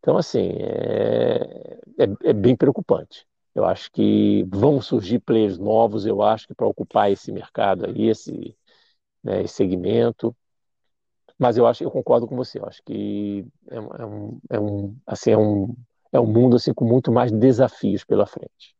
Então, 0.00 0.16
assim, 0.16 0.50
é, 0.58 1.80
é, 1.98 2.30
é, 2.30 2.32
bem 2.32 2.56
preocupante. 2.56 3.26
Eu 3.54 3.64
acho 3.64 3.90
que 3.90 4.44
vão 4.48 4.80
surgir 4.80 5.18
players 5.20 5.58
novos, 5.58 6.06
eu 6.06 6.22
acho 6.22 6.46
que 6.46 6.54
para 6.54 6.66
ocupar 6.66 7.10
esse 7.10 7.32
mercado 7.32 7.86
aí, 7.86 8.08
esse, 8.08 8.56
né, 9.22 9.42
esse 9.42 9.54
segmento. 9.54 10.36
Mas 11.38 11.56
eu 11.56 11.66
acho, 11.66 11.82
eu 11.82 11.90
concordo 11.90 12.26
com 12.26 12.36
você. 12.36 12.58
Eu 12.58 12.66
acho 12.66 12.82
que 12.84 13.44
é, 13.68 13.76
é, 13.76 14.06
um, 14.06 14.40
é 14.50 14.60
um, 14.60 14.96
assim, 15.06 15.30
é 15.30 15.38
um, 15.38 15.74
é 16.12 16.20
um 16.20 16.26
mundo 16.26 16.56
assim 16.56 16.72
com 16.72 16.84
muito 16.84 17.10
mais 17.10 17.32
desafios 17.32 18.04
pela 18.04 18.26
frente. 18.26 18.75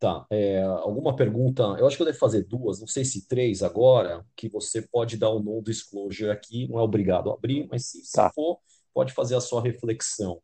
Tá. 0.00 0.24
É, 0.30 0.62
alguma 0.62 1.14
pergunta? 1.14 1.62
Eu 1.78 1.86
acho 1.86 1.94
que 1.96 2.02
eu 2.02 2.06
devo 2.06 2.18
fazer 2.18 2.44
duas, 2.44 2.80
não 2.80 2.86
sei 2.86 3.04
se 3.04 3.28
três 3.28 3.62
agora, 3.62 4.24
que 4.34 4.48
você 4.48 4.80
pode 4.80 5.18
dar 5.18 5.30
um 5.30 5.40
no 5.42 5.62
disclosure 5.62 6.30
aqui, 6.30 6.66
não 6.68 6.78
é 6.78 6.82
obrigado 6.82 7.30
a 7.30 7.34
abrir, 7.34 7.68
mas 7.70 7.84
se, 7.84 8.02
se 8.02 8.12
Tá. 8.12 8.30
for, 8.34 8.58
pode 8.94 9.12
fazer 9.12 9.34
a 9.36 9.40
sua 9.42 9.60
reflexão. 9.62 10.40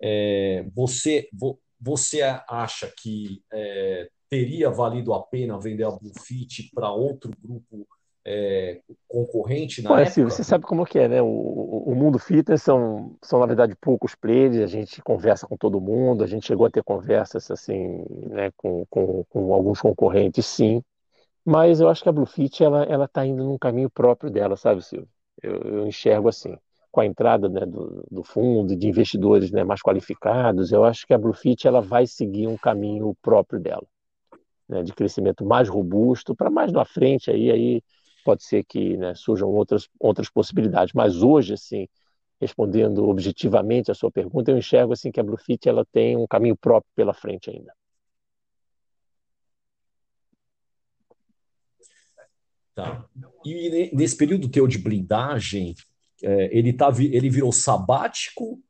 É, 0.00 0.62
você, 0.74 1.26
vo- 1.32 1.58
você 1.80 2.20
acha 2.46 2.92
que 3.00 3.42
é, 3.50 4.10
teria 4.28 4.68
valido 4.70 5.14
a 5.14 5.22
pena 5.22 5.58
vender 5.58 5.84
a 5.84 5.90
Bluefit 5.90 6.70
para 6.74 6.92
outro 6.92 7.32
grupo 7.42 7.88
é, 8.28 8.82
concorrente 9.08 9.82
na 9.82 9.90
Olha, 9.90 10.04
Silvio, 10.04 10.30
época? 10.30 10.30
você 10.30 10.44
sabe 10.44 10.64
como 10.66 10.84
que 10.84 10.98
é, 10.98 11.08
né? 11.08 11.22
O, 11.22 11.26
o 11.26 11.94
mundo 11.94 12.18
fitness 12.18 12.62
são, 12.62 13.16
são, 13.22 13.40
na 13.40 13.46
verdade, 13.46 13.74
poucos 13.80 14.14
players, 14.14 14.58
a 14.58 14.66
gente 14.66 15.00
conversa 15.02 15.46
com 15.46 15.56
todo 15.56 15.80
mundo, 15.80 16.22
a 16.22 16.26
gente 16.26 16.46
chegou 16.46 16.66
a 16.66 16.70
ter 16.70 16.82
conversas, 16.84 17.50
assim, 17.50 18.04
né, 18.28 18.50
com, 18.56 18.84
com, 18.90 19.24
com 19.30 19.54
alguns 19.54 19.80
concorrentes, 19.80 20.44
sim, 20.46 20.82
mas 21.44 21.80
eu 21.80 21.88
acho 21.88 22.02
que 22.02 22.08
a 22.08 22.12
Bluefit, 22.12 22.64
ela, 22.64 22.84
ela 22.84 23.08
tá 23.08 23.26
indo 23.26 23.44
num 23.44 23.58
caminho 23.58 23.90
próprio 23.90 24.30
dela, 24.30 24.56
sabe, 24.56 24.82
Silvio? 24.84 25.08
Eu, 25.42 25.56
eu 25.62 25.86
enxergo 25.88 26.28
assim, 26.28 26.56
com 26.92 27.00
a 27.00 27.06
entrada, 27.06 27.48
né, 27.48 27.66
do, 27.66 28.04
do 28.10 28.24
fundo, 28.24 28.76
de 28.76 28.88
investidores, 28.88 29.50
né, 29.52 29.64
mais 29.64 29.82
qualificados, 29.82 30.72
eu 30.72 30.84
acho 30.84 31.06
que 31.06 31.14
a 31.14 31.18
Bluefit, 31.18 31.66
ela 31.68 31.80
vai 31.82 32.06
seguir 32.06 32.48
um 32.48 32.56
caminho 32.58 33.16
próprio 33.22 33.60
dela, 33.60 33.86
né, 34.68 34.82
de 34.82 34.92
crescimento 34.92 35.44
mais 35.44 35.68
robusto, 35.68 36.34
para 36.34 36.50
mais 36.50 36.72
na 36.72 36.84
frente 36.84 37.30
aí, 37.30 37.50
aí 37.50 37.82
pode 38.28 38.44
ser 38.44 38.62
que 38.62 38.94
né, 38.98 39.14
surjam 39.14 39.48
outras, 39.48 39.88
outras 39.98 40.28
possibilidades. 40.28 40.92
Mas 40.92 41.22
hoje, 41.22 41.54
assim, 41.54 41.88
respondendo 42.38 43.08
objetivamente 43.08 43.90
a 43.90 43.94
sua 43.94 44.10
pergunta, 44.10 44.50
eu 44.50 44.58
enxergo 44.58 44.92
assim 44.92 45.10
que 45.10 45.18
a 45.18 45.22
Bluefit 45.22 45.66
ela 45.66 45.82
tem 45.90 46.14
um 46.14 46.26
caminho 46.26 46.54
próprio 46.54 46.92
pela 46.94 47.14
frente 47.14 47.48
ainda. 47.48 47.72
Tá. 52.74 53.08
E 53.46 53.90
nesse 53.96 54.14
período 54.14 54.50
teu 54.50 54.66
de 54.66 54.76
blindagem, 54.76 55.74
é, 56.22 56.54
ele, 56.54 56.74
tá, 56.74 56.90
ele 56.98 57.30
virou 57.30 57.50
sabático 57.50 58.60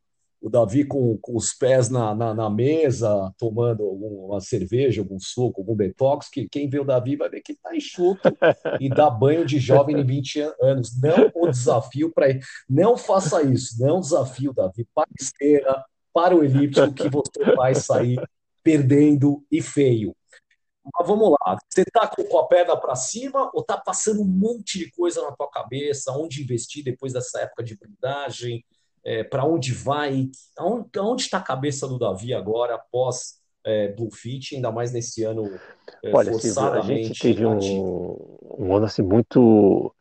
o 0.41 0.49
Davi 0.49 0.85
com, 0.85 1.19
com 1.19 1.37
os 1.37 1.53
pés 1.53 1.89
na, 1.89 2.15
na, 2.15 2.33
na 2.33 2.49
mesa, 2.49 3.33
tomando 3.37 3.83
alguma 3.83 4.41
cerveja, 4.41 5.01
algum 5.01 5.19
suco, 5.19 5.61
algum 5.61 5.75
detox, 5.77 6.29
que 6.29 6.49
quem 6.49 6.69
vê 6.69 6.79
o 6.79 6.85
Davi 6.85 7.17
vai 7.17 7.29
ver 7.29 7.41
que 7.41 7.53
está 7.53 7.75
enxuto 7.75 8.21
e 8.81 8.89
dá 8.89 9.11
banho 9.11 9.45
de 9.45 9.59
jovem 9.59 9.97
de 9.97 10.03
20 10.03 10.41
anos. 10.61 11.01
Não 11.01 11.31
o 11.35 11.51
desafio 11.51 12.13
para 12.13 12.31
ele. 12.31 12.41
Não 12.69 12.97
faça 12.97 13.43
isso, 13.43 13.81
não 13.81 14.01
desafio, 14.01 14.53
Davi. 14.53 14.87
Para 14.95 15.09
a 15.09 15.23
esteira, 15.23 15.85
para 16.13 16.37
o 16.37 16.45
elíptico, 16.45 16.93
que 16.93 17.09
você 17.09 17.55
vai 17.57 17.75
sair 17.75 18.21
perdendo 18.63 19.45
e 19.51 19.61
feio. 19.61 20.15
Mas 20.95 21.07
vamos 21.07 21.31
lá, 21.31 21.59
você 21.69 21.83
está 21.83 22.09
com 22.09 22.39
a 22.39 22.47
perna 22.47 22.77
para 22.77 22.97
cima 22.97 23.51
ou 23.53 23.61
está 23.61 23.77
passando 23.77 24.23
um 24.23 24.27
monte 24.27 24.79
de 24.79 24.91
coisa 24.93 25.21
na 25.23 25.33
tua 25.33 25.51
cabeça? 25.51 26.13
Onde 26.13 26.43
investir 26.43 26.83
depois 26.83 27.13
dessa 27.13 27.41
época 27.41 27.63
de 27.63 27.77
blindagem? 27.77 28.65
É, 29.09 29.25
para 29.25 29.43
onde 29.43 29.73
vai, 29.73 30.29
onde 30.61 31.23
está 31.23 31.39
a 31.39 31.43
cabeça 31.43 31.89
do 31.89 31.99
Davi 31.99 32.35
agora 32.35 32.75
após 32.75 33.39
é, 33.65 33.89
Bluefit, 33.89 34.55
ainda 34.55 34.71
mais 34.71 34.93
nesse 34.93 35.25
ano 35.25 35.59
é, 36.03 36.15
Olha, 36.15 36.31
forçadamente 36.31 36.93
a 36.93 37.05
gente 37.07 37.19
teve 37.19 37.47
um, 37.47 37.59
um, 38.59 38.77
ano 38.77 38.85
assim 38.85 39.01
muito 39.01 39.95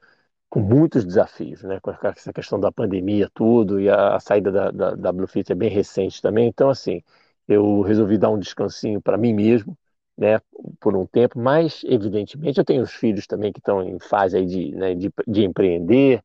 com 0.49 0.59
muitos 0.59 1.05
desafios, 1.05 1.63
né? 1.63 1.79
Com 1.79 1.91
essa 1.91 2.33
questão 2.33 2.59
da 2.59 2.69
pandemia, 2.69 3.31
tudo 3.33 3.79
e 3.79 3.89
a, 3.89 4.17
a 4.17 4.19
saída 4.19 4.51
da, 4.51 4.71
da, 4.71 4.95
da 4.95 5.11
Bluefit 5.13 5.53
é 5.53 5.55
bem 5.55 5.69
recente 5.69 6.21
também. 6.21 6.45
Então, 6.45 6.69
assim, 6.69 7.01
eu 7.47 7.79
resolvi 7.81 8.17
dar 8.17 8.29
um 8.29 8.37
descansinho 8.37 9.01
para 9.01 9.17
mim 9.17 9.33
mesmo, 9.33 9.77
né? 10.17 10.41
Por 10.81 10.97
um 10.97 11.05
tempo, 11.05 11.39
mas 11.39 11.81
evidentemente 11.85 12.59
eu 12.59 12.65
tenho 12.65 12.83
os 12.83 12.91
filhos 12.91 13.25
também 13.25 13.53
que 13.53 13.59
estão 13.59 13.81
em 13.81 13.99
fase 13.99 14.35
aí 14.35 14.45
de, 14.45 14.75
né, 14.75 14.95
de, 14.95 15.09
de 15.25 15.45
empreender 15.45 16.21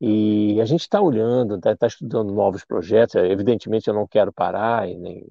e 0.00 0.60
a 0.60 0.64
gente 0.64 0.82
está 0.82 1.00
olhando, 1.00 1.56
está 1.56 1.76
tá 1.76 1.86
estudando 1.86 2.32
novos 2.32 2.64
projetos. 2.64 3.14
Evidentemente, 3.16 3.88
eu 3.88 3.94
não 3.94 4.06
quero 4.06 4.32
parar, 4.32 4.88
e 4.88 4.96
nem, 4.98 5.24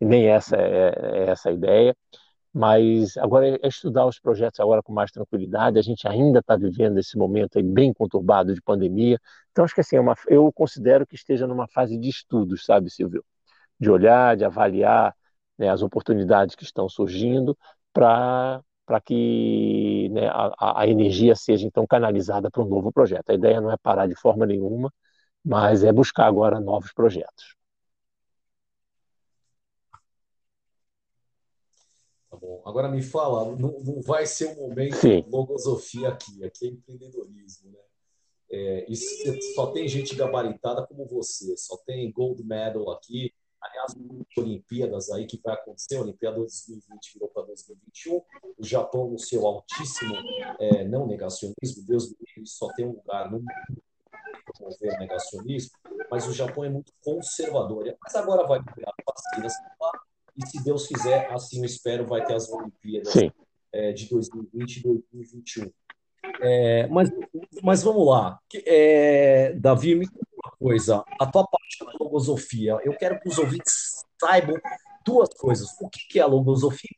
e 0.00 0.04
nem 0.04 0.26
essa 0.28 0.56
é, 0.56 0.92
é, 0.96 1.30
essa 1.30 1.50
a 1.50 1.52
ideia, 1.52 1.96
mas 2.52 3.16
agora 3.16 3.48
é 3.62 3.68
estudar 3.68 4.06
os 4.06 4.20
projetos 4.20 4.60
agora 4.60 4.82
com 4.82 4.92
mais 4.92 5.10
tranquilidade. 5.12 5.78
A 5.78 5.82
gente 5.82 6.06
ainda 6.08 6.40
está 6.40 6.56
vivendo 6.56 6.98
esse 6.98 7.16
momento 7.18 7.62
bem 7.62 7.92
conturbado 7.92 8.54
de 8.54 8.62
pandemia. 8.62 9.18
Então, 9.52 9.64
acho 9.64 9.74
que 9.74 9.80
assim, 9.80 9.96
é 9.96 10.00
uma, 10.00 10.14
eu 10.28 10.52
considero 10.52 11.06
que 11.06 11.16
esteja 11.16 11.46
numa 11.46 11.68
fase 11.68 11.98
de 11.98 12.08
estudos, 12.08 12.64
sabe, 12.64 12.90
Silvio? 12.90 13.24
De 13.78 13.90
olhar, 13.90 14.36
de 14.36 14.44
avaliar 14.44 15.14
né, 15.58 15.68
as 15.68 15.82
oportunidades 15.82 16.54
que 16.54 16.64
estão 16.64 16.88
surgindo 16.88 17.56
para 17.92 18.62
para 18.86 19.00
que 19.00 20.08
né, 20.10 20.28
a, 20.28 20.82
a, 20.82 20.88
energia 20.88 21.34
seja 21.34 21.66
então 21.66 21.86
canalizada 21.86 22.50
para 22.50 22.62
um 22.62 22.68
novo 22.68 22.92
projeto. 22.92 23.30
A 23.30 23.34
ideia 23.34 23.60
não 23.60 23.70
é 23.70 23.76
parar 23.76 24.06
de 24.06 24.14
forma 24.14 24.46
nenhuma, 24.46 24.92
mas 25.44 25.84
é 25.84 25.92
buscar 25.92 26.26
agora 26.26 26.60
novos 26.60 26.92
projetos. 26.92 27.56
Tá 32.30 32.36
bom. 32.36 32.62
Agora 32.66 32.88
me 32.88 33.02
fala, 33.02 33.56
não, 33.56 33.78
não 33.80 34.02
vai 34.02 34.26
ser 34.26 34.48
um 34.48 34.68
momento 34.68 34.96
Sim. 34.96 35.22
de 35.22 35.30
logosofia 35.30 36.08
aqui, 36.08 36.44
aqui 36.44 36.66
é 36.66 36.70
empreendedorismo, 36.70 37.70
né? 37.70 37.78
É, 38.50 38.86
isso 38.88 39.06
só 39.54 39.72
tem 39.72 39.88
gente 39.88 40.14
gabaritada 40.14 40.86
como 40.86 41.06
você, 41.06 41.56
só 41.56 41.76
tem 41.78 42.12
gold 42.12 42.44
medal 42.44 42.90
aqui, 42.90 43.32
Aliás, 43.64 43.94
Olimpíadas 44.36 45.10
aí 45.10 45.26
que 45.26 45.40
vai 45.42 45.54
acontecer, 45.54 45.96
a 45.96 46.02
Olimpíada 46.02 46.36
2020 46.36 47.14
virou 47.14 47.28
para 47.28 47.44
2021. 47.44 48.22
O 48.58 48.64
Japão, 48.64 49.10
no 49.10 49.18
seu 49.18 49.46
altíssimo 49.46 50.14
é, 50.60 50.84
não 50.84 51.06
negacionismo, 51.06 51.86
Deus 51.86 52.08
do 52.08 52.16
livre, 52.20 52.46
só 52.46 52.68
tem 52.74 52.86
um 52.86 52.92
lugar 52.92 53.30
no 53.30 53.38
mundo 53.38 53.82
promover 54.54 54.98
negacionismo, 54.98 55.72
mas 56.10 56.26
o 56.28 56.32
Japão 56.32 56.64
é 56.64 56.68
muito 56.68 56.92
conservador. 57.02 57.96
Mas 58.02 58.14
agora 58.14 58.46
vai 58.46 58.58
liberar 58.58 58.92
vacinas 59.06 59.54
e, 60.36 60.46
se 60.46 60.62
Deus 60.64 60.86
quiser, 60.86 61.30
assim 61.32 61.58
eu 61.58 61.64
espero, 61.64 62.06
vai 62.06 62.24
ter 62.24 62.34
as 62.34 62.50
Olimpíadas 62.50 63.14
é, 63.72 63.92
de 63.92 64.08
2020 64.08 64.76
e 64.76 64.82
2021. 64.82 65.72
É, 66.40 66.86
mas, 66.88 67.10
mas 67.62 67.82
vamos 67.82 68.06
lá. 68.06 68.38
É, 68.66 69.52
Davi, 69.54 69.94
me 69.94 70.08
coisa, 70.58 71.04
a 71.20 71.26
tua 71.26 71.46
parte 71.46 71.84
da 71.84 71.92
logosofia, 72.00 72.78
eu 72.84 72.96
quero 72.96 73.20
que 73.20 73.28
os 73.28 73.38
ouvintes 73.38 74.04
saibam 74.20 74.56
duas 75.04 75.28
coisas. 75.34 75.68
O 75.80 75.88
que 75.88 76.18
é 76.18 76.22
a 76.22 76.26
logosofia? 76.26 76.96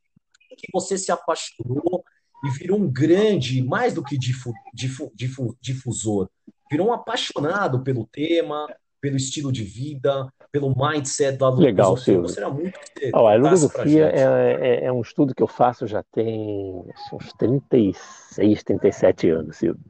Que 0.56 0.68
você 0.72 0.96
se 0.96 1.12
apaixonou 1.12 2.04
e 2.44 2.50
virou 2.50 2.78
um 2.78 2.90
grande, 2.90 3.62
mais 3.62 3.94
do 3.94 4.02
que 4.02 4.16
difu, 4.16 4.52
difu, 4.72 5.10
difu, 5.14 5.56
difusor, 5.60 6.28
virou 6.70 6.88
um 6.88 6.92
apaixonado 6.92 7.82
pelo 7.82 8.06
tema, 8.06 8.66
pelo 9.00 9.16
estilo 9.16 9.52
de 9.52 9.62
vida, 9.62 10.28
pelo 10.50 10.74
mindset 10.76 11.36
da 11.36 11.46
logosofia. 11.46 11.66
Legal, 11.66 11.96
Silvio. 11.96 12.22
Gostaria 12.22 12.50
muito 12.50 12.78
oh, 13.14 13.26
a 13.26 13.34
logosofia 13.34 14.10
é, 14.10 14.82
é, 14.82 14.84
é, 14.86 14.92
um 14.92 15.00
estudo 15.00 15.34
que 15.34 15.42
eu 15.42 15.46
faço 15.46 15.86
já 15.86 16.02
tem 16.12 16.84
uns 17.12 17.32
36, 17.38 18.64
37 18.64 19.30
anos, 19.30 19.56
Silvio. 19.56 19.84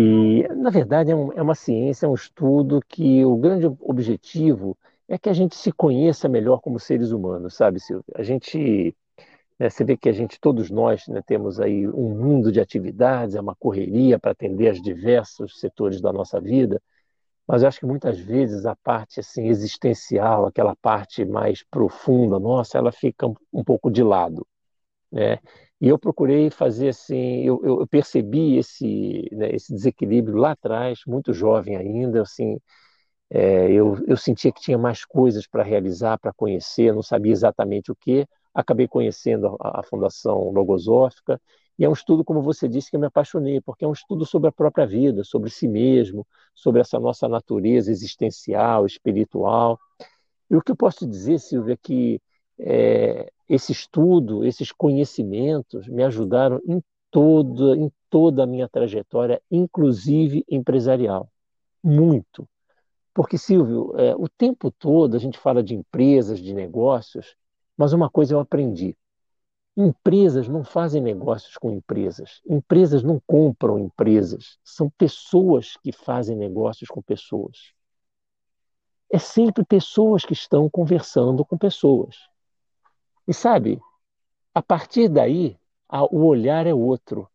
E, 0.00 0.46
na 0.54 0.70
verdade, 0.70 1.10
é, 1.10 1.16
um, 1.16 1.32
é, 1.32 1.42
uma 1.42 1.56
ciência, 1.56 2.06
é 2.06 2.08
um 2.08 2.14
estudo 2.14 2.80
que 2.88 3.24
o 3.24 3.36
grande 3.36 3.66
objetivo 3.80 4.78
é 5.08 5.18
que 5.18 5.28
a 5.28 5.32
gente 5.32 5.56
se 5.56 5.72
conheça 5.72 6.28
melhor 6.28 6.60
como 6.60 6.78
seres 6.78 7.10
humanos, 7.10 7.54
sabe, 7.54 7.80
Silvio? 7.80 8.04
A 8.14 8.22
gente, 8.22 8.94
né, 9.58 9.68
você 9.68 9.84
vê 9.84 9.96
que 9.96 10.08
a 10.08 10.12
gente, 10.12 10.38
todos 10.40 10.70
nós, 10.70 11.08
né, 11.08 11.20
temos 11.26 11.58
aí 11.58 11.88
um 11.88 12.14
mundo 12.14 12.52
de 12.52 12.60
atividades, 12.60 13.34
é 13.34 13.40
uma 13.40 13.56
correria 13.56 14.20
para 14.20 14.30
atender 14.30 14.68
aos 14.68 14.80
diversos 14.80 15.58
setores 15.58 16.00
da 16.00 16.12
nossa 16.12 16.40
vida, 16.40 16.80
mas 17.46 17.62
eu 17.62 17.68
acho 17.68 17.80
que 17.80 17.86
muitas 17.86 18.20
vezes 18.20 18.66
a 18.66 18.76
parte 18.76 19.18
assim 19.20 19.48
existencial, 19.48 20.46
aquela 20.46 20.76
parte 20.76 21.24
mais 21.24 21.64
profunda 21.64 22.38
nossa, 22.38 22.78
ela 22.78 22.92
fica 22.92 23.26
um 23.52 23.64
pouco 23.64 23.90
de 23.90 24.04
lado, 24.04 24.46
né? 25.10 25.38
E 25.80 25.88
eu 25.88 25.98
procurei 25.98 26.50
fazer 26.50 26.88
assim, 26.88 27.44
eu, 27.44 27.60
eu 27.64 27.86
percebi 27.86 28.56
esse, 28.58 29.28
né, 29.32 29.50
esse 29.54 29.72
desequilíbrio 29.72 30.36
lá 30.36 30.52
atrás, 30.52 31.00
muito 31.06 31.32
jovem 31.32 31.76
ainda, 31.76 32.22
assim, 32.22 32.58
é, 33.30 33.70
eu, 33.70 33.96
eu 34.06 34.16
sentia 34.16 34.52
que 34.52 34.60
tinha 34.60 34.78
mais 34.78 35.04
coisas 35.04 35.46
para 35.46 35.62
realizar, 35.62 36.18
para 36.18 36.32
conhecer, 36.32 36.92
não 36.94 37.02
sabia 37.02 37.32
exatamente 37.32 37.92
o 37.92 37.96
que. 37.96 38.26
Acabei 38.54 38.88
conhecendo 38.88 39.56
a, 39.60 39.80
a 39.80 39.82
Fundação 39.82 40.50
Logosófica, 40.50 41.40
e 41.78 41.84
é 41.84 41.88
um 41.88 41.92
estudo, 41.92 42.24
como 42.24 42.42
você 42.42 42.68
disse, 42.68 42.90
que 42.90 42.96
eu 42.96 43.00
me 43.00 43.06
apaixonei, 43.06 43.60
porque 43.60 43.84
é 43.84 43.88
um 43.88 43.92
estudo 43.92 44.26
sobre 44.26 44.48
a 44.48 44.52
própria 44.52 44.84
vida, 44.86 45.22
sobre 45.22 45.48
si 45.48 45.68
mesmo, 45.68 46.26
sobre 46.54 46.80
essa 46.80 46.98
nossa 46.98 47.28
natureza 47.28 47.90
existencial, 47.92 48.84
espiritual. 48.84 49.78
E 50.50 50.56
o 50.56 50.62
que 50.62 50.72
eu 50.72 50.76
posso 50.76 51.06
dizer, 51.06 51.38
Silvia, 51.38 51.74
é 51.74 51.76
que 51.76 52.20
é, 52.58 53.30
esse 53.48 53.72
estudo, 53.72 54.44
esses 54.44 54.72
conhecimentos 54.72 55.88
me 55.88 56.02
ajudaram 56.02 56.60
em 56.66 56.82
toda, 57.10 57.76
em 57.76 57.90
toda 58.10 58.42
a 58.42 58.46
minha 58.46 58.68
trajetória, 58.68 59.40
inclusive 59.50 60.44
empresarial. 60.48 61.30
Muito. 61.82 62.48
Porque, 63.14 63.38
Silvio, 63.38 63.94
é, 63.98 64.14
o 64.16 64.28
tempo 64.28 64.70
todo 64.70 65.16
a 65.16 65.18
gente 65.18 65.38
fala 65.38 65.62
de 65.62 65.74
empresas, 65.74 66.38
de 66.38 66.52
negócios, 66.54 67.34
mas 67.76 67.92
uma 67.92 68.10
coisa 68.10 68.34
eu 68.34 68.40
aprendi. 68.40 68.96
Empresas 69.76 70.48
não 70.48 70.64
fazem 70.64 71.00
negócios 71.00 71.56
com 71.56 71.70
empresas. 71.70 72.40
Empresas 72.48 73.02
não 73.02 73.20
compram 73.26 73.78
empresas. 73.78 74.58
São 74.64 74.90
pessoas 74.90 75.76
que 75.82 75.92
fazem 75.92 76.36
negócios 76.36 76.88
com 76.90 77.00
pessoas. 77.00 77.72
É 79.10 79.18
sempre 79.18 79.64
pessoas 79.64 80.24
que 80.24 80.32
estão 80.32 80.68
conversando 80.68 81.44
com 81.44 81.56
pessoas. 81.56 82.16
E 83.28 83.34
sabe, 83.34 83.78
a 84.54 84.62
partir 84.62 85.06
daí, 85.06 85.54
o 86.10 86.24
olhar 86.24 86.66
é 86.66 86.72
outro. 86.72 87.28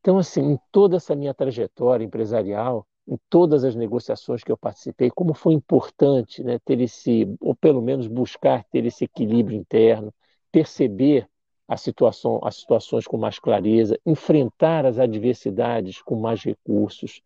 Então, 0.00 0.16
assim, 0.16 0.52
em 0.52 0.58
toda 0.70 0.96
essa 0.96 1.16
minha 1.16 1.34
trajetória 1.34 2.04
empresarial, 2.04 2.86
em 3.08 3.18
todas 3.28 3.64
as 3.64 3.74
negociações 3.74 4.44
que 4.44 4.52
eu 4.52 4.56
participei, 4.56 5.10
como 5.10 5.34
foi 5.34 5.52
importante 5.52 6.44
né, 6.44 6.60
ter 6.64 6.80
esse, 6.80 7.28
ou 7.40 7.56
pelo 7.56 7.82
menos 7.82 8.06
buscar 8.06 8.64
ter 8.70 8.86
esse 8.86 9.04
equilíbrio 9.04 9.58
interno, 9.58 10.14
perceber 10.52 11.28
a 11.66 11.76
situação, 11.76 12.40
as 12.44 12.56
situações 12.56 13.04
com 13.06 13.16
mais 13.16 13.40
clareza, 13.40 13.98
enfrentar 14.06 14.86
as 14.86 14.98
adversidades 14.98 16.00
com 16.02 16.14
mais 16.14 16.42
recursos. 16.44 17.20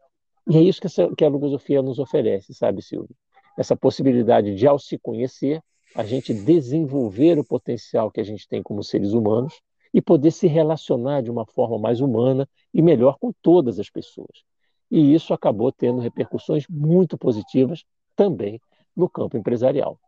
E 0.48 0.56
é 0.56 0.62
isso 0.62 0.80
que, 0.80 0.86
essa, 0.86 1.14
que 1.14 1.24
a 1.24 1.28
logosofia 1.28 1.82
nos 1.82 1.98
oferece, 1.98 2.54
sabe, 2.54 2.80
Silvio? 2.80 3.14
Essa 3.58 3.76
possibilidade 3.76 4.54
de, 4.54 4.66
ao 4.66 4.78
se 4.78 4.98
conhecer, 4.98 5.62
a 5.96 6.04
gente 6.04 6.34
desenvolver 6.34 7.38
o 7.38 7.44
potencial 7.44 8.10
que 8.10 8.20
a 8.20 8.24
gente 8.24 8.46
tem 8.46 8.62
como 8.62 8.84
seres 8.84 9.12
humanos 9.12 9.54
e 9.94 10.02
poder 10.02 10.30
se 10.30 10.46
relacionar 10.46 11.22
de 11.22 11.30
uma 11.30 11.46
forma 11.46 11.78
mais 11.78 12.02
humana 12.02 12.46
e 12.72 12.82
melhor 12.82 13.16
com 13.18 13.32
todas 13.40 13.80
as 13.80 13.88
pessoas. 13.88 14.44
E 14.90 15.14
isso 15.14 15.32
acabou 15.32 15.72
tendo 15.72 16.00
repercussões 16.00 16.66
muito 16.68 17.16
positivas 17.16 17.82
também 18.14 18.60
no 18.94 19.08
campo 19.08 19.38
empresarial. 19.38 19.98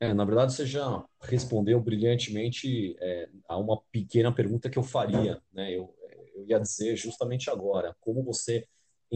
É, 0.00 0.12
na 0.14 0.24
verdade, 0.24 0.54
você 0.54 0.66
já 0.66 1.04
respondeu 1.20 1.80
brilhantemente 1.80 2.96
é, 2.98 3.28
a 3.46 3.58
uma 3.58 3.80
pequena 3.92 4.34
pergunta 4.34 4.70
que 4.70 4.78
eu 4.78 4.82
faria. 4.82 5.40
Né? 5.52 5.72
Eu, 5.72 5.94
eu 6.34 6.46
ia 6.46 6.58
dizer 6.58 6.96
justamente 6.96 7.50
agora, 7.50 7.94
como 8.00 8.22
você 8.22 8.66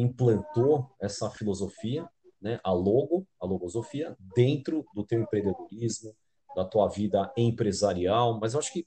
implantou 0.01 0.91
essa 1.01 1.31
filosofia, 1.31 2.09
né, 2.41 2.61
a 2.63 2.73
logo, 2.73 3.27
a 3.41 3.47
logosofia, 3.47 4.17
dentro 4.35 4.85
do 4.95 5.05
teu 5.05 5.21
empreendedorismo, 5.21 6.15
da 6.55 6.65
tua 6.65 6.89
vida 6.89 7.33
empresarial, 7.37 8.39
mas 8.41 8.55
eu 8.55 8.61
acho 8.61 8.73
que 8.73 8.87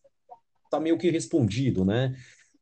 está 0.65 0.79
meio 0.79 0.97
que 0.97 1.09
respondido, 1.09 1.83
né? 1.83 2.15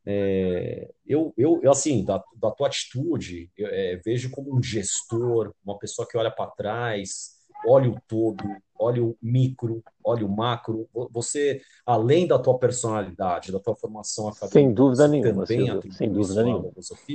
É, 0.06 0.90
eu, 1.06 1.34
eu, 1.38 1.62
assim, 1.70 2.04
da, 2.04 2.24
da 2.36 2.50
tua 2.52 2.68
atitude, 2.68 3.52
eu, 3.56 3.68
é, 3.68 3.98
vejo 3.98 4.32
como 4.32 4.56
um 4.56 4.64
gestor, 4.64 5.54
uma 5.64 5.78
pessoa 5.78 6.08
que 6.08 6.18
olha 6.18 6.32
para 6.32 6.50
trás, 6.52 7.36
olha 7.68 7.92
o 7.92 8.00
todo, 8.08 8.44
olha 8.80 9.04
o 9.04 9.16
micro, 9.22 9.84
olha 10.04 10.26
o 10.26 10.30
macro. 10.30 10.88
Você, 11.12 11.62
além 11.86 12.26
da 12.26 12.40
tua 12.40 12.58
personalidade, 12.58 13.52
da 13.52 13.60
tua 13.60 13.76
formação 13.76 14.30
acadêmica, 14.30 14.54
sem 14.54 14.74
dúvida 14.74 15.08
nenhuma, 15.08 15.46
também 15.46 15.92
sem 15.92 16.12
dúvida 16.12 16.44
nenhuma. 16.44 16.72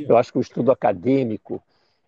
Eu 0.07 0.17
acho 0.17 0.31
que 0.31 0.39
o 0.39 0.43
estudo 0.43 0.71
acadêmico 0.71 1.63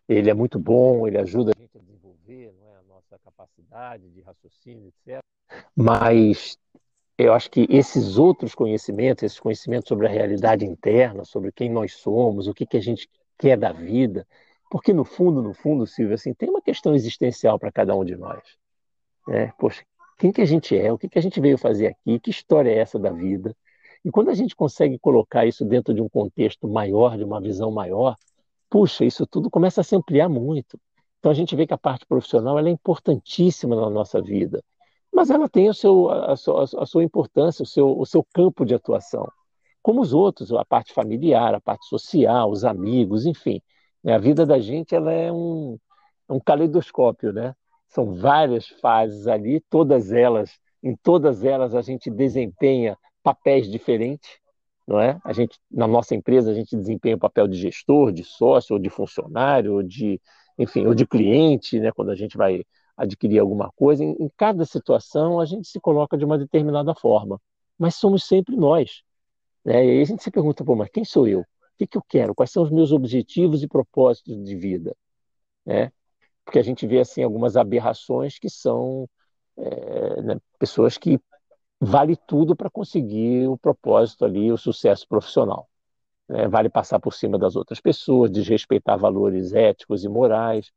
ele 0.09 0.31
é 0.31 0.35
muito 0.35 0.59
bom, 0.59 1.09
ele 1.09 1.19
ajuda 1.19 1.53
a 1.57 1.61
gente 1.61 1.77
a 1.77 1.81
desenvolver 1.81 2.55
não 2.61 2.69
é, 2.69 2.79
a 2.79 2.83
nossa 2.83 3.19
capacidade 3.25 4.09
de 4.11 4.21
raciocínio, 4.21 4.89
etc. 4.89 5.19
Mas 5.75 6.59
eu 7.19 7.33
acho 7.33 7.51
que 7.51 7.67
esses 7.71 8.19
outros 8.19 8.55
conhecimentos, 8.55 9.25
esses 9.25 9.41
conhecimentos 9.41 9.89
sobre 9.89 10.07
a 10.07 10.11
realidade 10.11 10.65
interna, 10.65 11.25
sobre 11.25 11.51
quem 11.51 11.71
nós 11.71 11.95
somos, 11.95 12.47
o 12.47 12.55
que, 12.55 12.67
que 12.67 12.77
a 12.77 12.83
gente 12.83 13.09
quer 13.39 13.57
da 13.57 13.73
vida, 13.73 14.27
porque 14.71 14.93
no 14.93 15.05
fundo, 15.05 15.43
no 15.43 15.55
fundo, 15.55 15.87
Silvio, 15.87 16.15
assim, 16.15 16.35
tem 16.35 16.49
uma 16.51 16.61
questão 16.61 16.95
existencial 16.95 17.59
para 17.59 17.73
cada 17.73 17.95
um 17.95 18.05
de 18.05 18.17
nós. 18.17 18.43
Né? 19.27 19.53
Poxa, 19.59 19.83
quem 20.19 20.33
que 20.33 20.41
a 20.41 20.45
gente 20.45 20.77
é? 20.77 20.93
O 20.93 20.99
que, 20.99 21.09
que 21.09 21.19
a 21.19 21.23
gente 21.23 21.41
veio 21.41 21.59
fazer 21.59 21.89
aqui? 21.89 22.19
Que 22.21 22.31
história 22.31 22.71
é 22.71 22.79
essa 22.79 22.99
da 22.99 23.11
vida? 23.11 23.55
E 24.05 24.11
quando 24.11 24.31
a 24.31 24.35
gente 24.35 24.55
consegue 24.55 24.99
colocar 24.99 25.47
isso 25.47 25.65
dentro 25.65 25.93
de 25.93 26.01
um 26.01 26.09
contexto 26.09 26.69
maior, 26.69 27.17
de 27.19 27.25
uma 27.25 27.41
visão 27.41 27.71
maior, 27.71 28.17
puxa, 28.71 29.05
isso 29.05 29.27
tudo 29.27 29.51
começa 29.51 29.81
a 29.81 29.85
se 29.85 29.97
ampliar 29.97 30.29
muito. 30.29 30.79
Então 31.19 31.31
a 31.31 31.35
gente 31.35 31.57
vê 31.57 31.67
que 31.67 31.75
a 31.75 31.79
parte 31.79 32.07
profissional 32.07 32.59
é 32.59 32.71
importantíssima 32.71 33.75
na 33.75 33.91
nossa 33.91 34.23
vida, 34.23 34.63
mas 35.13 35.31
ela 35.31 35.49
tem 35.49 35.69
o 35.69 35.75
seu, 35.75 36.11
a, 36.11 36.37
sua, 36.37 36.65
a 36.65 36.87
sua 36.87 37.03
importância, 37.03 37.63
o 37.63 37.67
seu, 37.67 37.99
o 37.99 38.07
seu 38.07 38.25
campo 38.33 38.65
de 38.65 38.75
atuação. 38.75 39.27
Como 39.83 40.01
os 40.01 40.13
outros, 40.13 40.53
a 40.53 40.65
parte 40.65 40.93
familiar, 40.93 41.55
a 41.55 41.61
parte 41.61 41.87
social, 41.89 42.51
os 42.51 42.65
amigos, 42.65 43.27
enfim. 43.27 43.61
Né? 44.05 44.15
A 44.15 44.19
vida 44.19 44.47
da 44.47 44.59
gente 44.59 44.95
ela 44.95 45.13
é 45.13 45.33
um, 45.33 45.79
é 46.29 46.33
um 46.33 46.41
caleidoscópio, 46.41 47.33
né? 47.33 47.55
São 47.89 48.15
várias 48.15 48.69
fases 48.69 49.27
ali, 49.27 49.61
todas 49.71 50.13
elas, 50.13 50.59
em 50.83 50.95
todas 50.97 51.45
elas 51.45 51.75
a 51.75 51.83
gente 51.83 52.11
desempenha 52.11 52.97
papéis 53.23 53.71
diferentes, 53.71 54.39
não 54.87 55.01
é? 55.01 55.19
A 55.25 55.33
gente 55.33 55.59
na 55.71 55.87
nossa 55.87 56.15
empresa 56.15 56.51
a 56.51 56.55
gente 56.55 56.77
desempenha 56.77 57.17
o 57.17 57.19
papel 57.19 57.49
de 57.49 57.57
gestor, 57.59 58.13
de 58.13 58.23
sócio, 58.25 58.75
ou 58.75 58.79
de 58.79 58.89
funcionário, 58.91 59.75
ou 59.75 59.83
de, 59.83 60.21
enfim, 60.59 60.87
ou 60.87 60.95
de 60.95 61.07
cliente, 61.07 61.81
né, 61.81 61.91
quando 61.93 62.11
a 62.11 62.15
gente 62.15 62.37
vai 62.37 62.65
adquirir 62.97 63.39
alguma 63.39 63.71
coisa, 63.73 64.03
em, 64.05 64.13
em 64.21 64.31
cada 64.37 64.65
situação 64.65 65.39
a 65.41 65.45
gente 65.45 65.69
se 65.69 65.81
coloca 65.81 66.17
de 66.17 66.25
uma 66.25 66.39
determinada 66.39 66.95
forma, 66.95 67.41
mas 67.79 67.97
somos 67.97 68.25
sempre 68.25 68.57
nós. 68.57 69.03
Né? 69.65 69.87
E 69.87 69.91
aí 69.93 70.03
a 70.03 70.05
gente 70.05 70.23
se 70.23 70.31
pergunta, 70.31 70.65
pô, 70.65 70.77
mas 70.77 70.89
quem 70.91 71.05
sou 71.05 71.27
eu? 71.29 71.41
O 71.41 71.47
que, 71.79 71.87
que 71.87 71.99
eu 71.99 72.03
quero? 72.09 72.35
Quais 72.35 72.51
são 72.51 72.63
os 72.63 72.71
meus 72.71 72.93
objetivos 72.93 73.63
e 73.63 73.69
propósitos 73.69 74.43
de 74.45 74.57
vida? 74.57 74.97
Né? 75.67 75.93
Porque 76.47 76.61
a 76.61 76.63
gente 76.63 76.87
vê 76.87 77.01
assim 77.01 77.25
algumas 77.25 77.57
aberrações 77.57 78.39
que 78.39 78.49
são 78.49 79.09
é, 79.59 80.23
né, 80.23 80.37
pessoas 80.59 80.97
que 80.97 81.21
vale 81.81 82.17
tudo 82.17 82.55
para 82.55 82.71
conseguir 82.71 83.49
o 83.49 83.59
propósito 83.59 84.25
ali, 84.25 84.53
o 84.53 84.57
sucesso 84.57 85.07
profissional. 85.09 85.69
Né? 86.29 86.47
Vale 86.49 86.69
passar 86.69 87.01
por 87.01 87.13
cima 87.13 87.37
das 87.37 87.57
outras 87.57 87.81
pessoas, 87.81 88.31
desrespeitar 88.31 88.97
valores 88.97 89.53
éticos 89.53 90.05
e 90.05 90.09
morais. 90.09 90.71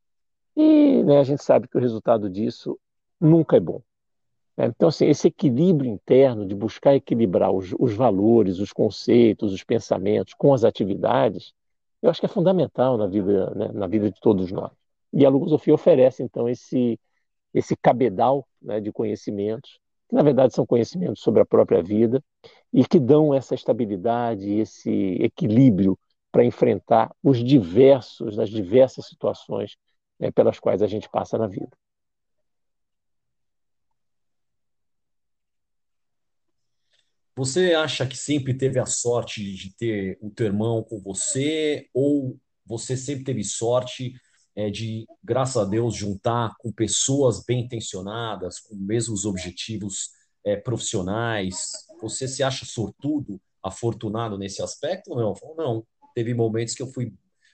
E 0.58 1.04
né, 1.04 1.20
a 1.20 1.24
gente 1.24 1.44
sabe 1.44 1.68
que 1.68 1.78
o 1.78 1.82
resultado 1.82 2.30
disso 2.30 2.78
nunca 3.22 3.56
é 3.56 3.60
bom. 3.60 3.82
Né? 4.58 4.66
Então, 4.76 4.90
assim, 4.90 5.06
esse 5.06 5.28
equilíbrio 5.28 5.90
interno 5.90 6.48
de 6.48 6.56
buscar 6.56 6.96
equilibrar 6.96 7.52
os, 7.52 7.74
os, 7.78 7.94
valores, 7.94 8.60
os 8.60 8.74
conceitos, 8.74 9.54
os 9.54 9.64
pensamentos 9.64 10.34
com 10.34 10.52
as 10.52 10.64
atividades, 10.64 11.54
eu 12.02 12.10
acho 12.10 12.20
que 12.20 12.26
é 12.26 12.30
fundamental 12.30 12.98
na 12.98 13.06
vida, 13.06 13.52
né, 13.56 13.70
na 13.72 13.88
vida 13.88 14.10
de 14.10 14.20
todos 14.20 14.52
nós. 14.52 14.72
E 15.12 15.26
a 15.26 15.30
Logosofia 15.30 15.74
oferece, 15.74 16.24
então, 16.24 16.48
esse, 16.48 17.00
esse 17.54 17.76
cabedal 17.76 18.48
né, 18.62 18.80
de 18.80 18.92
conhecimentos, 18.92 19.80
que 20.08 20.16
na 20.16 20.24
verdade 20.24 20.54
são 20.54 20.66
conhecimentos 20.66 21.22
sobre 21.22 21.42
a 21.42 21.46
própria 21.46 21.82
vida, 21.82 22.24
e 22.72 22.86
que 22.86 23.00
dão 23.00 23.34
essa 23.34 23.56
estabilidade, 23.56 24.52
esse 24.52 24.90
equilíbrio 25.22 25.98
para 26.32 26.46
enfrentar 26.46 27.12
os 27.24 27.44
diversos, 27.44 28.38
as 28.38 28.50
diversas 28.50 29.08
situações 29.08 29.76
né, 30.20 30.32
pelas 30.32 30.60
quais 30.60 30.82
a 30.82 30.88
gente 30.88 31.10
passa 31.10 31.38
na 31.38 31.48
vida. 31.48 31.76
Você 37.36 37.74
acha 37.74 38.06
que 38.06 38.18
sempre 38.18 38.54
teve 38.54 38.80
a 38.80 38.86
sorte 38.86 39.42
de 39.42 39.74
ter 39.74 40.18
o 40.22 40.30
teu 40.30 40.48
irmão 40.48 40.84
com 40.84 41.00
você 41.00 41.88
ou 41.94 42.38
você 42.66 42.98
sempre 42.98 43.24
teve 43.24 43.46
sorte 43.46 44.14
é, 44.60 44.70
de, 44.70 45.08
graças 45.24 45.56
a 45.56 45.64
Deus, 45.64 45.96
juntar 45.96 46.54
com 46.60 46.70
pessoas 46.70 47.46
bem 47.46 47.62
intencionadas, 47.62 48.60
com 48.60 48.76
os 48.76 48.82
mesmos 48.82 49.24
objetivos 49.24 50.10
é, 50.46 50.58
profissionais? 50.58 51.72
Você 52.02 52.28
se 52.28 52.44
acha 52.44 52.66
sortudo, 52.66 53.40
afortunado 53.64 54.38
nesse 54.38 54.62
aspecto 54.62 55.12
ou 55.12 55.18
não? 55.18 55.56
Não, 55.56 55.84
teve 56.14 56.34
momentos 56.34 56.76
que 56.76 56.84
eu 56.84 56.88
fui, 56.88 57.14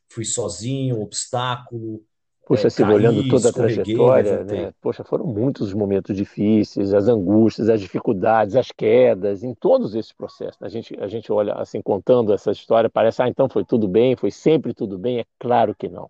fui 0.09 0.25
sozinho, 0.25 0.99
obstáculo, 0.99 2.03
Poxa, 2.47 2.67
é, 2.67 2.85
olhando 2.85 3.27
toda 3.27 3.49
a 3.49 3.53
trajetória, 3.53 4.43
né? 4.43 4.71
Poxa, 4.81 5.03
foram 5.03 5.25
muitos 5.25 5.69
os 5.69 5.73
momentos 5.73 6.15
difíceis, 6.15 6.93
as 6.93 7.07
angústias, 7.07 7.69
as 7.69 7.81
dificuldades, 7.81 8.55
as 8.55 8.71
quedas, 8.71 9.43
em 9.43 9.53
todos 9.53 9.93
esses 9.93 10.11
processos. 10.11 10.61
A 10.61 10.69
gente, 10.69 10.95
a 10.99 11.07
gente 11.07 11.31
olha 11.31 11.53
assim, 11.53 11.81
contando 11.81 12.31
essa 12.33 12.51
história, 12.51 12.89
parece, 12.89 13.21
ah, 13.21 13.27
então 13.27 13.49
foi 13.49 13.63
tudo 13.63 13.87
bem, 13.87 14.15
foi 14.15 14.29
sempre 14.29 14.75
tudo 14.75 14.97
bem. 14.97 15.19
É 15.19 15.25
claro 15.39 15.75
que 15.75 15.87
não. 15.87 16.09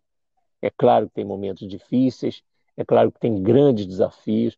É 0.65 0.71
claro 0.75 1.07
que 1.07 1.13
tem 1.13 1.23
momentos 1.23 1.67
difíceis, 1.67 2.41
é 2.75 2.83
claro 2.83 3.11
que 3.11 3.19
tem 3.19 3.39
grandes 3.39 3.85
desafios. 3.85 4.57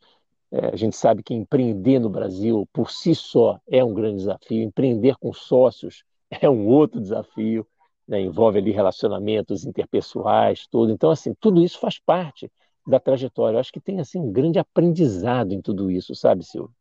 É, 0.50 0.68
a 0.68 0.76
gente 0.78 0.96
sabe 0.96 1.22
que 1.22 1.34
empreender 1.34 2.00
no 2.00 2.10
Brasil, 2.10 2.66
por 2.72 2.90
si 2.90 3.14
só, 3.14 3.60
é 3.70 3.84
um 3.84 3.94
grande 3.94 4.20
desafio. 4.20 4.64
Empreender 4.64 5.18
com 5.18 5.34
sócios 5.34 6.06
é 6.32 6.50
um 6.50 6.66
outro 6.66 7.02
desafio 7.02 7.68
né, 8.08 8.22
envolve 8.22 8.58
ali 8.60 8.72
relacionamentos 8.72 9.66
interpessoais, 9.66 10.66
tudo. 10.68 10.94
Então, 10.94 11.12
assim, 11.12 11.34
tudo 11.42 11.62
isso 11.62 11.78
faz 11.78 12.00
parte 12.00 12.50
da 12.88 13.02
trajetória. 13.02 13.58
Eu 13.58 13.60
acho 13.60 13.74
que 13.74 13.82
tem 13.82 14.00
assim 14.00 14.18
um 14.18 14.32
grande 14.32 14.58
aprendizado 14.58 15.52
em 15.52 15.62
tudo 15.62 15.92
isso, 15.92 16.16
sabe, 16.16 16.46
Silvio? 16.46 16.74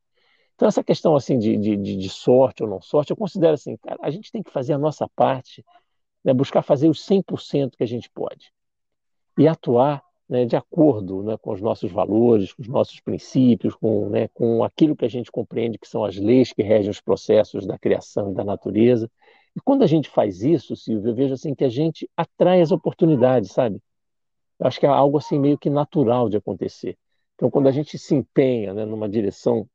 Então, 0.55 0.69
essa 0.69 0.85
questão 0.85 1.17
assim 1.17 1.37
de, 1.37 1.57
de, 1.57 1.77
de 1.77 2.09
sorte 2.09 2.63
ou 2.63 2.69
não 2.69 2.81
sorte, 2.81 3.11
eu 3.11 3.17
considero 3.17 3.55
assim, 3.55 3.77
cara, 3.79 3.99
a 4.01 4.11
gente 4.11 4.31
tem 4.31 4.41
que 4.41 4.53
fazer 4.53 4.73
a 4.73 4.79
nossa 4.79 5.09
parte, 5.17 5.65
né, 6.25 6.33
buscar 6.33 6.63
fazer 6.63 6.89
os 6.89 7.05
100% 7.05 7.77
que 7.77 7.83
a 7.83 7.87
gente 7.87 8.09
pode 8.09 8.55
e 9.39 9.47
atuar 9.47 10.03
né, 10.29 10.45
de 10.45 10.57
acordo 10.57 11.23
né, 11.23 11.37
com 11.37 11.53
os 11.53 11.61
nossos 11.61 11.93
valores, 11.93 12.53
com 12.53 12.63
os 12.63 12.69
nossos 12.69 13.01
princípios, 13.01 13.75
com, 13.75 14.09
né, 14.09 14.29
com 14.29 14.65
aquilo 14.65 14.97
que 14.97 15.05
a 15.05 15.09
gente 15.09 15.31
compreende 15.31 15.79
que 15.79 15.89
são 15.89 16.05
as 16.05 16.17
leis 16.17 16.53
que 16.53 16.63
regem 16.63 16.91
os 16.91 17.01
processos 17.01 17.67
da 17.67 17.79
criação 17.79 18.33
e 18.33 18.35
da 18.35 18.45
natureza. 18.45 19.11
E 19.55 19.61
quando 19.61 19.83
a 19.83 19.87
gente 19.87 20.11
faz 20.11 20.43
isso, 20.43 20.75
Silvio, 20.77 21.11
eu 21.11 21.15
vejo 21.15 21.35
assim 21.35 21.55
que 21.55 21.65
a 21.65 21.69
gente 21.69 22.11
atrai 22.17 22.61
as 22.61 22.73
oportunidades, 22.73 23.53
sabe? 23.53 23.81
Eu 24.59 24.67
acho 24.67 24.81
que 24.81 24.87
é 24.87 24.89
algo 24.89 25.19
assim 25.19 25.39
meio 25.39 25.59
que 25.59 25.71
natural 25.71 26.29
de 26.29 26.37
acontecer. 26.37 26.99
Então, 27.35 27.51
quando 27.51 27.69
a 27.69 27.73
gente 27.73 27.99
se 27.99 28.15
empenha 28.15 28.75
né, 28.75 28.85
numa 28.85 29.09
direção 29.09 29.69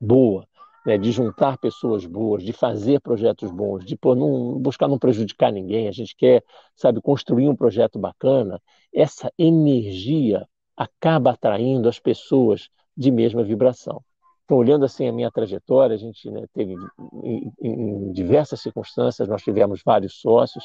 boa, 0.00 0.46
né, 0.84 0.98
de 0.98 1.12
juntar 1.12 1.58
pessoas 1.58 2.04
boas, 2.04 2.42
de 2.42 2.52
fazer 2.52 3.00
projetos 3.00 3.50
bons, 3.50 3.84
de 3.84 3.96
pô, 3.96 4.14
não, 4.14 4.58
buscar 4.58 4.88
não 4.88 4.98
prejudicar 4.98 5.52
ninguém, 5.52 5.88
a 5.88 5.92
gente 5.92 6.14
quer, 6.16 6.42
sabe, 6.74 7.00
construir 7.00 7.48
um 7.48 7.56
projeto 7.56 7.98
bacana, 7.98 8.60
essa 8.92 9.32
energia 9.38 10.46
acaba 10.76 11.30
atraindo 11.30 11.88
as 11.88 11.98
pessoas 11.98 12.68
de 12.96 13.10
mesma 13.10 13.42
vibração. 13.42 14.02
Então, 14.44 14.56
olhando 14.58 14.84
assim 14.84 15.08
a 15.08 15.12
minha 15.12 15.30
trajetória, 15.30 15.94
a 15.94 15.98
gente 15.98 16.30
né, 16.30 16.44
teve 16.52 16.74
em, 17.22 17.52
em, 17.60 18.12
diversas 18.12 18.60
circunstâncias, 18.60 19.28
nós 19.28 19.42
tivemos 19.42 19.82
vários 19.84 20.20
sócios, 20.20 20.64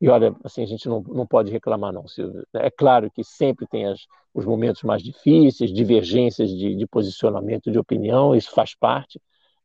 e 0.00 0.08
olha, 0.08 0.34
assim, 0.42 0.62
a 0.64 0.66
gente 0.66 0.88
não, 0.88 1.00
não 1.00 1.24
pode 1.24 1.52
reclamar, 1.52 1.92
não. 1.92 2.04
É 2.54 2.68
claro 2.68 3.08
que 3.08 3.22
sempre 3.22 3.68
tem 3.68 3.86
as, 3.86 4.00
os 4.34 4.44
momentos 4.44 4.82
mais 4.82 5.00
difíceis, 5.00 5.72
divergências 5.72 6.50
de, 6.50 6.74
de 6.74 6.86
posicionamento, 6.88 7.70
de 7.70 7.78
opinião, 7.78 8.34
isso 8.34 8.50
faz 8.50 8.74
parte, 8.74 9.20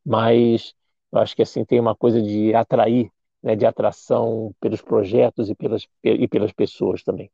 mas 0.08 0.74
eu 1.12 1.20
acho 1.20 1.36
que 1.36 1.41
assim 1.41 1.66
tem 1.66 1.82
uma 1.82 1.93
coisa 1.93 2.22
de 2.22 2.53
atrair, 2.55 3.12
né, 3.43 3.58
de 3.58 3.66
atração 3.66 4.55
pelos 4.58 4.82
projetos 4.82 5.49
e 5.49 5.55
pelas, 5.55 5.86
e 6.01 6.28
pelas 6.30 6.53
pessoas 6.53 7.03
também. 7.03 7.30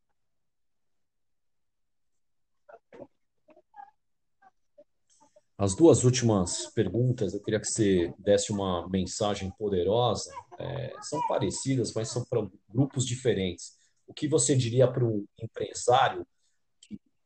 As 5.55 5.75
duas 5.75 6.03
últimas 6.03 6.65
perguntas, 6.73 7.35
eu 7.35 7.39
queria 7.39 7.59
que 7.59 7.67
você 7.67 8.11
desse 8.17 8.51
uma 8.51 8.89
mensagem 8.89 9.51
poderosa. 9.51 10.33
É, 10.57 10.93
são 11.01 11.21
parecidas, 11.27 11.93
mas 11.93 12.09
são 12.09 12.25
para 12.25 12.45
grupos 12.67 13.05
diferentes. 13.05 13.77
O 14.07 14.13
que 14.13 14.27
você 14.27 14.55
diria 14.55 14.87
para 14.87 15.05
um 15.05 15.23
empresário 15.39 16.25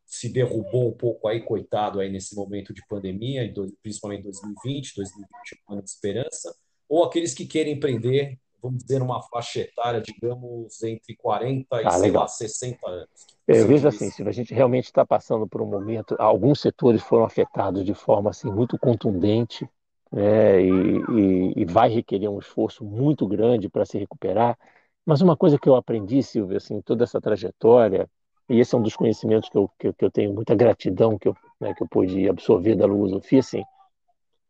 se 0.07 0.29
derrubou 0.29 0.87
um 0.87 0.93
pouco 0.93 1.27
aí, 1.27 1.41
coitado, 1.41 1.99
aí 1.99 2.09
nesse 2.09 2.35
momento 2.35 2.73
de 2.73 2.81
pandemia, 2.87 3.53
principalmente 3.83 4.23
2020, 4.23 4.95
2021, 4.95 5.73
ano 5.73 5.83
de 5.83 5.89
esperança, 5.89 6.55
ou 6.87 7.03
aqueles 7.03 7.33
que 7.33 7.45
querem 7.45 7.73
empreender 7.73 8.39
vamos 8.61 8.83
dizer, 8.83 9.01
uma 9.01 9.21
faixa 9.21 9.61
etária, 9.61 10.01
digamos, 10.01 10.81
entre 10.83 11.15
40 11.15 11.81
e, 11.81 11.85
ah, 11.85 11.91
sei 11.91 12.11
lá, 12.11 12.27
60 12.27 12.89
anos. 12.89 13.09
Eu 13.47 13.67
vejo 13.67 13.87
assim, 13.87 14.09
se 14.09 14.21
a 14.23 14.31
gente 14.31 14.53
realmente 14.53 14.85
está 14.85 15.05
passando 15.05 15.47
por 15.47 15.61
um 15.61 15.65
momento, 15.65 16.15
alguns 16.19 16.59
setores 16.59 17.01
foram 17.01 17.23
afetados 17.23 17.85
de 17.85 17.93
forma 17.93 18.29
assim 18.29 18.51
muito 18.51 18.77
contundente, 18.77 19.67
né, 20.11 20.61
e, 20.61 20.69
e, 20.69 21.53
e 21.57 21.65
vai 21.65 21.89
requerer 21.89 22.29
um 22.29 22.39
esforço 22.39 22.83
muito 22.83 23.27
grande 23.27 23.69
para 23.69 23.85
se 23.85 23.97
recuperar. 23.97 24.57
Mas 25.05 25.21
uma 25.21 25.37
coisa 25.37 25.57
que 25.57 25.69
eu 25.69 25.75
aprendi, 25.75 26.21
Silvio, 26.21 26.57
assim, 26.57 26.81
toda 26.81 27.03
essa 27.03 27.21
trajetória, 27.21 28.09
e 28.49 28.59
esse 28.59 28.73
é 28.73 28.77
um 28.77 28.81
dos 28.81 28.95
conhecimentos 28.95 29.49
que 29.49 29.57
eu, 29.57 29.69
que, 29.77 29.93
que 29.93 30.05
eu 30.05 30.11
tenho 30.11 30.33
muita 30.33 30.55
gratidão 30.55 31.17
que 31.17 31.27
eu, 31.27 31.35
né, 31.59 31.73
que 31.73 31.83
eu 31.83 31.87
pude 31.87 32.29
absorver 32.29 32.75
da 32.75 32.85
filosofia, 32.85 33.39
assim, 33.39 33.63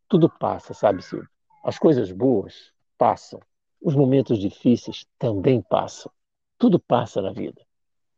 tudo 0.08 0.30
passa, 0.30 0.74
sabe, 0.74 1.02
Silvio? 1.02 1.28
As 1.64 1.78
coisas 1.78 2.12
boas 2.12 2.72
passam, 2.98 3.40
os 3.82 3.96
momentos 3.96 4.40
difíceis 4.40 5.06
também 5.20 5.62
passam. 5.62 6.12
Tudo 6.58 6.80
passa 6.80 7.22
na 7.22 7.32
vida. 7.32 7.62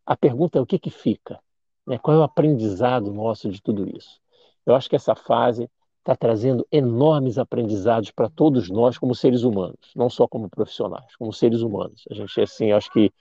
A 0.05 0.15
pergunta 0.15 0.57
é 0.57 0.61
o 0.61 0.65
que, 0.65 0.80
que 0.80 0.89
fica? 0.89 1.39
Né? 1.86 1.97
Qual 1.97 2.15
é 2.15 2.19
o 2.19 2.23
aprendizado 2.23 3.11
nosso 3.11 3.49
de 3.49 3.61
tudo 3.61 3.88
isso? 3.95 4.19
Eu 4.65 4.75
acho 4.75 4.89
que 4.89 4.95
essa 4.95 5.15
fase 5.15 5.69
está 5.99 6.15
trazendo 6.15 6.65
enormes 6.71 7.38
aprendizados 7.38 8.11
para 8.11 8.30
todos 8.30 8.69
nós 8.69 8.97
como 8.97 9.13
seres 9.13 9.43
humanos, 9.43 9.91
não 9.95 10.09
só 10.09 10.27
como 10.27 10.49
profissionais, 10.49 11.15
como 11.15 11.34
seres 11.34 11.61
humanos. 11.61 12.05
A 12.09 12.13
gente, 12.13 12.41
assim, 12.41 12.71
acho 12.71 12.91
que 12.91 13.11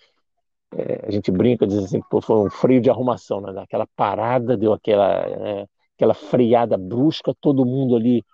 é, 0.76 1.06
a 1.06 1.10
gente 1.10 1.30
brinca, 1.30 1.66
diz 1.66 1.78
assim, 1.78 2.00
foi 2.22 2.36
um 2.36 2.50
freio 2.50 2.80
de 2.80 2.90
arrumação, 2.90 3.40
né? 3.40 3.60
Aquela 3.60 3.86
parada 3.96 4.56
deu 4.56 4.72
aquela, 4.72 5.26
né? 5.38 5.66
aquela 5.96 6.14
freada 6.14 6.76
brusca, 6.76 7.34
todo 7.40 7.64
mundo 7.64 7.96
ali 7.96 8.24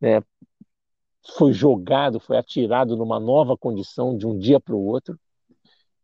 né? 0.00 0.20
foi 1.36 1.52
jogado, 1.52 2.20
foi 2.20 2.36
atirado 2.36 2.96
numa 2.96 3.18
nova 3.20 3.56
condição 3.56 4.16
de 4.16 4.26
um 4.26 4.36
dia 4.38 4.60
para 4.60 4.74
o 4.74 4.84
outro. 4.84 5.18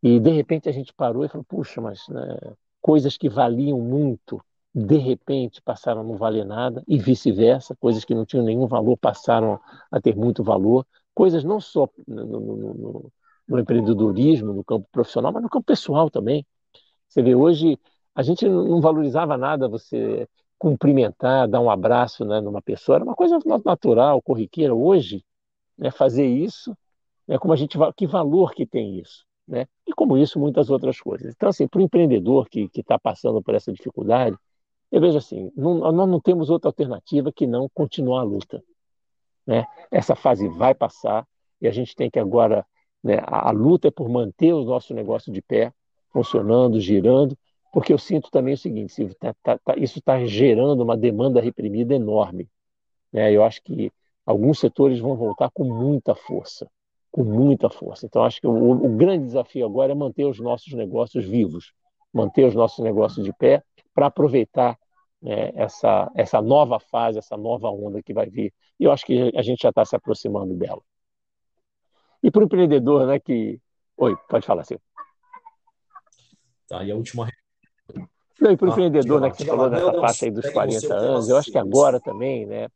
E 0.03 0.19
de 0.19 0.31
repente 0.31 0.69
a 0.69 0.73
gente 0.73 0.95
parou 0.95 1.25
e 1.25 1.29
falou: 1.29 1.45
puxa, 1.45 1.81
mas 1.81 2.09
né, 2.09 2.39
coisas 2.81 3.19
que 3.19 3.29
valiam 3.29 3.81
muito, 3.81 4.43
de 4.75 4.97
repente 4.97 5.61
passaram 5.61 6.01
a 6.01 6.05
não 6.05 6.17
valer 6.17 6.45
nada, 6.45 6.83
e 6.89 6.99
vice-versa, 6.99 7.77
coisas 7.77 8.05
que 8.05 8.15
não 8.15 8.25
tinham 8.25 8.45
nenhum 8.45 8.67
valor 8.67 8.97
passaram 8.97 9.61
a 9.91 10.01
ter 10.01 10.17
muito 10.17 10.43
valor. 10.43 10.87
Coisas 11.15 11.45
não 11.45 11.61
só 11.61 11.89
no, 12.07 12.25
no, 12.25 12.57
no, 12.57 13.13
no 13.51 13.59
empreendedorismo, 13.59 14.53
no 14.53 14.65
campo 14.65 14.87
profissional, 14.93 15.33
mas 15.33 15.43
no 15.43 15.51
campo 15.51 15.67
pessoal 15.67 16.09
também. 16.09 16.47
Você 17.09 17.21
vê, 17.23 17.35
hoje 17.35 17.79
a 18.15 18.23
gente 18.23 18.49
não 18.49 18.81
valorizava 18.81 19.37
nada 19.37 19.69
você 19.69 20.29
cumprimentar, 20.57 21.49
dar 21.49 21.61
um 21.61 21.71
abraço 21.71 22.25
né, 22.25 22.41
numa 22.41 22.63
pessoa, 22.63 22.97
era 22.97 23.05
uma 23.05 23.15
coisa 23.15 23.39
natural, 23.65 24.23
corriqueira. 24.23 24.75
Hoje, 24.75 25.25
né, 25.77 25.91
fazer 25.91 26.27
isso, 26.27 26.77
né, 27.27 27.39
como 27.39 27.53
a 27.53 27.57
gente, 27.57 27.77
que 27.97 28.07
valor 28.07 28.53
que 28.53 28.67
tem 28.67 28.99
isso, 29.01 29.25
né? 29.49 29.67
E 29.87 29.93
como 29.93 30.17
isso, 30.19 30.39
muitas 30.39 30.71
outras 30.71 31.01
coisas. 31.01 31.33
Então, 31.35 31.49
assim, 31.49 31.67
para 31.67 31.81
o 31.81 31.83
empreendedor 31.83 32.49
que 32.49 32.71
está 32.75 32.99
passando 32.99 33.43
por 33.43 33.55
essa 33.55 33.73
dificuldade, 33.73 34.37
eu 34.93 35.01
vejo 35.01 35.19
assim, 35.19 35.51
não, 35.57 35.79
nós 35.93 36.09
não 36.09 36.21
temos 36.21 36.51
outra 36.51 36.69
alternativa 36.69 37.33
que 37.33 37.47
não 37.47 37.69
continuar 37.73 38.21
a 38.21 38.25
luta, 38.25 38.63
né? 39.47 39.67
Essa 39.91 40.15
fase 40.15 40.47
vai 40.49 40.75
passar 40.75 41.27
e 41.61 41.69
a 41.69 41.71
gente 41.71 41.95
tem 41.95 42.11
que 42.11 42.19
agora, 42.19 42.67
né, 43.03 43.19
a, 43.27 43.49
a 43.49 43.51
luta 43.51 43.89
é 43.89 43.91
por 43.91 44.09
manter 44.09 44.53
o 44.53 44.65
nosso 44.65 44.95
negócio 44.95 45.33
de 45.33 45.41
pé, 45.43 45.73
funcionando, 46.13 46.81
girando, 46.81 47.37
porque 47.73 47.93
eu 47.93 47.99
sinto 47.99 48.31
também 48.31 48.55
o 48.55 48.59
seguinte, 48.59 48.93
Silvio, 48.93 49.15
tá, 49.15 49.35
tá, 49.43 49.59
tá, 49.59 49.75
isso 49.77 49.99
está 49.99 50.25
gerando 50.25 50.83
uma 50.83 50.97
demanda 50.97 51.41
reprimida 51.41 51.95
enorme. 51.95 52.49
Né? 53.13 53.33
Eu 53.33 53.45
acho 53.45 53.63
que 53.63 53.93
alguns 54.27 54.59
setores 54.59 54.99
vão 54.99 55.17
voltar 55.17 55.51
com 55.51 55.65
muita 55.65 56.15
força, 56.15 56.69
com 57.11 57.23
muita 57.23 57.71
força. 57.71 58.07
Então, 58.07 58.25
acho 58.25 58.41
que 58.41 58.47
o, 58.47 58.71
o 58.73 58.97
grande 58.97 59.25
desafio 59.25 59.65
agora 59.65 59.93
é 59.93 59.95
manter 59.95 60.25
os 60.25 60.41
nossos 60.41 60.73
negócios 60.73 61.25
vivos, 61.25 61.73
manter 62.13 62.45
os 62.45 62.55
nossos 62.55 62.85
negócios 62.85 63.25
de 63.25 63.33
pé, 63.33 63.63
para 63.95 64.07
aproveitar 64.07 64.77
né, 65.23 65.53
essa, 65.55 66.11
essa 66.15 66.41
nova 66.41 66.81
fase, 66.81 67.19
essa 67.19 67.37
nova 67.37 67.69
onda 67.71 68.03
que 68.03 68.13
vai 68.13 68.29
vir. 68.29 68.53
E 68.79 68.85
eu 68.85 68.93
acho 68.93 69.05
que 69.05 69.33
a 69.37 69.43
gente 69.43 69.63
já 69.63 69.69
está 69.69 69.85
se 69.85 69.95
aproximando 69.95 70.55
dela. 70.55 70.83
E 72.23 72.31
para 72.31 72.43
o 72.43 72.45
empreendedor, 72.45 73.07
né, 73.07 73.19
que... 73.19 73.61
Oi, 73.97 74.17
pode 74.29 74.47
falar, 74.47 74.65
Silvio. 74.65 74.85
Tá, 76.69 76.85
e 76.85 76.91
a 76.91 76.97
última 76.97 77.29
não, 78.41 78.51
e 78.51 78.57
para 78.57 78.69
o 78.69 78.71
ah, 78.71 78.73
empreendedor, 78.73 79.21
né, 79.21 79.31
que 79.31 79.37
você 79.37 79.45
falou 79.45 79.69
nessa 79.69 79.93
faixa 79.93 80.25
aí 80.25 80.31
dos 80.31 80.49
40 80.49 80.95
anos, 80.95 81.29
eu 81.29 81.37
acho 81.37 81.53
que 81.53 81.59
agora 81.59 82.01
também, 82.01 82.47
né, 82.47 82.69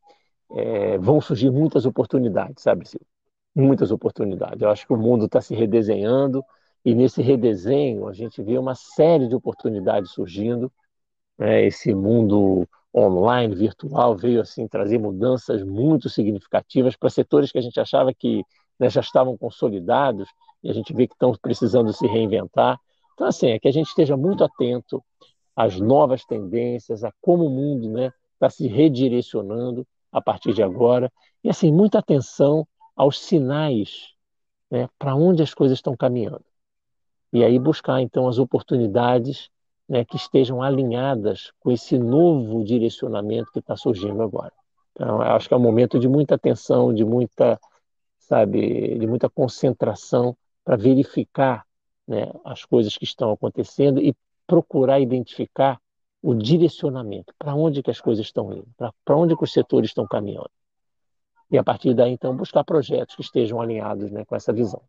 é, 0.52 0.98
vão 0.98 1.20
surgir 1.20 1.50
muitas 1.50 1.86
oportunidades, 1.86 2.62
sabe, 2.62 2.86
Silvio? 2.86 3.06
Muitas 3.54 3.90
oportunidades. 3.90 4.60
Eu 4.60 4.68
acho 4.68 4.86
que 4.86 4.92
o 4.92 4.96
mundo 4.96 5.26
está 5.26 5.40
se 5.40 5.54
redesenhando 5.54 6.44
E 6.84 6.94
nesse 6.94 7.22
redesenho, 7.22 8.08
a 8.08 8.12
gente 8.12 8.42
vê 8.42 8.58
uma 8.58 8.74
série 8.74 9.26
de 9.26 9.34
oportunidades 9.34 10.10
surgindo. 10.10 10.70
Né? 11.38 11.64
Esse 11.64 11.94
mundo 11.94 12.68
online, 12.94 13.54
virtual, 13.54 14.16
veio 14.16 14.40
assim 14.40 14.68
trazer 14.68 14.98
mudanças 14.98 15.62
muito 15.62 16.10
significativas 16.10 16.94
para 16.94 17.08
setores 17.08 17.50
que 17.50 17.58
a 17.58 17.62
gente 17.62 17.80
achava 17.80 18.12
que 18.12 18.44
né, 18.78 18.88
já 18.90 19.00
estavam 19.00 19.36
consolidados 19.36 20.28
e 20.62 20.70
a 20.70 20.72
gente 20.72 20.92
vê 20.92 21.06
que 21.06 21.14
estão 21.14 21.32
precisando 21.40 21.92
se 21.92 22.06
reinventar. 22.06 22.78
Então, 23.14 23.26
assim, 23.26 23.48
é 23.48 23.58
que 23.58 23.68
a 23.68 23.72
gente 23.72 23.88
esteja 23.88 24.16
muito 24.16 24.42
atento 24.42 25.02
às 25.54 25.78
novas 25.78 26.24
tendências, 26.24 27.04
a 27.04 27.12
como 27.20 27.46
o 27.46 27.50
mundo 27.50 27.86
está 27.88 28.00
né, 28.00 28.12
tá 28.38 28.50
se 28.50 28.66
redirecionando 28.66 29.86
a 30.10 30.20
partir 30.20 30.52
de 30.52 30.62
agora. 30.62 31.12
E, 31.42 31.50
assim, 31.50 31.70
muita 31.70 31.98
atenção 31.98 32.66
aos 32.96 33.20
sinais 33.20 34.14
né, 34.70 34.88
para 34.98 35.14
onde 35.14 35.42
as 35.42 35.54
coisas 35.54 35.78
estão 35.78 35.96
caminhando. 35.96 36.44
E 37.32 37.44
aí 37.44 37.58
buscar, 37.58 38.00
então, 38.00 38.28
as 38.28 38.38
oportunidades 38.38 39.50
né, 39.88 40.04
que 40.04 40.16
estejam 40.16 40.62
alinhadas 40.62 41.52
com 41.60 41.70
esse 41.70 41.98
novo 41.98 42.64
direcionamento 42.64 43.52
que 43.52 43.58
está 43.58 43.76
surgindo 43.76 44.22
agora. 44.22 44.52
Então, 44.92 45.20
acho 45.20 45.48
que 45.48 45.54
é 45.54 45.56
um 45.56 45.60
momento 45.60 45.98
de 45.98 46.08
muita 46.08 46.36
atenção, 46.36 46.94
de 46.94 47.04
muita, 47.04 47.58
sabe, 48.26 48.98
de 48.98 49.06
muita 49.06 49.28
concentração 49.28 50.36
para 50.64 50.76
verificar 50.76 51.64
né, 52.06 52.30
as 52.44 52.64
coisas 52.64 52.96
que 52.96 53.04
estão 53.04 53.30
acontecendo 53.32 54.00
e 54.00 54.14
procurar 54.46 55.00
identificar 55.00 55.80
o 56.22 56.34
direcionamento, 56.34 57.34
para 57.38 57.54
onde 57.54 57.82
que 57.82 57.90
as 57.90 58.00
coisas 58.00 58.24
estão 58.24 58.52
indo, 58.52 58.68
para 59.04 59.16
onde 59.16 59.36
que 59.36 59.44
os 59.44 59.52
setores 59.52 59.90
estão 59.90 60.06
caminhando. 60.06 60.50
E 61.50 61.58
a 61.58 61.62
partir 61.62 61.94
daí, 61.94 62.12
então, 62.12 62.34
buscar 62.34 62.64
projetos 62.64 63.14
que 63.14 63.22
estejam 63.22 63.60
alinhados 63.60 64.10
né, 64.10 64.24
com 64.24 64.34
essa 64.34 64.52
visão. 64.52 64.80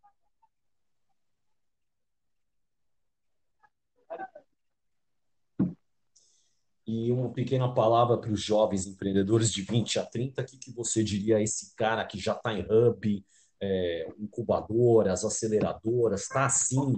E 6.86 7.10
uma 7.10 7.30
pequena 7.30 7.68
palavra 7.72 8.16
para 8.16 8.30
os 8.30 8.40
jovens 8.40 8.86
empreendedores 8.86 9.50
de 9.50 9.62
20 9.62 9.98
a 9.98 10.04
30, 10.04 10.40
o 10.40 10.44
que, 10.44 10.56
que 10.56 10.72
você 10.72 11.02
diria 11.02 11.38
a 11.38 11.42
esse 11.42 11.74
cara 11.74 12.04
que 12.04 12.18
já 12.18 12.32
está 12.32 12.52
em 12.52 12.64
hub, 12.70 13.24
é, 13.60 14.08
incubadoras, 14.20 15.24
aceleradoras, 15.24 16.22
está 16.22 16.46
assim, 16.46 16.96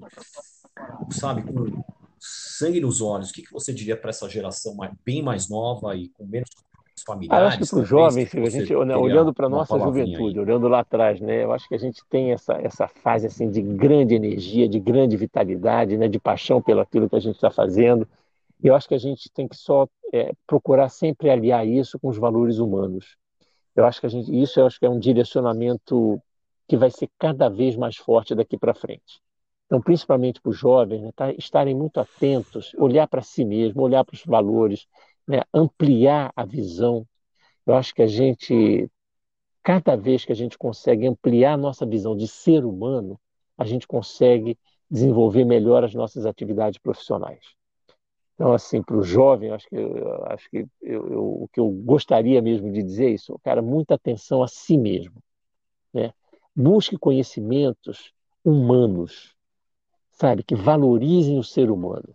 sabe, 1.11 1.43
com 1.43 1.83
sangue 2.21 2.81
nos 2.81 3.01
olhos, 3.01 3.31
o 3.31 3.33
que, 3.33 3.43
que 3.43 3.53
você 3.53 3.73
diria 3.73 3.97
para 3.97 4.11
essa 4.11 4.29
geração 4.29 4.75
mais, 4.75 4.93
bem 5.05 5.23
mais 5.23 5.49
nova 5.49 5.97
e 5.97 6.09
com 6.11 6.27
menos 6.27 6.51
familiares? 7.07 7.45
Ah, 7.45 7.49
acho 7.49 7.59
que 7.59 7.71
para 7.71 7.79
os 7.79 7.89
jovens, 7.89 8.35
a 8.35 8.51
gente, 8.51 8.75
né, 8.85 8.97
olhando 8.97 9.33
para 9.33 9.47
a 9.47 9.49
nossa 9.49 9.79
juventude, 9.79 10.39
aí. 10.39 10.45
olhando 10.45 10.69
lá 10.69 10.81
atrás, 10.81 11.21
né, 11.21 11.45
eu 11.45 11.53
acho 11.53 11.69
que 11.69 11.75
a 11.75 11.79
gente 11.79 12.03
tem 12.11 12.33
essa, 12.33 12.55
essa 12.55 12.89
fase 12.89 13.27
assim 13.27 13.51
de 13.51 13.63
grande 13.63 14.15
energia, 14.15 14.69
de 14.69 14.79
grande 14.79 15.17
vitalidade, 15.17 15.97
né, 15.97 16.09
de 16.09 16.19
paixão 16.19 16.61
pelo 16.61 16.81
aquilo 16.81 17.09
que 17.09 17.17
a 17.17 17.21
gente 17.21 17.37
está 17.37 17.51
fazendo, 17.51 18.07
eu 18.63 18.75
acho 18.75 18.89
que 18.89 18.95
a 18.95 18.99
gente 18.99 19.31
tem 19.33 19.47
que 19.47 19.57
só 19.57 19.87
é, 20.13 20.33
procurar 20.47 20.89
sempre 20.89 21.31
aliar 21.31 21.67
isso 21.67 21.99
com 21.99 22.09
os 22.09 22.19
valores 22.19 22.59
humanos. 22.59 23.17
Eu 23.75 23.87
acho 23.87 24.01
que 24.01 24.07
a 24.07 24.11
gente, 24.11 24.37
isso 24.37 24.59
eu 24.59 24.67
acho 24.67 24.79
que 24.79 24.87
é 24.87 24.91
um 24.91 24.99
direcionamento 24.99 26.21
que 26.67 26.77
vai 26.77 26.91
ser 26.91 27.09
cada 27.19 27.49
vez 27.49 27.77
mais 27.77 27.97
forte 27.97 28.35
daqui 28.35 28.59
para 28.59 28.75
frente. 28.75 29.21
Então, 29.67 29.81
principalmente 29.81 30.41
para 30.41 30.51
os 30.51 30.57
jovens, 30.57 31.03
né, 31.03 31.13
tá, 31.15 31.33
estarem 31.33 31.75
muito 31.75 32.01
atentos, 32.01 32.73
olhar 32.79 33.07
para 33.07 33.23
si 33.23 33.45
mesmo, 33.45 33.83
olhar 33.83 34.05
para 34.05 34.15
os 34.15 34.25
valores, 34.25 34.87
né, 35.27 35.43
ampliar 35.53 36.33
a 36.35 36.45
visão. 36.45 37.07
Eu 37.67 37.75
acho 37.75 37.95
que 37.95 38.03
a 38.03 38.07
gente, 38.07 38.91
cada 39.63 39.95
vez 39.95 40.25
que 40.25 40.33
a 40.33 40.35
gente 40.35 40.57
consegue 40.59 41.07
ampliar 41.07 41.53
a 41.53 41.57
nossa 41.57 41.87
visão 41.87 42.17
de 42.17 42.27
ser 42.27 42.65
humano, 42.65 43.21
a 43.57 43.65
gente 43.65 43.87
consegue 43.87 44.59
desenvolver 44.91 45.45
melhor 45.45 45.85
as 45.85 45.95
nossas 45.95 46.25
atividades 46.25 46.79
profissionais. 46.79 47.58
Então, 48.39 48.53
assim, 48.53 48.81
para 48.81 48.97
o 48.97 49.03
jovem, 49.03 49.51
acho 49.51 49.69
que, 49.69 49.77
acho 50.27 50.49
que 50.49 50.59
eu, 50.81 51.09
eu, 51.09 51.43
o 51.43 51.49
que 51.53 51.59
eu 51.59 51.69
gostaria 51.69 52.41
mesmo 52.41 52.71
de 52.71 52.85
dizer 52.85 53.07
é 53.07 53.11
isso, 53.11 53.37
cara, 53.43 53.61
muita 53.61 53.97
atenção 53.97 54.45
a 54.45 54.47
si 54.47 54.79
mesmo. 54.79 55.21
Né? 55.93 56.13
Busque 56.55 56.97
conhecimentos 56.97 58.13
humanos, 58.45 59.35
sabe, 60.13 60.45
que 60.45 60.55
valorizem 60.55 61.37
o 61.37 61.43
ser 61.43 61.69
humano. 61.69 62.15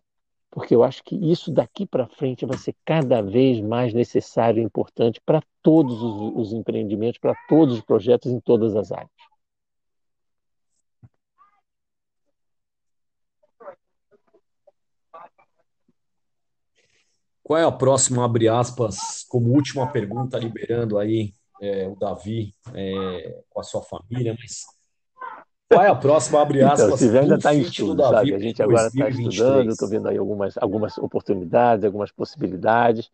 Porque 0.50 0.74
eu 0.74 0.82
acho 0.82 1.04
que 1.04 1.16
isso 1.16 1.52
daqui 1.52 1.86
para 1.86 2.08
frente 2.08 2.46
vai 2.46 2.58
ser 2.58 2.74
cada 2.86 3.22
vez 3.22 3.60
mais 3.60 3.94
necessário 3.94 4.62
e 4.62 4.66
importante 4.66 5.20
para 5.26 5.44
todos 5.62 6.02
os, 6.02 6.36
os 6.36 6.54
empreendimentos, 6.54 7.20
para 7.20 7.36
todos 7.50 7.76
os 7.76 7.82
projetos 7.82 8.32
em 8.32 8.40
todas 8.40 8.78
as 8.78 8.94
áreas. 8.94 9.12
Qual 17.44 17.60
é 17.60 17.64
a 17.64 17.72
próxima, 17.72 18.24
abre 18.24 18.48
aspas, 18.48 19.26
como 19.28 19.52
última 19.52 19.92
pergunta, 19.92 20.38
liberando 20.38 20.98
aí 20.98 21.34
é, 21.62 21.88
o 21.88 21.96
Davi 21.96 22.56
é, 22.74 23.42
com 23.50 23.60
a 23.60 23.64
sua 23.64 23.82
família, 23.82 24.36
mas 24.40 24.64
qual 25.74 25.84
é 25.84 25.90
a 25.90 25.96
próxima, 25.96 26.42
abre 26.42 26.60
então, 26.60 26.72
aspas, 26.72 27.02
então, 27.02 27.22
ainda 27.22 27.36
está 27.36 27.54
em 27.54 27.62
estudo, 27.62 28.02
sabe? 28.04 28.36
A 28.36 28.40
gente 28.40 28.62
agora 28.62 28.88
está 28.88 29.10
estudando, 29.10 29.72
estou 29.72 29.90
vendo 29.90 30.08
aí 30.08 30.18
algumas, 30.18 30.58
algumas 30.58 30.98
oportunidades, 30.98 31.84
algumas 31.84 32.12
possibilidades, 32.12 33.10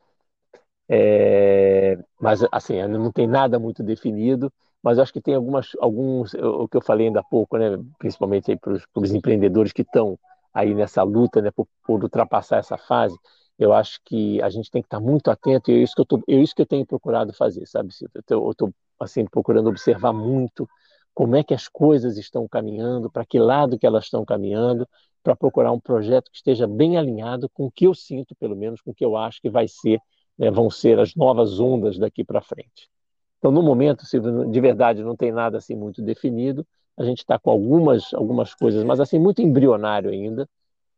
é, 0.90 1.98
mas 2.20 2.46
assim, 2.52 2.82
não 2.88 3.12
tem 3.12 3.28
nada 3.28 3.58
muito 3.60 3.82
definido, 3.82 4.52
mas 4.84 5.00
acho 5.00 5.14
que 5.14 5.22
tem 5.22 5.36
algumas, 5.36 5.72
alguns, 5.80 6.34
o 6.34 6.68
que 6.68 6.78
eu 6.78 6.82
falei 6.82 7.08
ainda 7.08 7.22
há 7.22 7.24
pouco, 7.24 7.58
né, 7.58 7.78
principalmente 7.98 8.56
para 8.58 8.74
os 8.96 9.12
empreendedores 9.14 9.72
que 9.72 9.84
estão 9.84 10.18
aí 10.54 10.74
nessa 10.74 11.04
luta 11.04 11.42
né, 11.42 11.52
por, 11.52 11.68
por 11.86 12.04
ultrapassar 12.04 12.58
essa 12.58 12.78
fase, 12.78 13.18
eu 13.60 13.74
acho 13.74 14.00
que 14.06 14.42
a 14.42 14.50
gente 14.50 14.72
tem 14.72 14.82
que 14.82 14.88
estar 14.88 15.02
muito 15.02 15.30
atento 15.30 15.70
e 15.70 15.76
é 15.76 15.78
isso 15.84 15.94
que 15.94 16.02
eu, 16.02 16.06
tô, 16.06 16.24
é 16.28 16.36
isso 16.36 16.56
que 16.56 16.62
eu 16.62 16.66
tenho 16.66 16.86
procurado 16.86 17.34
fazer, 17.34 17.68
sabe, 17.68 17.94
Silvio? 17.94 18.24
Eu 18.30 18.52
estou 18.52 18.74
assim, 19.00 19.26
procurando 19.26 19.68
observar 19.68 20.14
muito 20.14 20.68
como 21.14 21.36
é 21.36 21.44
que 21.44 21.54
as 21.54 21.68
coisas 21.68 22.18
estão 22.18 22.48
caminhando, 22.48 23.12
para 23.12 23.26
que 23.26 23.38
lado 23.38 23.78
que 23.78 23.86
elas 23.86 24.06
estão 24.06 24.24
caminhando, 24.24 24.88
para 25.22 25.36
procurar 25.36 25.74
um 25.74 25.80
projeto 25.80 26.32
que 26.32 26.38
esteja 26.38 26.66
bem 26.66 26.98
alinhado 26.98 27.50
com 27.50 27.66
o 27.66 27.72
que 27.72 27.86
eu 27.86 27.94
sinto, 27.94 28.34
pelo 28.36 28.56
menos, 28.56 28.80
com 28.82 28.92
o 28.92 28.94
que 28.94 29.04
eu 29.04 29.18
acho 29.18 29.42
que 29.42 29.50
vai 29.50 29.68
ser, 29.68 30.00
né, 30.38 30.50
vão 30.50 30.70
ser 30.70 30.98
as 30.98 31.14
novas 31.16 31.60
ondas 31.60 31.98
daqui 31.98 32.24
para 32.24 32.42
frente. 32.42 32.90
Então, 33.38 33.52
no 33.52 33.62
momento, 33.62 34.06
Silvio, 34.06 34.50
de 34.50 34.62
verdade, 34.62 35.04
não 35.04 35.16
tem 35.16 35.32
nada 35.32 35.58
assim 35.58 35.76
muito 35.76 36.02
definido. 36.02 36.66
A 36.98 37.04
gente 37.04 37.20
está 37.20 37.38
com 37.38 37.50
algumas, 37.50 38.14
algumas 38.14 38.54
coisas, 38.54 38.84
mas 38.84 39.00
assim 39.00 39.20
muito 39.20 39.42
embrionário 39.42 40.10
ainda, 40.10 40.48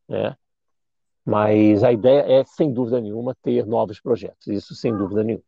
né? 0.07 0.35
Mas 1.25 1.83
a 1.83 1.91
ideia 1.91 2.21
é, 2.21 2.43
sem 2.43 2.73
dúvida 2.73 2.99
nenhuma, 2.99 3.35
ter 3.41 3.65
novos 3.65 3.99
projetos, 3.99 4.47
isso 4.47 4.75
sem 4.75 4.95
dúvida 4.95 5.23
nenhuma. 5.23 5.43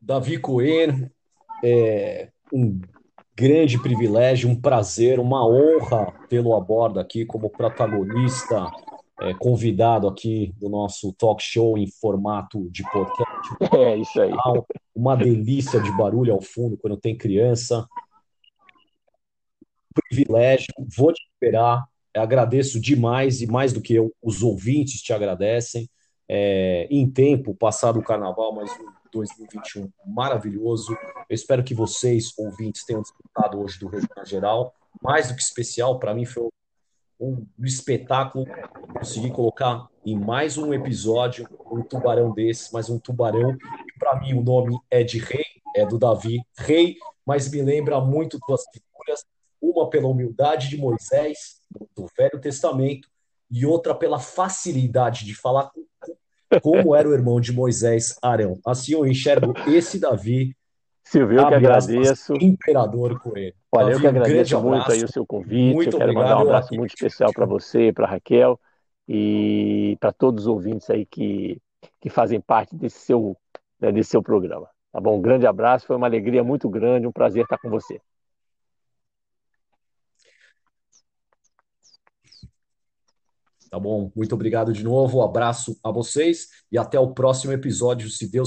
Davi 0.00 0.38
Coelho, 0.38 1.10
é 1.62 2.30
um 2.52 2.80
grande 3.36 3.80
privilégio, 3.80 4.48
um 4.48 4.60
prazer, 4.60 5.20
uma 5.20 5.46
honra 5.46 6.12
tê-lo 6.28 6.54
a 6.54 6.60
bordo 6.60 6.98
aqui 6.98 7.24
como 7.24 7.50
protagonista, 7.50 8.70
é, 9.20 9.34
convidado 9.34 10.08
aqui 10.08 10.54
do 10.58 10.68
nosso 10.68 11.12
talk 11.12 11.42
show 11.42 11.76
em 11.76 11.86
formato 12.00 12.70
de 12.70 12.82
podcast. 12.90 13.28
É 13.76 13.96
isso 13.96 14.20
aí. 14.20 14.32
Uma 14.94 15.16
delícia 15.16 15.80
de 15.80 15.90
barulho 15.96 16.32
ao 16.32 16.40
fundo 16.40 16.76
quando 16.76 16.96
tem 16.96 17.16
criança 17.16 17.86
privilégio, 20.08 20.68
vou 20.96 21.12
te 21.12 21.22
esperar. 21.32 21.86
Agradeço 22.14 22.80
demais 22.80 23.40
e 23.40 23.46
mais 23.46 23.72
do 23.72 23.80
que 23.80 23.94
eu, 23.94 24.12
os 24.22 24.42
ouvintes 24.42 25.00
te 25.00 25.12
agradecem. 25.12 25.88
É, 26.28 26.86
em 26.90 27.08
tempo, 27.08 27.54
passado 27.54 27.98
o 27.98 28.02
carnaval, 28.02 28.54
mas 28.54 28.70
um 28.72 28.98
2021 29.12 29.90
maravilhoso. 30.06 30.92
Eu 31.28 31.34
espero 31.34 31.64
que 31.64 31.74
vocês, 31.74 32.32
ouvintes, 32.36 32.84
tenham 32.84 33.02
desfrutado 33.02 33.60
hoje 33.60 33.78
do 33.78 33.88
Regional 33.88 34.26
Geral. 34.26 34.74
Mais 35.02 35.28
do 35.28 35.34
que 35.34 35.42
especial, 35.42 35.98
para 35.98 36.14
mim 36.14 36.24
foi 36.24 36.48
um, 37.20 37.46
espetáculo 37.60 38.46
conseguir 38.96 39.32
colocar 39.32 39.88
em 40.04 40.16
mais 40.16 40.56
um 40.56 40.72
episódio 40.72 41.48
um 41.70 41.82
tubarão 41.82 42.32
desse, 42.32 42.72
mas 42.72 42.88
um 42.88 42.98
tubarão 42.98 43.56
para 43.98 44.20
mim 44.20 44.34
o 44.34 44.42
nome 44.42 44.78
é 44.90 45.02
de 45.02 45.18
rei, 45.18 45.44
é 45.74 45.84
do 45.84 45.98
Davi, 45.98 46.40
rei, 46.56 46.96
mas 47.26 47.50
me 47.50 47.60
lembra 47.60 48.00
muito 48.00 48.38
duas 48.46 48.62
figuras 48.72 49.24
uma 49.60 49.88
pela 49.90 50.08
humildade 50.08 50.68
de 50.68 50.76
Moisés, 50.76 51.60
do 51.96 52.06
Velho 52.16 52.40
Testamento, 52.40 53.08
e 53.50 53.64
outra 53.64 53.94
pela 53.94 54.18
facilidade 54.18 55.24
de 55.24 55.34
falar 55.34 55.70
como 56.62 56.94
era 56.94 57.08
o 57.08 57.12
irmão 57.12 57.40
de 57.40 57.52
Moisés, 57.52 58.16
Arão. 58.22 58.58
Assim 58.66 58.92
eu 58.92 59.06
enxergo 59.06 59.54
esse 59.66 59.98
Davi. 59.98 60.56
Silvio, 61.04 61.40
eu 61.40 61.48
que 61.48 61.54
agradeço. 61.54 62.34
Imperador 62.34 63.18
Coelho. 63.20 63.54
Olha, 63.72 63.86
Davi, 63.86 63.94
eu 63.94 64.00
que 64.00 64.06
agradeço 64.06 64.56
um 64.58 64.62
muito 64.62 64.74
abraço. 64.74 64.92
aí 64.92 65.04
o 65.04 65.12
seu 65.12 65.26
convite. 65.26 65.74
Muito 65.74 65.88
eu 65.88 65.98
quero 65.98 66.10
obrigado, 66.10 66.28
mandar 66.28 66.38
um 66.38 66.42
abraço 66.48 66.74
muito 66.74 66.94
especial 66.94 67.32
para 67.32 67.46
você, 67.46 67.92
para 67.92 68.06
Raquel 68.06 68.60
e 69.08 69.96
para 70.00 70.12
todos 70.12 70.44
os 70.44 70.48
ouvintes 70.48 70.88
aí 70.90 71.06
que, 71.06 71.60
que 72.00 72.10
fazem 72.10 72.40
parte 72.40 72.76
desse 72.76 72.98
seu, 72.98 73.36
né, 73.80 73.90
desse 73.90 74.10
seu 74.10 74.22
programa. 74.22 74.68
Tá 74.92 75.00
bom? 75.00 75.16
Um 75.16 75.22
grande 75.22 75.46
abraço, 75.46 75.86
foi 75.86 75.96
uma 75.96 76.06
alegria 76.06 76.44
muito 76.44 76.68
grande, 76.68 77.06
um 77.06 77.12
prazer 77.12 77.44
estar 77.44 77.58
com 77.58 77.70
você. 77.70 78.00
Tá 83.70 83.78
bom? 83.78 84.10
Muito 84.14 84.34
obrigado 84.34 84.72
de 84.72 84.82
novo, 84.82 85.18
um 85.18 85.22
abraço 85.22 85.78
a 85.82 85.90
vocês 85.90 86.48
e 86.72 86.78
até 86.78 86.98
o 86.98 87.12
próximo 87.12 87.52
episódio, 87.52 88.08
se 88.08 88.30
Deus 88.30 88.46